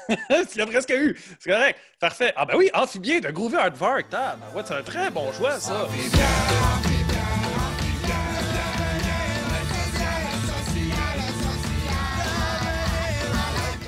tu 0.52 0.58
l'as 0.58 0.66
presque 0.66 0.90
eu. 0.90 1.20
C'est 1.40 1.52
correct. 1.52 1.80
Parfait. 2.00 2.34
Ah 2.36 2.46
ben 2.46 2.56
oui, 2.58 2.70
Amphibien 2.74 3.20
de 3.20 3.30
Groovy 3.30 3.56
Hardvark. 3.56 4.08
Ah, 4.12 4.36
ben 4.40 4.58
ouais, 4.58 4.64
c'est 4.66 4.74
un 4.74 4.82
très 4.82 5.12
bon 5.12 5.32
choix, 5.32 5.60
ça. 5.60 5.88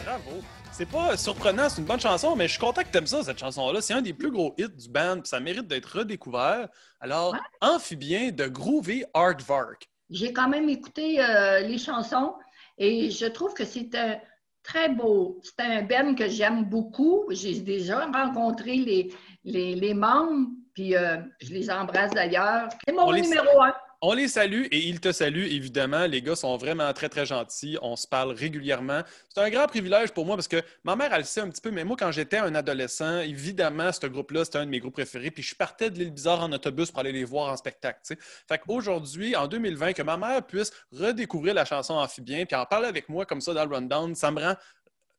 Bravo. 0.03 0.41
C'est 0.71 0.89
pas 0.89 1.15
surprenant, 1.15 1.69
c'est 1.69 1.81
une 1.81 1.87
bonne 1.87 1.99
chanson, 1.99 2.35
mais 2.35 2.47
je 2.47 2.51
suis 2.51 2.59
content 2.59 2.81
que 2.83 2.97
aimes 2.97 3.07
ça, 3.07 3.23
cette 3.23 3.39
chanson-là. 3.39 3.81
C'est 3.81 3.93
un 3.93 4.01
des 4.01 4.13
plus 4.13 4.29
gros 4.29 4.53
hits 4.57 4.69
du 4.69 4.89
band, 4.89 5.21
puis 5.21 5.29
ça 5.29 5.39
mérite 5.39 5.67
d'être 5.67 5.99
redécouvert. 5.99 6.67
Alors, 6.99 7.35
Amphibien 7.61 8.31
de 8.31 8.45
Groovy 8.45 9.05
Hardvark. 9.13 9.89
J'ai 10.09 10.33
quand 10.33 10.49
même 10.49 10.69
écouté 10.69 11.19
euh, 11.19 11.61
les 11.61 11.79
chansons 11.79 12.35
et 12.77 13.09
je 13.09 13.25
trouve 13.25 13.53
que 13.53 13.65
c'est 13.65 13.95
un 13.95 14.17
très 14.63 14.89
beau. 14.89 15.39
C'est 15.43 15.63
un 15.63 15.83
Ben 15.83 16.15
que 16.15 16.27
j'aime 16.27 16.65
beaucoup. 16.65 17.25
J'ai 17.29 17.59
déjà 17.59 18.05
rencontré 18.05 18.75
les, 18.75 19.13
les, 19.43 19.93
membres, 19.93 20.49
puis 20.73 20.95
euh, 20.95 21.17
je 21.39 21.53
les 21.53 21.69
embrasse 21.69 22.11
d'ailleurs. 22.11 22.67
C'est 22.85 22.93
mon 22.93 23.11
numéro 23.11 23.61
un. 23.61 23.73
On 24.01 24.13
les 24.13 24.27
salue 24.27 24.65
et 24.71 24.79
ils 24.87 24.99
te 24.99 25.11
saluent, 25.11 25.47
évidemment. 25.47 26.05
Les 26.05 26.21
gars 26.21 26.35
sont 26.35 26.57
vraiment 26.57 26.91
très, 26.93 27.09
très 27.09 27.25
gentils. 27.25 27.77
On 27.81 27.95
se 27.95 28.07
parle 28.07 28.31
régulièrement. 28.31 29.01
C'est 29.29 29.41
un 29.41 29.49
grand 29.49 29.67
privilège 29.67 30.11
pour 30.11 30.25
moi 30.25 30.35
parce 30.35 30.47
que 30.47 30.61
ma 30.83 30.95
mère, 30.95 31.13
elle 31.13 31.19
le 31.19 31.25
sait 31.25 31.41
un 31.41 31.49
petit 31.49 31.61
peu, 31.61 31.71
mais 31.71 31.83
moi, 31.83 31.95
quand 31.97 32.11
j'étais 32.11 32.37
un 32.37 32.53
adolescent, 32.55 33.19
évidemment, 33.19 33.91
ce 33.91 34.05
groupe-là, 34.07 34.45
c'était 34.45 34.59
un 34.59 34.65
de 34.65 34.71
mes 34.71 34.79
groupes 34.79 34.93
préférés. 34.93 35.31
Puis 35.31 35.43
je 35.43 35.55
partais 35.55 35.89
de 35.89 35.97
l'île 35.97 36.11
bizarre 36.11 36.41
en 36.41 36.51
autobus 36.51 36.91
pour 36.91 36.99
aller 36.99 37.11
les 37.11 37.23
voir 37.23 37.51
en 37.51 37.57
spectacle. 37.57 37.99
Fait 38.47 38.57
qu'aujourd'hui, 38.59 39.35
en 39.35 39.47
2020, 39.47 39.93
que 39.93 40.03
ma 40.03 40.17
mère 40.17 40.45
puisse 40.45 40.71
redécouvrir 40.91 41.53
la 41.53 41.65
chanson 41.65 41.93
Amphibien 41.95 42.45
puis 42.45 42.55
en 42.55 42.65
parler 42.65 42.87
avec 42.87 43.09
moi 43.09 43.25
comme 43.25 43.41
ça 43.41 43.53
dans 43.53 43.65
le 43.65 43.73
rundown, 43.73 44.13
ça 44.15 44.31
me 44.31 44.41
rend 44.41 44.55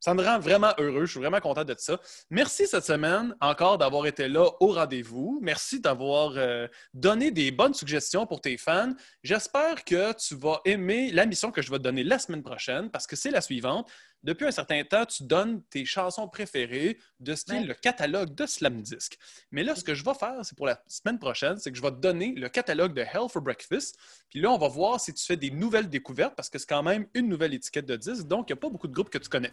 ça 0.07 0.14
me 0.14 0.23
rend 0.23 0.38
vraiment 0.38 0.73
heureux. 0.79 1.05
Je 1.05 1.11
suis 1.11 1.19
vraiment 1.19 1.40
content 1.40 1.64
de 1.64 1.75
ça. 1.77 1.99
Merci 2.31 2.69
cette 2.69 2.85
semaine 2.85 3.35
encore 3.40 3.77
d'avoir 3.77 4.07
été 4.07 4.29
là 4.29 4.49
au 4.61 4.69
rendez-vous. 4.69 5.40
Merci 5.42 5.81
d'avoir 5.81 6.35
euh, 6.37 6.69
donné 6.95 7.33
des 7.33 7.51
bonnes 7.51 7.75
suggestions 7.75 8.25
pour 8.25 8.40
tes 8.40 8.57
fans. 8.57 8.92
J'espère 9.25 9.83
que 9.83 10.12
tu 10.12 10.37
vas 10.37 10.61
aimer 10.64 11.11
la 11.11 11.27
mission 11.27 11.51
que 11.51 11.61
je 11.61 11.73
vais 11.73 11.79
te 11.79 11.83
donner 11.83 12.05
la 12.05 12.21
semaine 12.21 12.45
prochaine 12.45 12.88
parce 12.88 13.09
que 13.09 13.16
c'est 13.16 13.33
la 13.33 13.40
suivante. 13.40 13.90
Depuis 14.23 14.47
un 14.47 14.53
certain 14.53 14.85
temps, 14.85 15.05
tu 15.07 15.25
donnes 15.25 15.64
tes 15.71 15.85
chansons 15.85 16.29
préférées 16.29 16.99
de 17.19 17.35
ce 17.35 17.45
qui 17.45 17.57
est 17.57 17.64
le 17.64 17.75
catalogue 17.75 18.33
de 18.33 18.47
Slam 18.47 18.83
Disc. 18.83 19.16
Mais 19.51 19.64
là, 19.64 19.75
ce 19.75 19.83
que 19.83 19.97
je 19.97 20.05
vais 20.05 20.14
faire, 20.14 20.38
c'est 20.45 20.57
pour 20.57 20.66
la 20.66 20.81
semaine 20.87 21.19
prochaine, 21.19 21.59
c'est 21.59 21.73
que 21.73 21.77
je 21.77 21.83
vais 21.83 21.90
te 21.90 21.97
donner 21.97 22.33
le 22.37 22.49
catalogue 22.49 22.95
de 22.95 23.01
Hell 23.03 23.29
for 23.29 23.42
Breakfast. 23.42 23.99
Puis 24.31 24.40
là, 24.40 24.53
on 24.53 24.59
va 24.59 24.69
voir 24.69 25.01
si 25.01 25.12
tu 25.12 25.25
fais 25.25 25.37
des 25.37 25.51
nouvelles 25.51 25.88
découvertes 25.88 26.37
parce 26.37 26.49
que 26.49 26.61
c'est 26.61 26.69
quand 26.69 26.85
même 26.85 27.09
une 27.14 27.29
nouvelle 27.29 27.55
étiquette 27.55 27.87
de 27.87 27.97
disque. 27.97 28.29
Donc, 28.29 28.49
il 28.49 28.53
n'y 28.53 28.59
a 28.59 28.61
pas 28.61 28.71
beaucoup 28.71 28.87
de 28.87 28.95
groupes 28.95 29.11
que 29.11 29.19
tu 29.19 29.29
connais. 29.29 29.53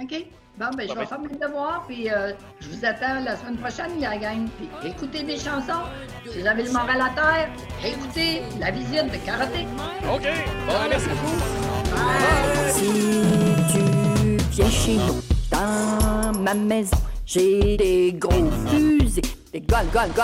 OK? 0.00 0.26
Bon, 0.58 0.66
ben, 0.76 0.86
je 0.86 0.94
vais 0.94 1.06
faire 1.06 1.18
mes 1.18 1.28
devoirs, 1.28 1.84
puis 1.88 2.10
euh, 2.10 2.32
je 2.60 2.68
vous 2.68 2.84
attends 2.84 3.20
la 3.24 3.36
semaine 3.36 3.56
prochaine, 3.56 3.98
la 4.00 4.18
gang. 4.18 4.46
Puis 4.58 4.90
écoutez 4.90 5.22
des 5.22 5.38
chansons. 5.38 5.84
Si 6.30 6.40
vous 6.40 6.46
avez 6.46 6.64
le 6.64 6.72
moral 6.72 7.00
à 7.00 7.08
terre, 7.14 7.48
écoutez 7.82 8.42
la 8.60 8.70
visite 8.70 9.10
de 9.10 9.16
karaté. 9.24 9.66
OK. 10.14 10.28
Bon, 10.66 10.74
merci 10.90 11.08
beaucoup. 11.08 11.40
Si 12.68 12.92
tu 13.72 13.80
viens 14.50 14.70
chez 14.70 14.96
nous, 14.96 15.22
dans 15.50 16.38
ma 16.38 16.52
maison, 16.54 16.98
j'ai 17.24 17.78
des 17.78 18.12
gros 18.12 18.50
fusils, 18.68 19.22
des 19.52 19.60
gol, 19.60 19.86
gol, 19.90 20.10
gol. 20.14 20.20